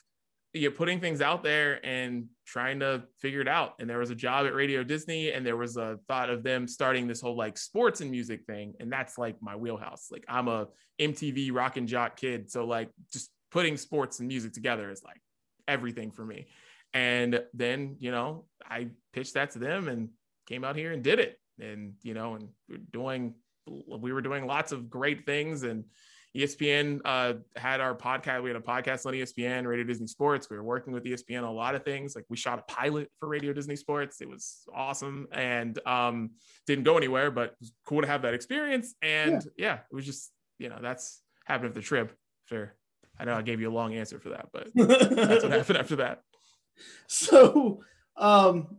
you 0.53 0.69
know, 0.69 0.75
putting 0.75 0.99
things 0.99 1.19
out 1.19 1.41
there 1.41 1.83
and 1.83 2.27
trying 2.45 2.79
to 2.79 3.03
figure 3.19 3.41
it 3.41 3.47
out. 3.47 3.73
And 3.79 3.89
there 3.89 3.97
was 3.97 4.11
a 4.11 4.15
job 4.15 4.45
at 4.45 4.53
Radio 4.53 4.83
Disney, 4.83 5.31
and 5.31 5.43
there 5.43 5.57
was 5.57 5.77
a 5.77 5.97
thought 6.07 6.29
of 6.29 6.43
them 6.43 6.67
starting 6.67 7.07
this 7.07 7.19
whole 7.19 7.35
like 7.35 7.57
sports 7.57 8.01
and 8.01 8.11
music 8.11 8.45
thing. 8.45 8.75
And 8.79 8.91
that's 8.91 9.17
like 9.17 9.35
my 9.41 9.55
wheelhouse. 9.55 10.09
Like 10.11 10.25
I'm 10.27 10.47
a 10.47 10.67
MTV 10.99 11.51
rock 11.51 11.77
and 11.77 11.87
jock 11.87 12.17
kid. 12.17 12.51
So 12.51 12.65
like 12.65 12.89
just 13.11 13.31
putting 13.51 13.77
sports 13.77 14.19
and 14.19 14.27
music 14.27 14.53
together 14.53 14.91
is 14.91 15.01
like 15.03 15.21
everything 15.67 16.11
for 16.11 16.23
me. 16.23 16.45
And 16.93 17.43
then, 17.53 17.97
you 17.99 18.11
know, 18.11 18.45
I 18.63 18.89
pitched 19.13 19.33
that 19.35 19.51
to 19.51 19.59
them 19.59 19.87
and 19.87 20.09
came 20.47 20.63
out 20.63 20.75
here 20.75 20.91
and 20.91 21.03
did 21.03 21.19
it. 21.19 21.39
And, 21.59 21.93
you 22.01 22.13
know, 22.13 22.35
and 22.35 22.49
we're 22.69 22.77
doing, 22.91 23.35
we 23.65 24.13
were 24.13 24.21
doing 24.21 24.45
lots 24.45 24.71
of 24.71 24.89
great 24.89 25.25
things 25.25 25.63
and, 25.63 25.85
ESPN 26.35 26.99
uh, 27.05 27.33
had 27.55 27.79
our 27.79 27.93
podcast. 27.93 28.41
We 28.41 28.49
had 28.49 28.57
a 28.57 28.61
podcast 28.61 29.05
on 29.05 29.13
ESPN, 29.13 29.67
Radio 29.67 29.85
Disney 29.85 30.07
Sports. 30.07 30.49
We 30.49 30.57
were 30.57 30.63
working 30.63 30.91
with 30.91 31.03
ESPN 31.03 31.39
on 31.39 31.43
a 31.43 31.51
lot 31.51 31.75
of 31.75 31.83
things. 31.83 32.15
Like 32.15 32.25
we 32.27 32.37
shot 32.37 32.57
a 32.57 32.63
pilot 32.63 33.11
for 33.19 33.29
Radio 33.29 33.53
Disney 33.53 33.75
Sports. 33.75 34.19
It 34.19 34.29
was 34.29 34.63
awesome 34.73 35.27
and 35.31 35.77
um, 35.85 36.31
didn't 36.65 36.85
go 36.85 36.97
anywhere, 36.97 37.29
but 37.29 37.49
it 37.49 37.55
was 37.59 37.71
cool 37.85 38.01
to 38.01 38.07
have 38.07 38.23
that 38.23 38.33
experience. 38.33 38.95
And 39.03 39.43
yeah, 39.57 39.65
yeah 39.65 39.73
it 39.91 39.95
was 39.95 40.05
just 40.05 40.31
you 40.57 40.69
know 40.69 40.79
that's 40.81 41.21
happened 41.45 41.69
with 41.69 41.75
the 41.75 41.81
Trib. 41.81 42.11
Sure, 42.49 42.73
I 43.19 43.25
know 43.25 43.35
I 43.35 43.43
gave 43.43 43.61
you 43.61 43.69
a 43.69 43.71
long 43.73 43.93
answer 43.93 44.19
for 44.19 44.29
that, 44.29 44.47
but 44.51 44.69
that's 44.75 45.43
what 45.43 45.51
happened 45.51 45.77
after 45.77 45.97
that. 45.97 46.23
So, 47.07 47.83
um, 48.17 48.77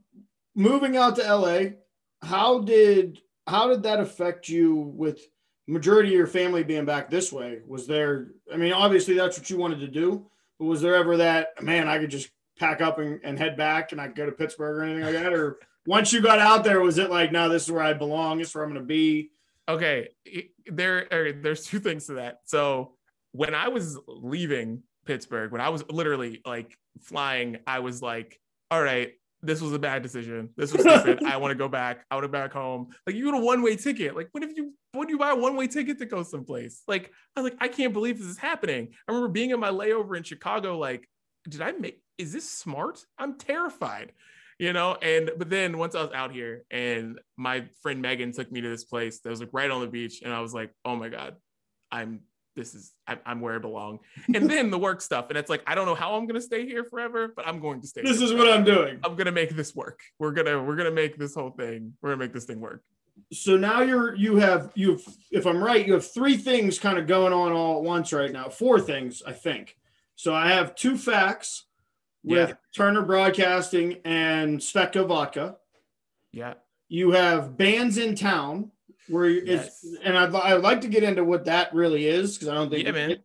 moving 0.57 0.96
out 0.96 1.16
to 1.16 1.22
LA, 1.22 1.76
how 2.20 2.61
did 2.61 3.20
how 3.46 3.68
did 3.68 3.83
that 3.85 4.00
affect 4.00 4.48
you 4.48 4.74
with 4.74 5.20
majority 5.66 6.09
of 6.11 6.14
your 6.14 6.26
family 6.26 6.62
being 6.62 6.85
back 6.85 7.11
this 7.11 7.33
way? 7.33 7.61
Was 7.66 7.87
there, 7.87 8.28
I 8.52 8.57
mean, 8.57 8.72
obviously 8.72 9.14
that's 9.14 9.38
what 9.38 9.50
you 9.50 9.57
wanted 9.57 9.80
to 9.80 9.88
do, 9.88 10.26
but 10.59 10.66
was 10.66 10.80
there 10.80 10.94
ever 10.94 11.16
that, 11.18 11.62
man, 11.62 11.88
I 11.88 11.98
could 11.98 12.11
just 12.11 12.30
pack 12.59 12.80
up 12.80 12.98
and, 12.98 13.20
and 13.24 13.38
head 13.38 13.57
back 13.57 13.92
and 13.92 14.00
I 14.00 14.07
could 14.07 14.16
go 14.16 14.26
to 14.26 14.33
Pittsburgh 14.33 14.78
or 14.78 14.83
anything 14.83 15.04
like 15.04 15.22
that? 15.22 15.33
Or 15.33 15.59
once 15.87 16.12
you 16.12 16.20
got 16.20 16.38
out 16.38 16.64
there, 16.64 16.80
was 16.80 16.98
it 16.98 17.11
like, 17.11 17.33
no, 17.33 17.48
this 17.48 17.64
is 17.64 17.72
where 17.72 17.83
I 17.83 17.92
belong, 17.92 18.38
this 18.38 18.48
is 18.48 18.54
where 18.54 18.64
I'm 18.64 18.70
going 18.70 18.83
to 18.83 18.87
be? 18.87 19.30
Okay. 19.68 20.09
There, 20.66 21.07
er, 21.12 21.33
there's 21.33 21.66
two 21.66 21.80
things 21.80 22.07
to 22.07 22.14
that. 22.14 22.40
So 22.44 22.92
when 23.33 23.54
I 23.54 23.68
was 23.68 23.98
leaving 24.07 24.83
Pittsburgh, 25.04 25.52
when 25.52 25.60
I 25.60 25.68
was 25.68 25.84
literally 25.88 26.40
like 26.44 26.76
flying, 27.00 27.58
I 27.66 27.80
was 27.80 28.02
like, 28.02 28.40
all 28.70 28.82
right, 28.82 29.12
this 29.44 29.60
was 29.60 29.72
a 29.72 29.78
bad 29.78 30.02
decision. 30.02 30.48
This 30.56 30.72
was 30.72 30.82
stupid. 30.82 31.22
I 31.24 31.36
want 31.36 31.52
to 31.52 31.54
go 31.54 31.68
back. 31.68 32.04
I 32.10 32.14
want 32.14 32.24
to 32.24 32.28
back 32.28 32.52
home. 32.52 32.88
Like 33.06 33.14
you 33.14 33.26
get 33.26 33.34
a 33.34 33.44
one 33.44 33.62
way 33.62 33.76
ticket. 33.76 34.16
Like 34.16 34.28
when 34.32 34.42
if 34.42 34.56
you 34.56 34.72
when 34.92 35.06
do 35.06 35.12
you 35.12 35.18
buy 35.18 35.30
a 35.30 35.36
one 35.36 35.56
way 35.56 35.66
ticket 35.66 35.98
to 35.98 36.06
go 36.06 36.22
someplace? 36.22 36.82
Like 36.88 37.12
I 37.36 37.40
was 37.40 37.50
like 37.50 37.62
I 37.62 37.68
can't 37.68 37.92
believe 37.92 38.18
this 38.18 38.26
is 38.26 38.38
happening. 38.38 38.88
I 39.06 39.12
remember 39.12 39.28
being 39.28 39.50
in 39.50 39.60
my 39.60 39.70
layover 39.70 40.16
in 40.16 40.22
Chicago. 40.22 40.78
Like 40.78 41.08
did 41.48 41.60
I 41.60 41.72
make? 41.72 42.00
Is 42.16 42.32
this 42.32 42.48
smart? 42.48 43.04
I'm 43.18 43.38
terrified. 43.38 44.12
You 44.58 44.72
know, 44.72 44.96
and 45.02 45.32
but 45.36 45.50
then 45.50 45.78
once 45.78 45.94
I 45.94 46.02
was 46.02 46.12
out 46.12 46.32
here 46.32 46.64
and 46.70 47.18
my 47.36 47.66
friend 47.82 48.00
Megan 48.00 48.32
took 48.32 48.50
me 48.52 48.60
to 48.60 48.68
this 48.68 48.84
place 48.84 49.20
that 49.20 49.30
was 49.30 49.40
like 49.40 49.50
right 49.52 49.70
on 49.70 49.80
the 49.80 49.88
beach, 49.88 50.22
and 50.22 50.32
I 50.32 50.40
was 50.40 50.54
like, 50.54 50.70
oh 50.84 50.94
my 50.94 51.08
god, 51.08 51.34
I'm 51.90 52.20
this 52.54 52.74
is 52.74 52.92
I'm, 53.06 53.40
where 53.40 53.56
I 53.56 53.58
belong. 53.58 54.00
And 54.34 54.48
then 54.48 54.70
the 54.70 54.78
work 54.78 55.00
stuff, 55.00 55.26
and 55.28 55.38
it's 55.38 55.50
like 55.50 55.62
I 55.66 55.74
don't 55.74 55.86
know 55.86 55.94
how 55.94 56.14
I'm 56.14 56.26
gonna 56.26 56.40
stay 56.40 56.66
here 56.66 56.84
forever, 56.84 57.32
but 57.34 57.46
I'm 57.46 57.60
going 57.60 57.80
to 57.80 57.86
stay. 57.86 58.02
This 58.02 58.20
is 58.20 58.30
forever. 58.30 58.48
what 58.48 58.52
I'm 58.52 58.64
doing. 58.64 59.00
I'm 59.04 59.16
gonna 59.16 59.32
make 59.32 59.56
this 59.56 59.74
work. 59.74 60.00
We're 60.18 60.32
gonna 60.32 60.62
we're 60.62 60.76
gonna 60.76 60.90
make 60.90 61.18
this 61.18 61.34
whole 61.34 61.50
thing. 61.50 61.94
We're 62.00 62.10
gonna 62.10 62.24
make 62.24 62.32
this 62.32 62.44
thing 62.44 62.60
work. 62.60 62.82
So 63.32 63.56
now 63.56 63.82
you're 63.82 64.14
you 64.14 64.36
have 64.36 64.70
you've 64.74 65.04
if 65.30 65.46
I'm 65.46 65.62
right, 65.62 65.86
you 65.86 65.92
have 65.94 66.12
three 66.12 66.36
things 66.36 66.78
kind 66.78 66.98
of 66.98 67.06
going 67.06 67.32
on 67.32 67.52
all 67.52 67.78
at 67.78 67.84
once 67.84 68.12
right 68.12 68.32
now. 68.32 68.48
Four 68.48 68.80
things, 68.80 69.22
I 69.26 69.32
think. 69.32 69.76
So 70.16 70.34
I 70.34 70.48
have 70.48 70.74
two 70.74 70.96
facts 70.96 71.66
with 72.22 72.50
yeah. 72.50 72.54
Turner 72.74 73.02
Broadcasting 73.02 73.98
and 74.04 74.58
Svedka 74.58 75.06
Vodka. 75.06 75.56
Yeah. 76.32 76.54
You 76.88 77.12
have 77.12 77.56
bands 77.56 77.98
in 77.98 78.14
town 78.14 78.70
where 79.08 79.28
yes. 79.28 79.84
and 80.02 80.16
I'd, 80.16 80.34
I'd 80.34 80.62
like 80.62 80.80
to 80.82 80.88
get 80.88 81.02
into 81.02 81.24
what 81.24 81.44
that 81.46 81.74
really 81.74 82.06
is 82.06 82.34
because 82.34 82.48
I 82.48 82.54
don't 82.54 82.70
think 82.70 82.84
yeah, 82.84 82.92
man. 82.92 83.16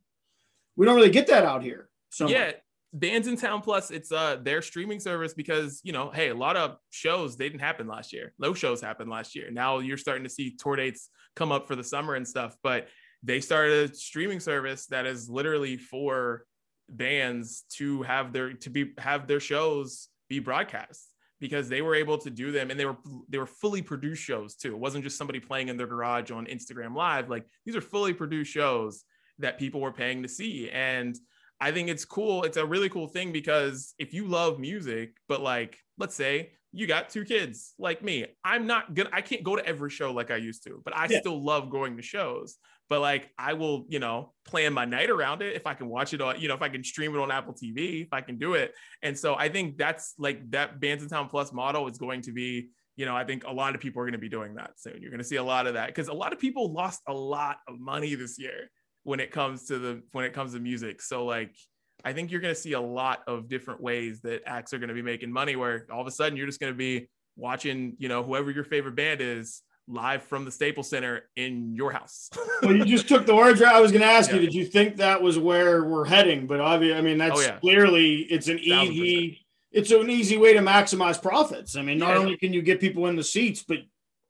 We 0.75 0.85
don't 0.85 0.95
really 0.95 1.09
get 1.09 1.27
that 1.27 1.43
out 1.43 1.63
here. 1.63 1.89
So 2.09 2.27
yeah, 2.27 2.51
Bands 2.93 3.27
in 3.27 3.37
Town 3.37 3.61
Plus, 3.61 3.91
it's 3.91 4.11
uh 4.11 4.37
their 4.41 4.61
streaming 4.61 4.99
service 4.99 5.33
because 5.33 5.81
you 5.83 5.93
know, 5.93 6.09
hey, 6.09 6.29
a 6.29 6.35
lot 6.35 6.57
of 6.57 6.77
shows 6.89 7.37
they 7.37 7.49
didn't 7.49 7.61
happen 7.61 7.87
last 7.87 8.13
year. 8.13 8.33
No 8.39 8.53
shows 8.53 8.81
happened 8.81 9.09
last 9.09 9.35
year. 9.35 9.51
Now 9.51 9.79
you're 9.79 9.97
starting 9.97 10.23
to 10.23 10.29
see 10.29 10.55
tour 10.55 10.75
dates 10.75 11.09
come 11.35 11.51
up 11.51 11.67
for 11.67 11.75
the 11.75 11.83
summer 11.83 12.15
and 12.15 12.27
stuff, 12.27 12.55
but 12.63 12.87
they 13.23 13.41
started 13.41 13.91
a 13.91 13.95
streaming 13.95 14.39
service 14.39 14.85
that 14.87 15.05
is 15.05 15.29
literally 15.29 15.77
for 15.77 16.45
bands 16.89 17.65
to 17.69 18.01
have 18.03 18.33
their 18.33 18.53
to 18.53 18.69
be 18.69 18.93
have 18.97 19.27
their 19.27 19.39
shows 19.39 20.07
be 20.27 20.39
broadcast 20.39 21.13
because 21.39 21.69
they 21.69 21.81
were 21.81 21.95
able 21.95 22.17
to 22.17 22.29
do 22.29 22.51
them 22.51 22.69
and 22.69 22.79
they 22.79 22.85
were 22.85 22.97
they 23.29 23.37
were 23.37 23.45
fully 23.45 23.81
produced 23.81 24.21
shows 24.23 24.55
too. 24.55 24.73
It 24.73 24.79
wasn't 24.79 25.03
just 25.03 25.17
somebody 25.17 25.39
playing 25.39 25.69
in 25.69 25.77
their 25.77 25.87
garage 25.87 26.31
on 26.31 26.45
Instagram 26.45 26.95
live. 26.95 27.29
Like 27.29 27.45
these 27.65 27.75
are 27.75 27.81
fully 27.81 28.13
produced 28.13 28.51
shows 28.51 29.03
that 29.39 29.57
people 29.57 29.81
were 29.81 29.91
paying 29.91 30.21
to 30.23 30.29
see. 30.29 30.69
And 30.69 31.17
I 31.61 31.71
think 31.71 31.89
it's 31.89 32.05
cool. 32.05 32.43
It's 32.43 32.57
a 32.57 32.65
really 32.65 32.89
cool 32.89 33.07
thing 33.07 33.31
because 33.31 33.93
if 33.99 34.13
you 34.13 34.27
love 34.27 34.59
music, 34.59 35.15
but 35.27 35.41
like 35.41 35.77
let's 35.97 36.15
say 36.15 36.51
you 36.71 36.85
got 36.87 37.09
two 37.09 37.25
kids 37.25 37.73
like 37.79 38.03
me, 38.03 38.25
I'm 38.43 38.67
not 38.67 38.93
gonna 38.93 39.09
I 39.13 39.21
can't 39.21 39.43
go 39.43 39.55
to 39.55 39.65
every 39.65 39.89
show 39.89 40.11
like 40.11 40.31
I 40.31 40.37
used 40.37 40.63
to, 40.65 40.81
but 40.83 40.95
I 40.95 41.07
yeah. 41.09 41.19
still 41.19 41.43
love 41.43 41.69
going 41.69 41.97
to 41.97 42.03
shows 42.03 42.57
but 42.89 43.01
like 43.01 43.29
I 43.37 43.53
will, 43.53 43.85
you 43.87 43.99
know, 43.99 44.33
plan 44.45 44.73
my 44.73 44.85
night 44.85 45.09
around 45.09 45.41
it 45.41 45.55
if 45.55 45.67
I 45.67 45.75
can 45.75 45.87
watch 45.87 46.13
it 46.13 46.21
on, 46.21 46.39
you 46.41 46.47
know, 46.47 46.55
if 46.55 46.61
I 46.61 46.69
can 46.69 46.83
stream 46.83 47.13
it 47.13 47.19
on 47.19 47.31
Apple 47.31 47.53
TV, 47.53 48.01
if 48.01 48.09
I 48.11 48.21
can 48.21 48.37
do 48.37 48.55
it. 48.55 48.73
And 49.03 49.17
so 49.17 49.35
I 49.35 49.47
think 49.47 49.77
that's 49.77 50.15
like 50.17 50.49
that 50.51 50.79
Bands 50.79 51.03
in 51.03 51.09
Town 51.09 51.29
Plus 51.29 51.53
model 51.53 51.87
is 51.87 51.99
going 51.99 52.21
to 52.23 52.31
be, 52.31 52.69
you 52.95 53.05
know, 53.05 53.15
I 53.15 53.23
think 53.23 53.43
a 53.45 53.51
lot 53.51 53.75
of 53.75 53.81
people 53.81 54.01
are 54.01 54.05
going 54.05 54.13
to 54.13 54.17
be 54.17 54.27
doing 54.27 54.55
that 54.55 54.71
soon. 54.77 55.01
You're 55.01 55.11
going 55.11 55.19
to 55.19 55.27
see 55.27 55.35
a 55.35 55.43
lot 55.43 55.67
of 55.67 55.75
that 55.75 55.87
because 55.87 56.07
a 56.07 56.13
lot 56.13 56.33
of 56.33 56.39
people 56.39 56.73
lost 56.73 57.01
a 57.07 57.13
lot 57.13 57.57
of 57.67 57.79
money 57.79 58.15
this 58.15 58.39
year 58.39 58.71
when 59.03 59.19
it 59.19 59.31
comes 59.31 59.65
to 59.67 59.77
the 59.77 60.01
when 60.11 60.25
it 60.25 60.33
comes 60.33 60.53
to 60.53 60.59
music. 60.59 61.01
So 61.01 61.25
like 61.25 61.55
I 62.03 62.13
think 62.13 62.31
you're 62.31 62.41
going 62.41 62.55
to 62.55 62.59
see 62.59 62.73
a 62.73 62.81
lot 62.81 63.19
of 63.27 63.49
different 63.49 63.81
ways 63.81 64.21
that 64.21 64.41
acts 64.45 64.73
are 64.73 64.79
going 64.79 64.89
to 64.89 64.95
be 64.95 65.01
making 65.01 65.31
money 65.31 65.55
where 65.55 65.85
all 65.91 66.01
of 66.01 66.07
a 66.07 66.11
sudden 66.11 66.37
you're 66.37 66.47
just 66.47 66.59
going 66.59 66.73
to 66.73 66.77
be 66.77 67.07
watching, 67.35 67.95
you 67.99 68.09
know, 68.09 68.23
whoever 68.23 68.49
your 68.51 68.63
favorite 68.63 68.95
band 68.95 69.21
is 69.21 69.61
live 69.89 70.23
from 70.23 70.45
the 70.45 70.51
Staples 70.51 70.89
Center 70.89 71.23
in 71.35 71.73
your 71.73 71.91
house. 71.91 72.29
well, 72.61 72.75
you 72.75 72.85
just 72.85 73.07
took 73.07 73.25
the 73.25 73.35
words 73.35 73.59
right. 73.59 73.73
I 73.73 73.81
was 73.81 73.91
going 73.91 74.01
to 74.01 74.07
ask 74.07 74.29
yeah. 74.29 74.35
you, 74.35 74.41
did 74.41 74.53
you 74.53 74.65
think 74.65 74.97
that 74.97 75.21
was 75.21 75.37
where 75.37 75.83
we're 75.83 76.05
heading? 76.05 76.47
But 76.47 76.61
obviously, 76.61 76.97
I 76.97 77.01
mean, 77.01 77.17
that's 77.17 77.39
oh, 77.39 77.41
yeah. 77.41 77.57
clearly 77.59 78.19
it's 78.29 78.47
an 78.47 78.59
easy, 78.59 79.45
it's 79.71 79.91
an 79.91 80.09
easy 80.09 80.37
way 80.37 80.53
to 80.53 80.59
maximize 80.59 81.21
profits. 81.21 81.75
I 81.75 81.81
mean, 81.81 81.97
not 81.97 82.11
yeah. 82.11 82.17
only 82.19 82.37
can 82.37 82.53
you 82.53 82.61
get 82.61 82.79
people 82.79 83.07
in 83.07 83.15
the 83.15 83.23
seats, 83.23 83.63
but 83.67 83.79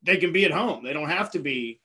they 0.02 0.18
can 0.18 0.32
be 0.32 0.46
at 0.46 0.52
home. 0.52 0.84
They 0.84 0.94
don't 0.94 1.10
have 1.10 1.32
to 1.32 1.40
be. 1.40 1.82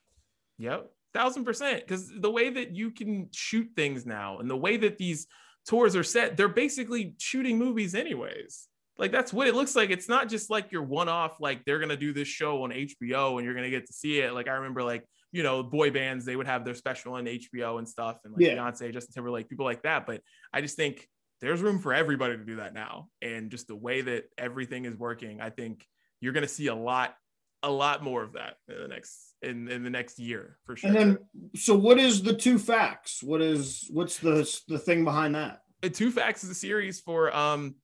Yep, 0.59 0.91
thousand 1.13 1.45
percent. 1.45 1.81
Because 1.81 2.13
the 2.17 2.31
way 2.31 2.51
that 2.51 2.77
you 2.77 2.93
can 2.93 3.29
shoot 3.33 3.71
things 3.75 4.07
now, 4.07 4.39
and 4.39 4.49
the 4.49 4.57
way 4.57 4.77
that 4.77 4.99
these 4.99 5.27
tours 5.67 5.97
are 5.97 6.05
set, 6.05 6.37
they're 6.37 6.49
basically 6.49 7.15
shooting 7.19 7.59
movies 7.59 7.95
anyways 7.95 8.69
like 8.97 9.11
that's 9.11 9.33
what 9.33 9.49
it 9.49 9.55
looks 9.55 9.75
like. 9.75 9.91
It's 9.91 10.09
not 10.09 10.29
just 10.29 10.51
like 10.51 10.71
your 10.71 10.83
one 10.83 11.09
off, 11.09 11.41
like 11.41 11.65
they're 11.65 11.81
gonna 11.81 11.97
do 11.97 12.13
this 12.13 12.29
show 12.29 12.63
on 12.63 12.71
HBO 12.71 13.37
and 13.37 13.45
you're 13.45 13.55
gonna 13.55 13.71
get 13.71 13.87
to 13.87 13.93
see 13.93 14.21
it. 14.21 14.33
Like 14.33 14.49
I 14.49 14.53
remember 14.53 14.83
like, 14.83 15.05
you 15.33 15.43
know, 15.43 15.63
boy 15.63 15.91
bands, 15.91 16.25
they 16.25 16.37
would 16.37 16.47
have 16.47 16.65
their 16.65 16.75
special 16.75 17.15
on 17.15 17.25
HBO 17.25 17.79
and 17.79 17.89
stuff, 17.89 18.19
and 18.25 18.33
like 18.33 18.43
yeah. 18.43 18.57
Beyonce, 18.57 18.93
Justin 18.93 19.13
Timberlake, 19.15 19.49
people 19.49 19.65
like 19.65 19.83
that. 19.83 20.07
But 20.07 20.21
I 20.53 20.61
just 20.61 20.77
think 20.77 21.09
there's 21.41 21.61
room 21.61 21.81
for 21.81 21.93
everybody 21.93 22.37
to 22.37 22.45
do 22.45 22.57
that 22.57 22.73
now. 22.73 23.09
And 23.21 23.51
just 23.51 23.67
the 23.67 23.77
way 23.77 24.01
that 24.01 24.25
everything 24.39 24.85
is 24.85 24.97
working, 24.97 25.41
I 25.41 25.51
think 25.51 25.85
you're 26.21 26.33
gonna 26.33 26.47
see 26.47 26.69
a 26.69 26.75
lot, 26.75 27.17
a 27.65 27.71
lot 27.71 28.05
more 28.05 28.23
of 28.23 28.35
that 28.35 28.57
in 28.69 28.81
the 28.81 28.89
next 28.89 29.35
in, 29.43 29.69
in 29.69 29.83
the 29.83 29.91
next 29.91 30.21
year 30.21 30.59
for 30.65 30.77
sure. 30.77 30.91
And 30.91 30.97
then 30.97 31.19
so 31.57 31.75
what 31.75 31.99
is 31.99 32.23
the 32.23 32.35
two 32.35 32.61
facts? 32.61 33.25
What 33.25 33.43
is 33.43 33.89
what's 33.91 34.19
the 34.19 34.49
the 34.69 34.79
thing 34.79 35.05
behind 35.05 35.35
that? 35.35 35.63
The 35.83 35.91
two 35.91 36.13
facts 36.13 36.45
is 36.45 36.51
a 36.51 36.55
series 36.55 37.01
for 37.01 37.35
um 37.35 37.75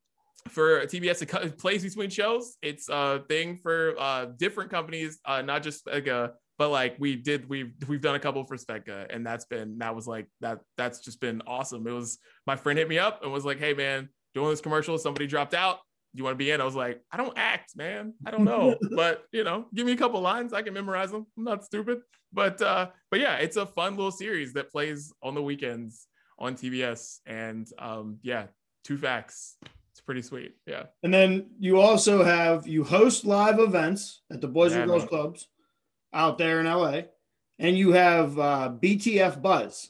for 0.49 0.87
TBS 0.87 1.19
to 1.19 1.27
cut 1.27 1.59
plays 1.59 1.83
between 1.83 2.11
shows. 2.11 2.57
It's 2.63 2.89
a 2.89 3.23
thing 3.29 3.57
for 3.57 3.95
uh, 3.99 4.27
different 4.37 4.71
companies, 4.71 5.19
uh, 5.25 5.43
not 5.43 5.63
just 5.63 5.87
Svedka, 5.87 6.33
but 6.59 6.71
like 6.71 6.97
we 6.99 7.17
did, 7.17 7.49
we've 7.49 7.73
we've 7.89 8.01
done 8.01 8.15
a 8.15 8.19
couple 8.19 8.45
for 8.45 8.57
Svedka, 8.57 9.07
and 9.09 9.27
that's 9.27 9.47
been 9.47 9.79
that 9.79 9.95
was 9.95 10.07
like 10.07 10.27
that 10.41 10.61
that's 10.77 11.01
just 11.01 11.21
been 11.21 11.43
awesome. 11.47 11.87
It 11.87 11.93
was 11.93 12.19
my 12.47 12.57
friend 12.57 12.79
hit 12.79 12.89
me 12.89 12.99
up 12.99 13.23
and 13.23 13.33
was 13.33 13.45
like, 13.45 13.59
"Hey 13.59 13.75
man, 13.75 14.09
doing 14.35 14.51
this 14.51 14.61
commercial, 14.61 14.99
somebody 14.99 15.27
dropped 15.27 15.55
out. 15.55 15.79
You 16.13 16.25
want 16.25 16.35
to 16.35 16.39
be 16.39 16.51
in?" 16.51 16.61
I 16.61 16.65
was 16.65 16.75
like, 16.75 17.01
"I 17.11 17.17
don't 17.17 17.37
act, 17.37 17.77
man. 17.77 18.15
I 18.27 18.31
don't 18.31 18.45
know, 18.45 18.77
but 18.95 19.25
you 19.33 19.45
know, 19.45 19.67
give 19.75 19.87
me 19.87 19.93
a 19.93 19.97
couple 19.97 20.21
lines, 20.21 20.53
I 20.53 20.63
can 20.63 20.75
memorize 20.75 21.11
them. 21.11 21.27
I'm 21.37 21.45
not 21.45 21.65
stupid." 21.65 22.01
But 22.33 22.61
uh, 22.61 22.91
but 23.11 23.21
yeah, 23.21 23.37
it's 23.37 23.57
a 23.57 23.67
fun 23.67 23.97
little 23.97 24.13
series 24.13 24.53
that 24.53 24.71
plays 24.71 25.13
on 25.23 25.35
the 25.35 25.43
weekends 25.43 26.07
on 26.39 26.57
TBS, 26.57 27.21
and 27.27 27.67
um, 27.79 28.19
yeah, 28.23 28.47
two 28.85 28.99
facts 28.99 29.57
pretty 30.11 30.23
sweet. 30.23 30.57
Yeah. 30.67 30.87
And 31.05 31.15
then 31.15 31.51
you 31.61 31.79
also 31.79 32.25
have 32.25 32.67
you 32.67 32.83
host 32.83 33.25
live 33.25 33.61
events 33.61 34.23
at 34.33 34.41
the 34.41 34.49
Boys 34.49 34.73
yeah, 34.73 34.81
and 34.81 34.91
Girls. 34.91 35.05
Clubs 35.05 35.47
out 36.13 36.37
there 36.37 36.59
in 36.59 36.67
LA, 36.67 37.03
and 37.61 37.79
you 37.79 37.93
have 37.93 38.37
uh, 38.37 38.73
BTF 38.83 39.41
Buzz. 39.41 39.89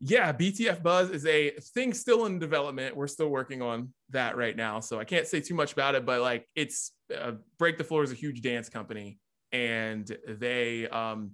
Yeah, 0.00 0.32
BTF 0.32 0.82
Buzz 0.82 1.10
is 1.10 1.26
a 1.26 1.50
thing 1.74 1.92
still 1.92 2.24
in 2.24 2.38
development. 2.38 2.96
We're 2.96 3.06
still 3.06 3.28
working 3.28 3.60
on 3.60 3.92
that 4.08 4.38
right 4.38 4.56
now, 4.56 4.80
so 4.80 4.98
I 4.98 5.04
can't 5.04 5.26
say 5.26 5.40
too 5.40 5.54
much 5.54 5.74
about 5.74 5.94
it. 5.94 6.06
But 6.06 6.22
like, 6.22 6.48
it's 6.56 6.92
uh, 7.14 7.32
Break 7.58 7.76
the 7.76 7.84
Floor 7.84 8.02
is 8.02 8.12
a 8.12 8.14
huge 8.14 8.40
dance 8.40 8.70
company, 8.70 9.18
and 9.52 10.10
they 10.26 10.88
um, 10.88 11.32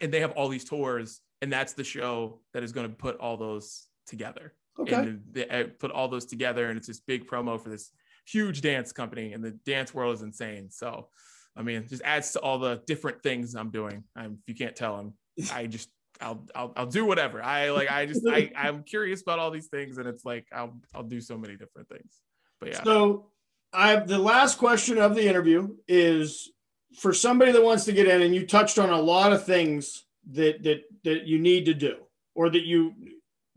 and 0.00 0.12
they 0.12 0.18
have 0.18 0.32
all 0.32 0.48
these 0.48 0.64
tours, 0.64 1.20
and 1.40 1.52
that's 1.52 1.74
the 1.74 1.84
show 1.84 2.40
that 2.54 2.64
is 2.64 2.72
going 2.72 2.88
to 2.88 2.96
put 2.96 3.18
all 3.18 3.36
those 3.36 3.86
together. 4.08 4.52
Okay. 4.78 4.94
And 4.94 5.22
they 5.32 5.48
uh, 5.48 5.64
put 5.78 5.90
all 5.90 6.08
those 6.08 6.26
together, 6.26 6.68
and 6.68 6.78
it's 6.78 6.86
this 6.86 7.00
big 7.00 7.26
promo 7.26 7.62
for 7.62 7.68
this 7.68 7.90
huge 8.26 8.60
dance 8.60 8.92
company, 8.92 9.32
and 9.32 9.44
the 9.44 9.50
dance 9.50 9.92
world 9.92 10.14
is 10.14 10.22
insane. 10.22 10.70
So, 10.70 11.08
I 11.56 11.62
mean, 11.62 11.86
just 11.88 12.02
adds 12.02 12.32
to 12.32 12.40
all 12.40 12.58
the 12.58 12.82
different 12.86 13.22
things 13.22 13.54
I'm 13.54 13.70
doing. 13.70 14.04
I'm, 14.16 14.38
if 14.40 14.48
you 14.48 14.54
can't 14.54 14.74
tell, 14.74 14.94
I'm, 14.96 15.14
I 15.52 15.66
just 15.66 15.90
I'll, 16.22 16.44
I'll 16.54 16.72
I'll 16.76 16.86
do 16.86 17.04
whatever. 17.04 17.42
I 17.42 17.70
like 17.70 17.90
I 17.90 18.06
just 18.06 18.26
I 18.26 18.50
I'm 18.56 18.82
curious 18.84 19.22
about 19.22 19.38
all 19.38 19.50
these 19.50 19.66
things 19.66 19.98
and 19.98 20.06
it's 20.06 20.24
like 20.24 20.46
I'll 20.52 20.78
I'll 20.94 21.02
do 21.02 21.20
so 21.20 21.36
many 21.36 21.56
different 21.56 21.88
things. 21.88 22.20
But 22.60 22.70
yeah. 22.70 22.82
So 22.84 23.26
I 23.72 23.96
the 23.96 24.18
last 24.18 24.58
question 24.58 24.98
of 24.98 25.14
the 25.14 25.26
interview 25.26 25.74
is 25.88 26.50
for 26.96 27.12
somebody 27.12 27.52
that 27.52 27.62
wants 27.62 27.84
to 27.86 27.92
get 27.92 28.06
in 28.06 28.22
and 28.22 28.34
you 28.34 28.46
touched 28.46 28.78
on 28.78 28.90
a 28.90 29.00
lot 29.00 29.32
of 29.32 29.44
things 29.44 30.04
that 30.30 30.62
that 30.62 30.82
that 31.04 31.26
you 31.26 31.38
need 31.38 31.66
to 31.66 31.74
do 31.74 31.96
or 32.34 32.50
that 32.50 32.64
you 32.64 32.94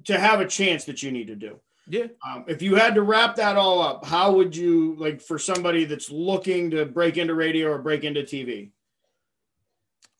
to 0.05 0.17
have 0.17 0.39
a 0.39 0.47
chance 0.47 0.85
that 0.85 1.03
you 1.03 1.11
need 1.11 1.27
to 1.27 1.35
do. 1.35 1.59
Yeah. 1.87 2.07
Um, 2.27 2.45
if 2.47 2.61
you 2.61 2.75
had 2.75 2.95
to 2.95 3.03
wrap 3.03 3.35
that 3.35 3.57
all 3.57 3.81
up, 3.81 4.05
how 4.05 4.33
would 4.33 4.55
you 4.55 4.95
like 4.97 5.21
for 5.21 5.37
somebody 5.37 5.85
that's 5.85 6.09
looking 6.09 6.71
to 6.71 6.85
break 6.85 7.17
into 7.17 7.35
radio 7.35 7.69
or 7.69 7.79
break 7.79 8.03
into 8.03 8.21
TV? 8.21 8.71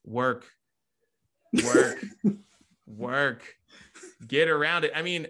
Work, 0.06 0.46
work, 1.64 2.06
work, 2.86 3.56
get 4.28 4.48
around 4.48 4.86
it. 4.86 4.92
I 4.96 5.02
mean, 5.02 5.28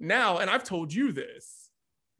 now, 0.00 0.38
and 0.38 0.50
I've 0.50 0.64
told 0.64 0.92
you 0.92 1.12
this, 1.12 1.70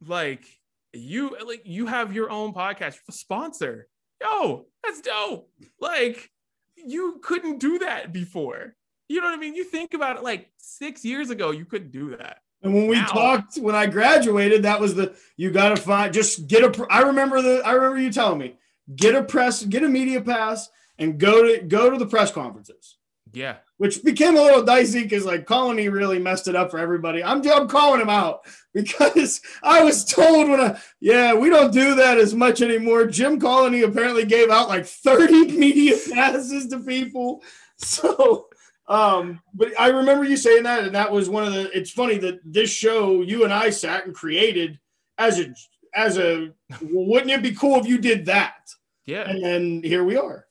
like 0.05 0.45
you, 0.93 1.35
like 1.45 1.63
you 1.65 1.87
have 1.87 2.13
your 2.13 2.29
own 2.29 2.53
podcast, 2.53 2.99
sponsor. 3.09 3.89
Yo, 4.21 4.67
that's 4.83 5.01
dope. 5.01 5.49
Like 5.79 6.31
you 6.77 7.19
couldn't 7.21 7.59
do 7.59 7.79
that 7.79 8.13
before. 8.13 8.75
You 9.11 9.19
know 9.21 9.27
what 9.27 9.33
I 9.35 9.41
mean? 9.41 9.55
You 9.55 9.63
think 9.65 9.93
about 9.93 10.15
it 10.17 10.23
like 10.23 10.49
six 10.57 11.03
years 11.03 11.29
ago, 11.29 11.51
you 11.51 11.65
couldn't 11.65 11.91
do 11.91 12.15
that. 12.17 12.37
And 12.63 12.73
when 12.73 12.87
we 12.87 12.95
Now- 12.95 13.07
talked, 13.07 13.57
when 13.57 13.75
I 13.75 13.87
graduated, 13.87 14.63
that 14.63 14.79
was 14.79 14.95
the 14.95 15.13
you 15.35 15.51
got 15.51 15.75
to 15.75 15.81
find 15.81 16.13
just 16.13 16.47
get 16.47 16.63
a. 16.63 16.87
I 16.89 17.01
remember 17.01 17.41
the. 17.41 17.61
I 17.65 17.73
remember 17.73 17.99
you 17.99 18.11
telling 18.11 18.39
me 18.39 18.55
get 18.95 19.15
a 19.15 19.23
press, 19.23 19.63
get 19.63 19.83
a 19.83 19.89
media 19.89 20.21
pass, 20.21 20.69
and 20.99 21.19
go 21.19 21.43
to 21.43 21.61
go 21.63 21.89
to 21.89 21.97
the 21.97 22.05
press 22.05 22.31
conferences, 22.31 22.97
Yeah. 23.33 23.55
which 23.77 24.03
became 24.03 24.35
a 24.37 24.41
little 24.41 24.63
dicey 24.63 25.03
because 25.03 25.25
like 25.25 25.45
Colony 25.47 25.89
really 25.89 26.19
messed 26.19 26.47
it 26.47 26.55
up 26.55 26.69
for 26.71 26.77
everybody. 26.77 27.23
I'm 27.23 27.41
I'm 27.49 27.67
calling 27.67 27.99
him 27.99 28.09
out 28.09 28.41
because 28.73 29.41
I 29.63 29.83
was 29.83 30.05
told 30.05 30.49
when 30.49 30.61
I 30.61 30.79
yeah 30.99 31.33
we 31.33 31.49
don't 31.49 31.73
do 31.73 31.95
that 31.95 32.17
as 32.19 32.33
much 32.35 32.61
anymore. 32.61 33.07
Jim 33.07 33.39
Colony 33.39 33.81
apparently 33.81 34.23
gave 34.25 34.49
out 34.51 34.69
like 34.69 34.85
30 34.85 35.51
media 35.57 35.97
passes 36.13 36.67
to 36.67 36.79
people, 36.79 37.41
so. 37.77 38.47
Um, 38.91 39.39
but 39.53 39.79
I 39.79 39.87
remember 39.87 40.25
you 40.25 40.35
saying 40.35 40.63
that, 40.63 40.83
and 40.83 40.93
that 40.95 41.09
was 41.09 41.29
one 41.29 41.45
of 41.45 41.53
the. 41.53 41.71
It's 41.75 41.91
funny 41.91 42.17
that 42.17 42.41
this 42.43 42.69
show 42.69 43.21
you 43.21 43.45
and 43.45 43.53
I 43.53 43.69
sat 43.69 44.05
and 44.05 44.13
created 44.13 44.79
as 45.17 45.39
a 45.39 45.53
as 45.95 46.17
a. 46.17 46.49
Wouldn't 46.81 47.31
it 47.31 47.41
be 47.41 47.55
cool 47.55 47.79
if 47.79 47.87
you 47.87 47.97
did 47.99 48.25
that? 48.25 48.69
Yeah. 49.05 49.29
And 49.29 49.41
then 49.41 49.81
here 49.81 50.03
we 50.03 50.17
are. 50.17 50.45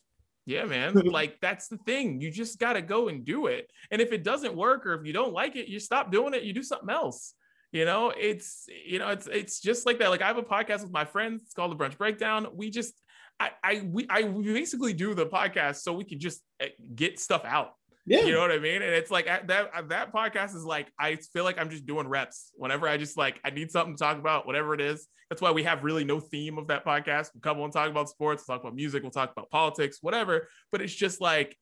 Yeah, 0.46 0.64
man. 0.64 0.94
Like 1.04 1.38
that's 1.42 1.68
the 1.68 1.76
thing. 1.76 2.22
You 2.22 2.30
just 2.30 2.58
got 2.58 2.72
to 2.72 2.82
go 2.82 3.08
and 3.08 3.26
do 3.26 3.46
it. 3.46 3.70
And 3.90 4.00
if 4.00 4.10
it 4.10 4.24
doesn't 4.24 4.56
work 4.56 4.86
or 4.86 4.94
if 4.94 5.06
you 5.06 5.12
don't 5.12 5.34
like 5.34 5.56
it, 5.56 5.68
you 5.68 5.78
stop 5.78 6.10
doing 6.10 6.32
it, 6.32 6.42
you 6.42 6.54
do 6.54 6.62
something 6.62 6.88
else. 6.88 7.34
You 7.72 7.84
know, 7.84 8.10
it's 8.16 8.64
you 8.86 8.98
know, 8.98 9.08
it's 9.08 9.26
it's 9.26 9.60
just 9.60 9.84
like 9.84 9.98
that. 9.98 10.08
Like 10.08 10.22
I 10.22 10.26
have 10.28 10.38
a 10.38 10.42
podcast 10.42 10.80
with 10.82 10.92
my 10.92 11.04
friends, 11.04 11.42
it's 11.42 11.52
called 11.52 11.72
The 11.72 11.76
Brunch 11.76 11.98
Breakdown. 11.98 12.46
We 12.54 12.70
just 12.70 12.94
I 13.38 13.50
I 13.62 13.82
we 13.84 14.06
I 14.08 14.22
we 14.22 14.44
basically 14.44 14.94
do 14.94 15.12
the 15.12 15.26
podcast 15.26 15.82
so 15.82 15.92
we 15.92 16.04
can 16.04 16.18
just 16.18 16.40
eh, 16.58 16.68
get 16.94 17.20
stuff 17.20 17.44
out. 17.44 17.74
Yeah. 18.06 18.20
You 18.22 18.32
know 18.32 18.40
what 18.40 18.50
I 18.50 18.58
mean? 18.58 18.82
And 18.82 18.92
it's 18.94 19.10
like 19.10 19.26
at 19.28 19.46
that 19.48 19.88
that 19.88 20.12
podcast 20.12 20.54
is 20.56 20.64
like 20.64 20.90
I 20.98 21.16
feel 21.16 21.44
like 21.44 21.58
I'm 21.58 21.70
just 21.70 21.86
doing 21.86 22.08
reps. 22.08 22.50
Whenever 22.54 22.88
I 22.88 22.96
just 22.96 23.16
like 23.16 23.40
I 23.44 23.50
need 23.50 23.70
something 23.70 23.94
to 23.96 24.02
talk 24.02 24.18
about, 24.18 24.46
whatever 24.46 24.74
it 24.74 24.80
is. 24.80 25.06
That's 25.28 25.40
why 25.42 25.52
we 25.52 25.62
have 25.62 25.84
really 25.84 26.02
no 26.02 26.18
theme 26.18 26.58
of 26.58 26.66
that 26.68 26.84
podcast. 26.84 27.30
We'll 27.34 27.42
come 27.42 27.60
on 27.60 27.70
talk 27.70 27.88
about 27.88 28.08
sports, 28.08 28.42
we'll 28.48 28.56
talk 28.56 28.64
about 28.64 28.74
music, 28.74 29.02
we'll 29.02 29.12
talk 29.12 29.30
about 29.30 29.48
politics, 29.50 29.98
whatever. 30.00 30.48
But 30.72 30.82
it's 30.82 30.94
just 30.94 31.20
like 31.20 31.56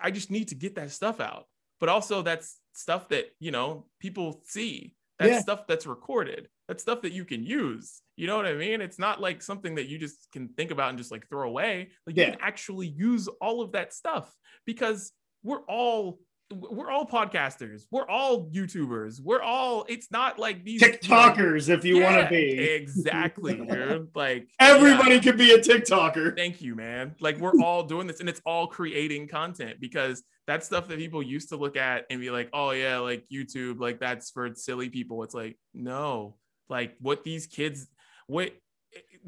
I 0.00 0.10
just 0.10 0.30
need 0.30 0.48
to 0.48 0.54
get 0.54 0.76
that 0.76 0.90
stuff 0.90 1.20
out. 1.20 1.46
But 1.80 1.88
also 1.88 2.22
that's 2.22 2.58
stuff 2.74 3.08
that 3.08 3.26
you 3.40 3.50
know 3.50 3.86
people 3.98 4.42
see. 4.44 4.94
That's 5.18 5.30
Yeah. 5.32 5.40
stuff 5.40 5.66
that's 5.66 5.86
recorded. 5.86 6.48
That's 6.68 6.82
stuff 6.82 7.02
that 7.02 7.12
you 7.12 7.24
can 7.24 7.44
use. 7.44 8.00
You 8.16 8.26
know 8.26 8.36
what 8.36 8.46
I 8.46 8.54
mean? 8.54 8.80
It's 8.80 8.98
not 8.98 9.20
like 9.20 9.42
something 9.42 9.74
that 9.76 9.88
you 9.88 9.98
just 9.98 10.28
can 10.32 10.48
think 10.48 10.70
about 10.70 10.90
and 10.90 10.98
just 10.98 11.10
like 11.10 11.28
throw 11.28 11.48
away. 11.48 11.90
Like 12.06 12.16
you 12.16 12.24
can 12.26 12.38
actually 12.40 12.86
use 12.86 13.28
all 13.40 13.60
of 13.62 13.72
that 13.72 13.92
stuff 13.92 14.32
because 14.64 15.12
we're 15.42 15.62
all 15.68 16.18
we're 16.54 16.90
all 16.90 17.06
podcasters. 17.06 17.86
We're 17.90 18.08
all 18.08 18.50
YouTubers. 18.50 19.20
We're 19.20 19.42
all. 19.42 19.84
It's 19.88 20.10
not 20.10 20.38
like 20.38 20.64
these 20.64 20.82
TikTokers, 20.82 21.68
if 21.68 21.84
you 21.84 22.00
want 22.00 22.22
to 22.22 22.28
be. 22.28 22.58
exactly, 22.58 23.54
dude. 23.68 24.08
Like 24.14 24.48
Everybody 24.60 25.16
yeah, 25.16 25.20
could 25.20 25.38
be 25.38 25.52
a 25.52 25.58
TikToker. 25.58 26.36
Thank 26.36 26.60
you, 26.60 26.74
man. 26.74 27.14
Like 27.20 27.38
we're 27.38 27.60
all 27.62 27.84
doing 27.84 28.06
this, 28.06 28.20
and 28.20 28.28
it's 28.28 28.42
all 28.44 28.66
creating 28.66 29.28
content 29.28 29.80
because 29.80 30.22
that's 30.46 30.66
stuff 30.66 30.88
that 30.88 30.98
people 30.98 31.22
used 31.22 31.50
to 31.50 31.56
look 31.56 31.76
at 31.76 32.04
and 32.10 32.20
be 32.20 32.30
like, 32.30 32.50
"Oh 32.52 32.72
yeah, 32.72 32.98
like 32.98 33.24
YouTube, 33.32 33.80
like 33.80 34.00
that's 34.00 34.30
for 34.30 34.54
silly 34.54 34.88
people." 34.88 35.22
It's 35.22 35.34
like, 35.34 35.56
no, 35.74 36.36
like 36.68 36.94
what 37.00 37.24
these 37.24 37.46
kids, 37.46 37.86
what, 38.26 38.52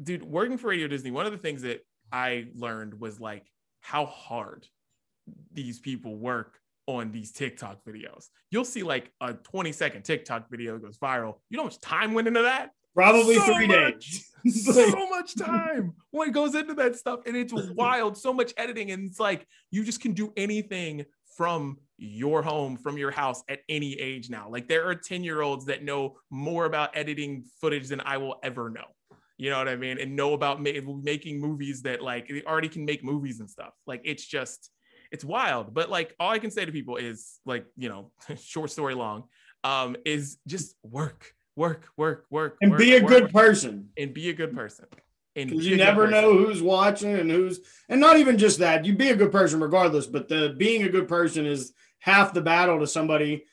dude, 0.01 0.23
working 0.23 0.57
for 0.57 0.67
Radio 0.67 0.87
Disney. 0.87 1.11
One 1.11 1.25
of 1.25 1.31
the 1.31 1.37
things 1.37 1.63
that 1.63 1.81
I 2.11 2.47
learned 2.55 2.99
was 2.99 3.19
like 3.19 3.45
how 3.81 4.05
hard 4.05 4.67
these 5.53 5.79
people 5.79 6.15
work 6.17 6.59
on 6.87 7.11
these 7.11 7.31
TikTok 7.31 7.83
videos. 7.83 8.25
You'll 8.51 8.65
see 8.65 8.83
like 8.83 9.11
a 9.21 9.33
20 9.33 9.71
second 9.71 10.03
TikTok 10.03 10.49
video 10.49 10.77
goes 10.77 10.97
viral. 10.97 11.35
You 11.49 11.57
know 11.57 11.63
how 11.63 11.67
much 11.67 11.79
time 11.81 12.13
went 12.13 12.27
into 12.27 12.43
that? 12.43 12.71
Probably 12.93 13.35
So 13.35 13.53
three 13.55 13.67
much. 13.67 14.23
days. 14.45 14.63
so 14.63 15.09
much 15.09 15.35
time 15.35 15.93
when 16.11 16.29
it 16.29 16.31
goes 16.31 16.53
into 16.53 16.75
that 16.75 16.95
stuff 16.95 17.21
and 17.25 17.35
it's 17.35 17.51
wild 17.75 18.15
so 18.15 18.31
much 18.31 18.53
editing 18.57 18.91
and 18.91 19.09
it's 19.09 19.19
like 19.19 19.47
you 19.71 19.83
just 19.83 19.99
can 20.01 20.13
do 20.13 20.31
anything 20.37 21.03
from 21.35 21.77
your 21.97 22.43
home 22.43 22.77
from 22.77 22.97
your 22.97 23.09
house 23.09 23.41
at 23.49 23.59
any 23.69 23.93
age 23.99 24.29
now 24.29 24.47
like 24.49 24.67
there 24.67 24.87
are 24.87 24.93
10 24.93 25.23
year 25.23 25.41
olds 25.41 25.65
that 25.65 25.83
know 25.83 26.15
more 26.29 26.65
about 26.65 26.95
editing 26.95 27.43
footage 27.59 27.87
than 27.87 28.01
i 28.01 28.17
will 28.17 28.35
ever 28.43 28.69
know 28.69 28.85
you 29.37 29.49
know 29.49 29.57
what 29.57 29.67
i 29.67 29.75
mean 29.75 29.97
and 29.99 30.15
know 30.15 30.33
about 30.33 30.61
ma- 30.61 30.69
making 31.01 31.39
movies 31.41 31.81
that 31.81 32.01
like 32.01 32.27
they 32.27 32.43
already 32.43 32.69
can 32.69 32.85
make 32.85 33.03
movies 33.03 33.39
and 33.39 33.49
stuff 33.49 33.73
like 33.87 34.01
it's 34.03 34.25
just 34.25 34.69
it's 35.11 35.23
wild 35.23 35.73
but 35.73 35.89
like 35.89 36.15
all 36.19 36.31
i 36.31 36.39
can 36.39 36.51
say 36.51 36.65
to 36.65 36.71
people 36.71 36.97
is 36.97 37.39
like 37.45 37.65
you 37.77 37.89
know 37.89 38.11
short 38.41 38.71
story 38.71 38.93
long 38.93 39.23
um 39.63 39.95
is 40.05 40.37
just 40.47 40.75
work 40.83 41.33
work 41.55 41.87
work 41.97 42.25
work 42.29 42.57
and 42.61 42.71
work, 42.71 42.79
be 42.79 42.95
a 42.95 43.01
work, 43.01 43.09
good 43.09 43.23
work 43.23 43.31
person. 43.31 43.89
and 43.97 44.13
be 44.13 44.29
a 44.29 44.33
good 44.33 44.55
person. 44.55 44.85
And 45.37 45.51
you 45.51 45.75
never 45.75 46.07
know 46.07 46.37
who's 46.37 46.61
watching 46.61 47.13
and 47.13 47.29
who's, 47.29 47.59
and 47.89 47.99
not 47.99 48.17
even 48.17 48.37
just 48.37 48.59
that. 48.59 48.85
You 48.85 48.95
be 48.95 49.09
a 49.09 49.17
good 49.17 49.33
person 49.33 49.59
regardless, 49.59 50.07
but 50.07 50.29
the 50.29 50.55
being 50.57 50.83
a 50.83 50.89
good 50.89 51.09
person 51.09 51.45
is 51.45 51.73
half 51.99 52.33
the 52.33 52.41
battle 52.41 52.79
to 52.79 52.87
somebody 52.87 53.43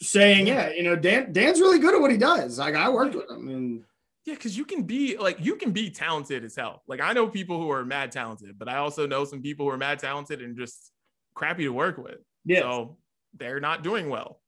saying, 0.00 0.46
"Yeah, 0.46 0.70
you 0.70 0.84
know, 0.84 0.94
Dan 0.94 1.32
Dan's 1.32 1.60
really 1.60 1.80
good 1.80 1.94
at 1.94 2.00
what 2.00 2.12
he 2.12 2.16
does." 2.16 2.58
Like 2.58 2.76
I 2.76 2.88
worked 2.88 3.16
with 3.16 3.28
him, 3.28 3.48
and 3.48 3.84
Yeah, 4.30 4.36
because 4.36 4.56
you 4.56 4.64
can 4.64 4.84
be 4.84 5.16
like 5.16 5.38
you 5.40 5.56
can 5.56 5.72
be 5.72 5.90
talented 5.90 6.44
as 6.44 6.54
hell. 6.54 6.84
Like 6.86 7.00
I 7.00 7.12
know 7.12 7.26
people 7.26 7.60
who 7.60 7.68
are 7.72 7.84
mad 7.84 8.12
talented, 8.12 8.56
but 8.56 8.68
I 8.68 8.76
also 8.76 9.04
know 9.04 9.24
some 9.24 9.42
people 9.42 9.66
who 9.66 9.72
are 9.72 9.76
mad 9.76 9.98
talented 9.98 10.40
and 10.40 10.56
just 10.56 10.92
crappy 11.34 11.64
to 11.64 11.70
work 11.70 11.98
with. 11.98 12.18
yeah, 12.44 12.60
So 12.60 12.98
they're 13.34 13.58
not 13.58 13.82
doing 13.82 14.08
well. 14.08 14.40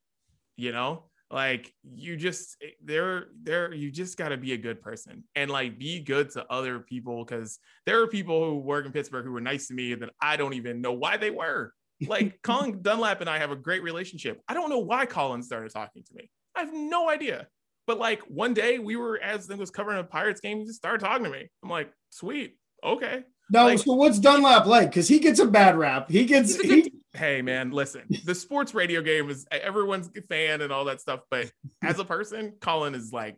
You 0.56 0.70
know, 0.70 1.10
like 1.32 1.72
you 1.82 2.16
just 2.16 2.58
eh, 2.62 2.68
they're 2.84 3.26
they're 3.42 3.74
you 3.74 3.90
just 3.90 4.16
got 4.16 4.28
to 4.28 4.36
be 4.36 4.52
a 4.52 4.56
good 4.56 4.80
person 4.80 5.24
and 5.34 5.50
like 5.50 5.80
be 5.80 5.98
good 5.98 6.30
to 6.30 6.46
other 6.48 6.78
people 6.78 7.24
because 7.24 7.58
there 7.84 8.00
are 8.02 8.06
people 8.06 8.48
who 8.48 8.58
work 8.58 8.86
in 8.86 8.92
Pittsburgh 8.92 9.24
who 9.24 9.32
were 9.32 9.40
nice 9.40 9.66
to 9.66 9.74
me 9.74 9.94
that 9.94 10.10
I 10.20 10.36
don't 10.36 10.54
even 10.54 10.80
know 10.80 10.92
why 10.92 11.16
they 11.16 11.30
were. 11.30 11.74
Like 12.08 12.42
Colin 12.42 12.82
Dunlap 12.82 13.20
and 13.20 13.30
I 13.30 13.38
have 13.38 13.52
a 13.52 13.56
great 13.56 13.84
relationship. 13.84 14.40
I 14.48 14.54
don't 14.54 14.70
know 14.70 14.80
why 14.80 15.06
Colin 15.06 15.40
started 15.40 15.72
talking 15.72 16.02
to 16.02 16.14
me. 16.14 16.30
I 16.56 16.60
have 16.60 16.72
no 16.72 17.08
idea. 17.08 17.46
But 17.86 17.98
like 17.98 18.20
one 18.22 18.54
day 18.54 18.78
we 18.78 18.96
were 18.96 19.18
as 19.20 19.50
I 19.50 19.54
was 19.54 19.70
covering 19.70 19.98
a 19.98 20.04
Pirates 20.04 20.40
game, 20.40 20.58
he 20.58 20.64
just 20.64 20.78
started 20.78 21.04
talking 21.04 21.24
to 21.24 21.30
me. 21.30 21.48
I'm 21.62 21.70
like, 21.70 21.92
sweet, 22.10 22.56
okay. 22.84 23.24
no. 23.50 23.64
like- 23.66 23.78
so 23.80 23.94
what's 23.94 24.18
Dunlap 24.18 24.66
like? 24.66 24.90
Because 24.90 25.08
he 25.08 25.18
gets 25.18 25.40
a 25.40 25.46
bad 25.46 25.76
rap. 25.76 26.10
He 26.10 26.24
gets 26.24 26.60
he, 26.60 26.92
hey 27.14 27.42
man, 27.42 27.70
listen, 27.72 28.02
the 28.24 28.34
sports 28.34 28.72
radio 28.74 29.02
game 29.02 29.28
is 29.30 29.46
everyone's 29.50 30.10
fan 30.28 30.60
and 30.60 30.72
all 30.72 30.84
that 30.86 31.00
stuff, 31.00 31.20
but 31.30 31.50
as 31.82 31.98
a 31.98 32.04
person, 32.04 32.54
Colin 32.60 32.94
is 32.94 33.12
like, 33.12 33.36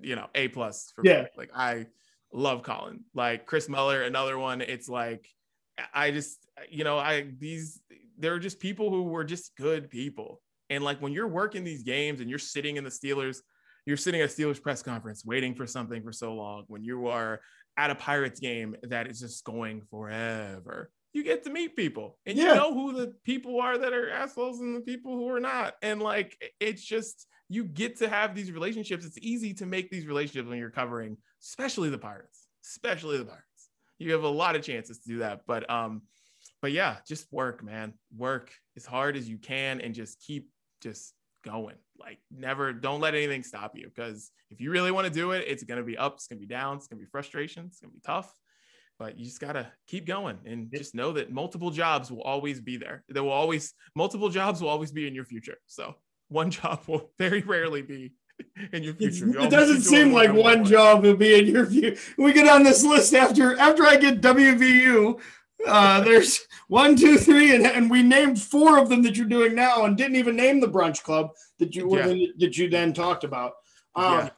you 0.00 0.16
know, 0.16 0.26
a 0.34 0.48
plus 0.48 0.92
for 0.94 1.02
Yeah. 1.04 1.22
me. 1.22 1.28
Like 1.36 1.50
I 1.54 1.86
love 2.32 2.62
Colin. 2.62 3.04
Like 3.14 3.46
Chris 3.46 3.68
Mueller, 3.68 4.02
another 4.02 4.38
one. 4.38 4.60
It's 4.62 4.88
like 4.88 5.26
I 5.92 6.10
just, 6.10 6.38
you 6.70 6.84
know, 6.84 6.96
I 6.98 7.26
these 7.38 7.80
there 8.18 8.32
are 8.32 8.38
just 8.38 8.58
people 8.58 8.88
who 8.90 9.02
were 9.04 9.24
just 9.24 9.54
good 9.56 9.90
people. 9.90 10.40
And 10.70 10.82
like 10.82 11.00
when 11.02 11.12
you're 11.12 11.28
working 11.28 11.62
these 11.64 11.82
games 11.82 12.20
and 12.20 12.28
you're 12.30 12.38
sitting 12.38 12.76
in 12.78 12.84
the 12.84 12.90
Steelers, 12.90 13.38
you're 13.86 13.96
sitting 13.96 14.20
at 14.20 14.30
a 14.30 14.32
Steelers 14.32 14.60
press 14.60 14.82
conference 14.82 15.24
waiting 15.24 15.54
for 15.54 15.66
something 15.66 16.02
for 16.02 16.12
so 16.12 16.34
long. 16.34 16.64
When 16.68 16.82
you 16.84 17.06
are 17.06 17.40
at 17.78 17.90
a 17.90 17.94
Pirates 17.94 18.40
game 18.40 18.76
that 18.82 19.06
is 19.06 19.20
just 19.20 19.44
going 19.44 19.82
forever, 19.90 20.90
you 21.12 21.22
get 21.22 21.44
to 21.44 21.50
meet 21.50 21.76
people 21.76 22.18
and 22.26 22.36
Yeah. 22.36 22.48
you 22.48 22.54
know 22.56 22.74
who 22.74 22.92
the 22.92 23.14
people 23.24 23.60
are 23.60 23.78
that 23.78 23.92
are 23.92 24.10
assholes 24.10 24.60
and 24.60 24.76
the 24.76 24.80
people 24.80 25.16
who 25.16 25.28
are 25.30 25.40
not. 25.40 25.74
And 25.82 26.02
like 26.02 26.36
it's 26.60 26.84
just 26.84 27.26
you 27.48 27.64
get 27.64 27.96
to 27.98 28.08
have 28.08 28.34
these 28.34 28.50
relationships. 28.52 29.04
It's 29.06 29.18
easy 29.18 29.54
to 29.54 29.66
make 29.66 29.90
these 29.90 30.06
relationships 30.06 30.48
when 30.48 30.58
you're 30.58 30.70
covering, 30.70 31.16
especially 31.42 31.88
the 31.90 31.98
Pirates, 31.98 32.48
especially 32.64 33.18
the 33.18 33.24
Pirates. 33.24 33.42
You 33.98 34.12
have 34.12 34.24
a 34.24 34.28
lot 34.28 34.56
of 34.56 34.62
chances 34.62 34.98
to 35.00 35.08
do 35.08 35.18
that. 35.20 35.42
But 35.46 35.70
um, 35.70 36.02
but 36.60 36.72
yeah, 36.72 36.96
just 37.06 37.32
work, 37.32 37.62
man. 37.62 37.94
Work 38.16 38.52
as 38.76 38.84
hard 38.84 39.16
as 39.16 39.28
you 39.28 39.38
can 39.38 39.80
and 39.80 39.94
just 39.94 40.20
keep 40.20 40.50
just 40.82 41.14
going. 41.44 41.76
Like 41.98 42.18
never, 42.30 42.72
don't 42.72 43.00
let 43.00 43.14
anything 43.14 43.42
stop 43.42 43.72
you. 43.76 43.90
Because 43.94 44.30
if 44.50 44.60
you 44.60 44.70
really 44.70 44.90
want 44.90 45.06
to 45.06 45.12
do 45.12 45.32
it, 45.32 45.44
it's 45.46 45.64
gonna 45.64 45.82
be 45.82 45.96
up, 45.96 46.14
it's 46.14 46.26
gonna 46.26 46.40
be 46.40 46.46
down, 46.46 46.76
it's 46.76 46.86
gonna 46.86 47.00
be 47.00 47.06
frustration, 47.06 47.66
it's 47.66 47.80
gonna 47.80 47.92
be 47.92 48.00
tough. 48.04 48.32
But 48.98 49.18
you 49.18 49.24
just 49.24 49.40
gotta 49.40 49.70
keep 49.86 50.06
going 50.06 50.38
and 50.46 50.70
just 50.74 50.94
know 50.94 51.12
that 51.12 51.30
multiple 51.30 51.70
jobs 51.70 52.10
will 52.10 52.22
always 52.22 52.60
be 52.60 52.76
there. 52.76 53.04
There 53.08 53.22
will 53.22 53.30
always 53.30 53.74
multiple 53.94 54.28
jobs 54.28 54.60
will 54.60 54.68
always 54.68 54.92
be 54.92 55.06
in 55.06 55.14
your 55.14 55.24
future. 55.24 55.58
So 55.66 55.94
one 56.28 56.50
job 56.58 56.80
will 56.86 57.10
very 57.18 57.42
rarely 57.42 57.82
be 57.82 58.12
in 58.72 58.82
your 58.82 58.94
future. 58.94 59.28
it 59.38 59.50
doesn't 59.50 59.82
seem 59.82 60.12
like 60.12 60.32
one 60.32 60.64
job 60.64 61.02
will 61.02 61.16
be 61.16 61.38
in 61.38 61.46
your 61.46 61.66
future. 61.66 62.00
We 62.18 62.32
get 62.32 62.48
on 62.48 62.62
this 62.62 62.84
list 62.84 63.14
after 63.14 63.58
after 63.58 63.84
I 63.84 63.96
get 63.96 64.20
WVU. 64.20 65.20
Uh, 65.66 66.00
there's 66.02 66.46
one, 66.68 66.96
two, 66.96 67.16
three, 67.16 67.54
and, 67.54 67.66
and 67.66 67.90
we 67.90 68.02
named 68.02 68.40
four 68.40 68.78
of 68.78 68.88
them 68.88 69.02
that 69.02 69.16
you're 69.16 69.26
doing 69.26 69.54
now, 69.54 69.84
and 69.84 69.96
didn't 69.96 70.16
even 70.16 70.36
name 70.36 70.60
the 70.60 70.68
brunch 70.68 71.02
club 71.02 71.30
that 71.58 71.74
you 71.74 71.96
yeah. 71.96 72.26
that 72.38 72.56
you 72.56 72.68
then 72.68 72.92
talked 72.92 73.24
about. 73.24 73.54
Um, 73.94 74.18
yeah. 74.18 74.30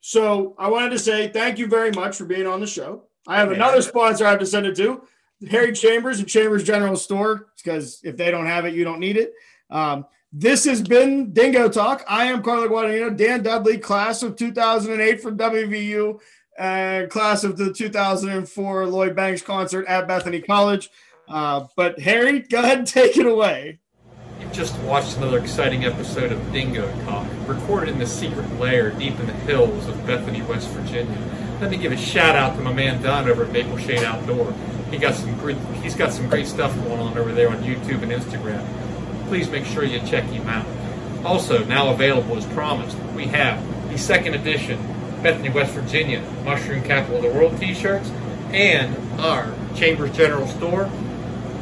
So 0.00 0.54
I 0.58 0.68
wanted 0.68 0.90
to 0.90 0.98
say 0.98 1.28
thank 1.28 1.58
you 1.58 1.66
very 1.66 1.90
much 1.92 2.16
for 2.16 2.24
being 2.24 2.46
on 2.46 2.60
the 2.60 2.66
show. 2.66 3.04
I 3.26 3.36
have 3.36 3.52
another 3.52 3.82
sponsor 3.82 4.26
I 4.26 4.30
have 4.30 4.38
to 4.40 4.46
send 4.46 4.66
it 4.66 4.76
to, 4.76 5.02
Harry 5.50 5.72
Chambers 5.72 6.18
and 6.18 6.28
Chambers 6.28 6.64
General 6.64 6.96
Store, 6.96 7.48
because 7.56 8.00
if 8.02 8.16
they 8.16 8.30
don't 8.30 8.46
have 8.46 8.64
it, 8.64 8.74
you 8.74 8.84
don't 8.84 9.00
need 9.00 9.16
it. 9.18 9.34
Um, 9.70 10.06
this 10.32 10.64
has 10.64 10.82
been 10.82 11.32
Dingo 11.32 11.68
Talk. 11.68 12.04
I 12.08 12.26
am 12.26 12.42
Carlo 12.42 12.68
Guadagnino, 12.68 13.16
Dan 13.16 13.42
Dudley, 13.42 13.78
class 13.78 14.22
of 14.22 14.36
2008 14.36 15.22
from 15.22 15.38
WVU, 15.38 16.20
and 16.58 17.08
class 17.08 17.44
of 17.44 17.56
the 17.56 17.72
2004 17.72 18.86
Lloyd 18.86 19.14
Banks 19.14 19.42
concert 19.42 19.86
at 19.86 20.08
Bethany 20.08 20.40
College. 20.40 20.90
Uh, 21.28 21.66
but 21.76 21.98
Harry, 22.00 22.40
go 22.40 22.60
ahead 22.60 22.78
and 22.78 22.86
take 22.86 23.16
it 23.16 23.26
away. 23.26 23.78
You've 24.40 24.52
just 24.52 24.78
watched 24.80 25.16
another 25.16 25.38
exciting 25.38 25.84
episode 25.84 26.32
of 26.32 26.52
Dingo 26.52 26.90
Talk, 27.04 27.26
recorded 27.46 27.90
in 27.90 27.98
the 27.98 28.06
secret 28.06 28.50
lair 28.58 28.90
deep 28.90 29.18
in 29.18 29.26
the 29.26 29.32
hills 29.32 29.86
of 29.88 30.06
Bethany, 30.06 30.42
West 30.42 30.68
Virginia. 30.68 31.18
Let 31.60 31.70
me 31.70 31.76
give 31.76 31.92
a 31.92 31.96
shout 31.96 32.36
out 32.36 32.56
to 32.56 32.62
my 32.62 32.72
man 32.72 33.02
Don 33.02 33.28
over 33.28 33.44
at 33.44 33.52
Maple 33.52 33.78
Shade 33.78 34.04
Outdoor. 34.04 34.52
He 34.90 34.98
got 34.98 35.14
some 35.14 35.36
great, 35.38 35.58
he's 35.82 35.94
got 35.94 36.12
some 36.12 36.28
great 36.28 36.46
stuff 36.46 36.74
going 36.84 37.00
on 37.00 37.18
over 37.18 37.32
there 37.32 37.50
on 37.50 37.58
YouTube 37.62 38.02
and 38.02 38.12
Instagram 38.12 38.64
please 39.28 39.50
make 39.50 39.66
sure 39.66 39.84
you 39.84 40.00
check 40.00 40.24
him 40.24 40.48
out. 40.48 40.66
Also, 41.24 41.62
now 41.64 41.90
available 41.90 42.36
as 42.36 42.46
promised, 42.46 42.96
we 43.14 43.26
have 43.26 43.62
the 43.90 43.98
second 43.98 44.34
edition 44.34 44.78
Bethany, 45.22 45.50
West 45.50 45.72
Virginia, 45.72 46.22
Mushroom 46.44 46.82
Capital 46.82 47.16
of 47.16 47.22
the 47.22 47.30
World 47.30 47.58
t 47.58 47.74
shirts, 47.74 48.10
and 48.52 48.96
our 49.20 49.52
Chambers 49.74 50.16
General 50.16 50.46
Store. 50.46 50.90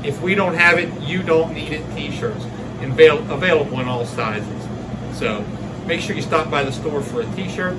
If 0.04 0.20
we 0.22 0.34
don't 0.34 0.54
have 0.54 0.78
it, 0.78 0.92
you 1.00 1.22
don't 1.22 1.52
need 1.52 1.72
it 1.72 1.84
t 1.94 2.10
shirts, 2.10 2.44
avail- 2.80 3.30
available 3.30 3.80
in 3.80 3.88
all 3.88 4.04
sizes. 4.04 4.68
So 5.18 5.44
make 5.86 6.00
sure 6.00 6.14
you 6.14 6.22
stop 6.22 6.50
by 6.50 6.62
the 6.62 6.72
store 6.72 7.02
for 7.02 7.22
a 7.22 7.26
t 7.34 7.48
shirt, 7.48 7.76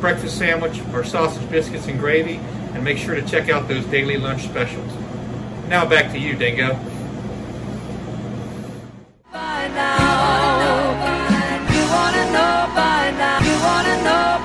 breakfast 0.00 0.36
sandwich, 0.36 0.80
or 0.92 1.04
sausage 1.04 1.48
biscuits 1.50 1.86
and 1.86 1.98
gravy, 1.98 2.40
and 2.74 2.84
make 2.84 2.98
sure 2.98 3.14
to 3.14 3.22
check 3.22 3.48
out 3.48 3.68
those 3.68 3.84
daily 3.86 4.16
lunch 4.16 4.42
specials. 4.44 4.92
Now 5.68 5.86
back 5.86 6.10
to 6.12 6.18
you, 6.18 6.34
Dingo. 6.34 6.78
By 9.32 9.68
now, 9.68 10.90
you 11.72 11.82
wanna 11.88 12.32
know 12.32 12.74
by 12.74 13.10
now, 13.16 13.38
you 13.40 13.62
wanna 13.62 14.02
know. 14.02 14.39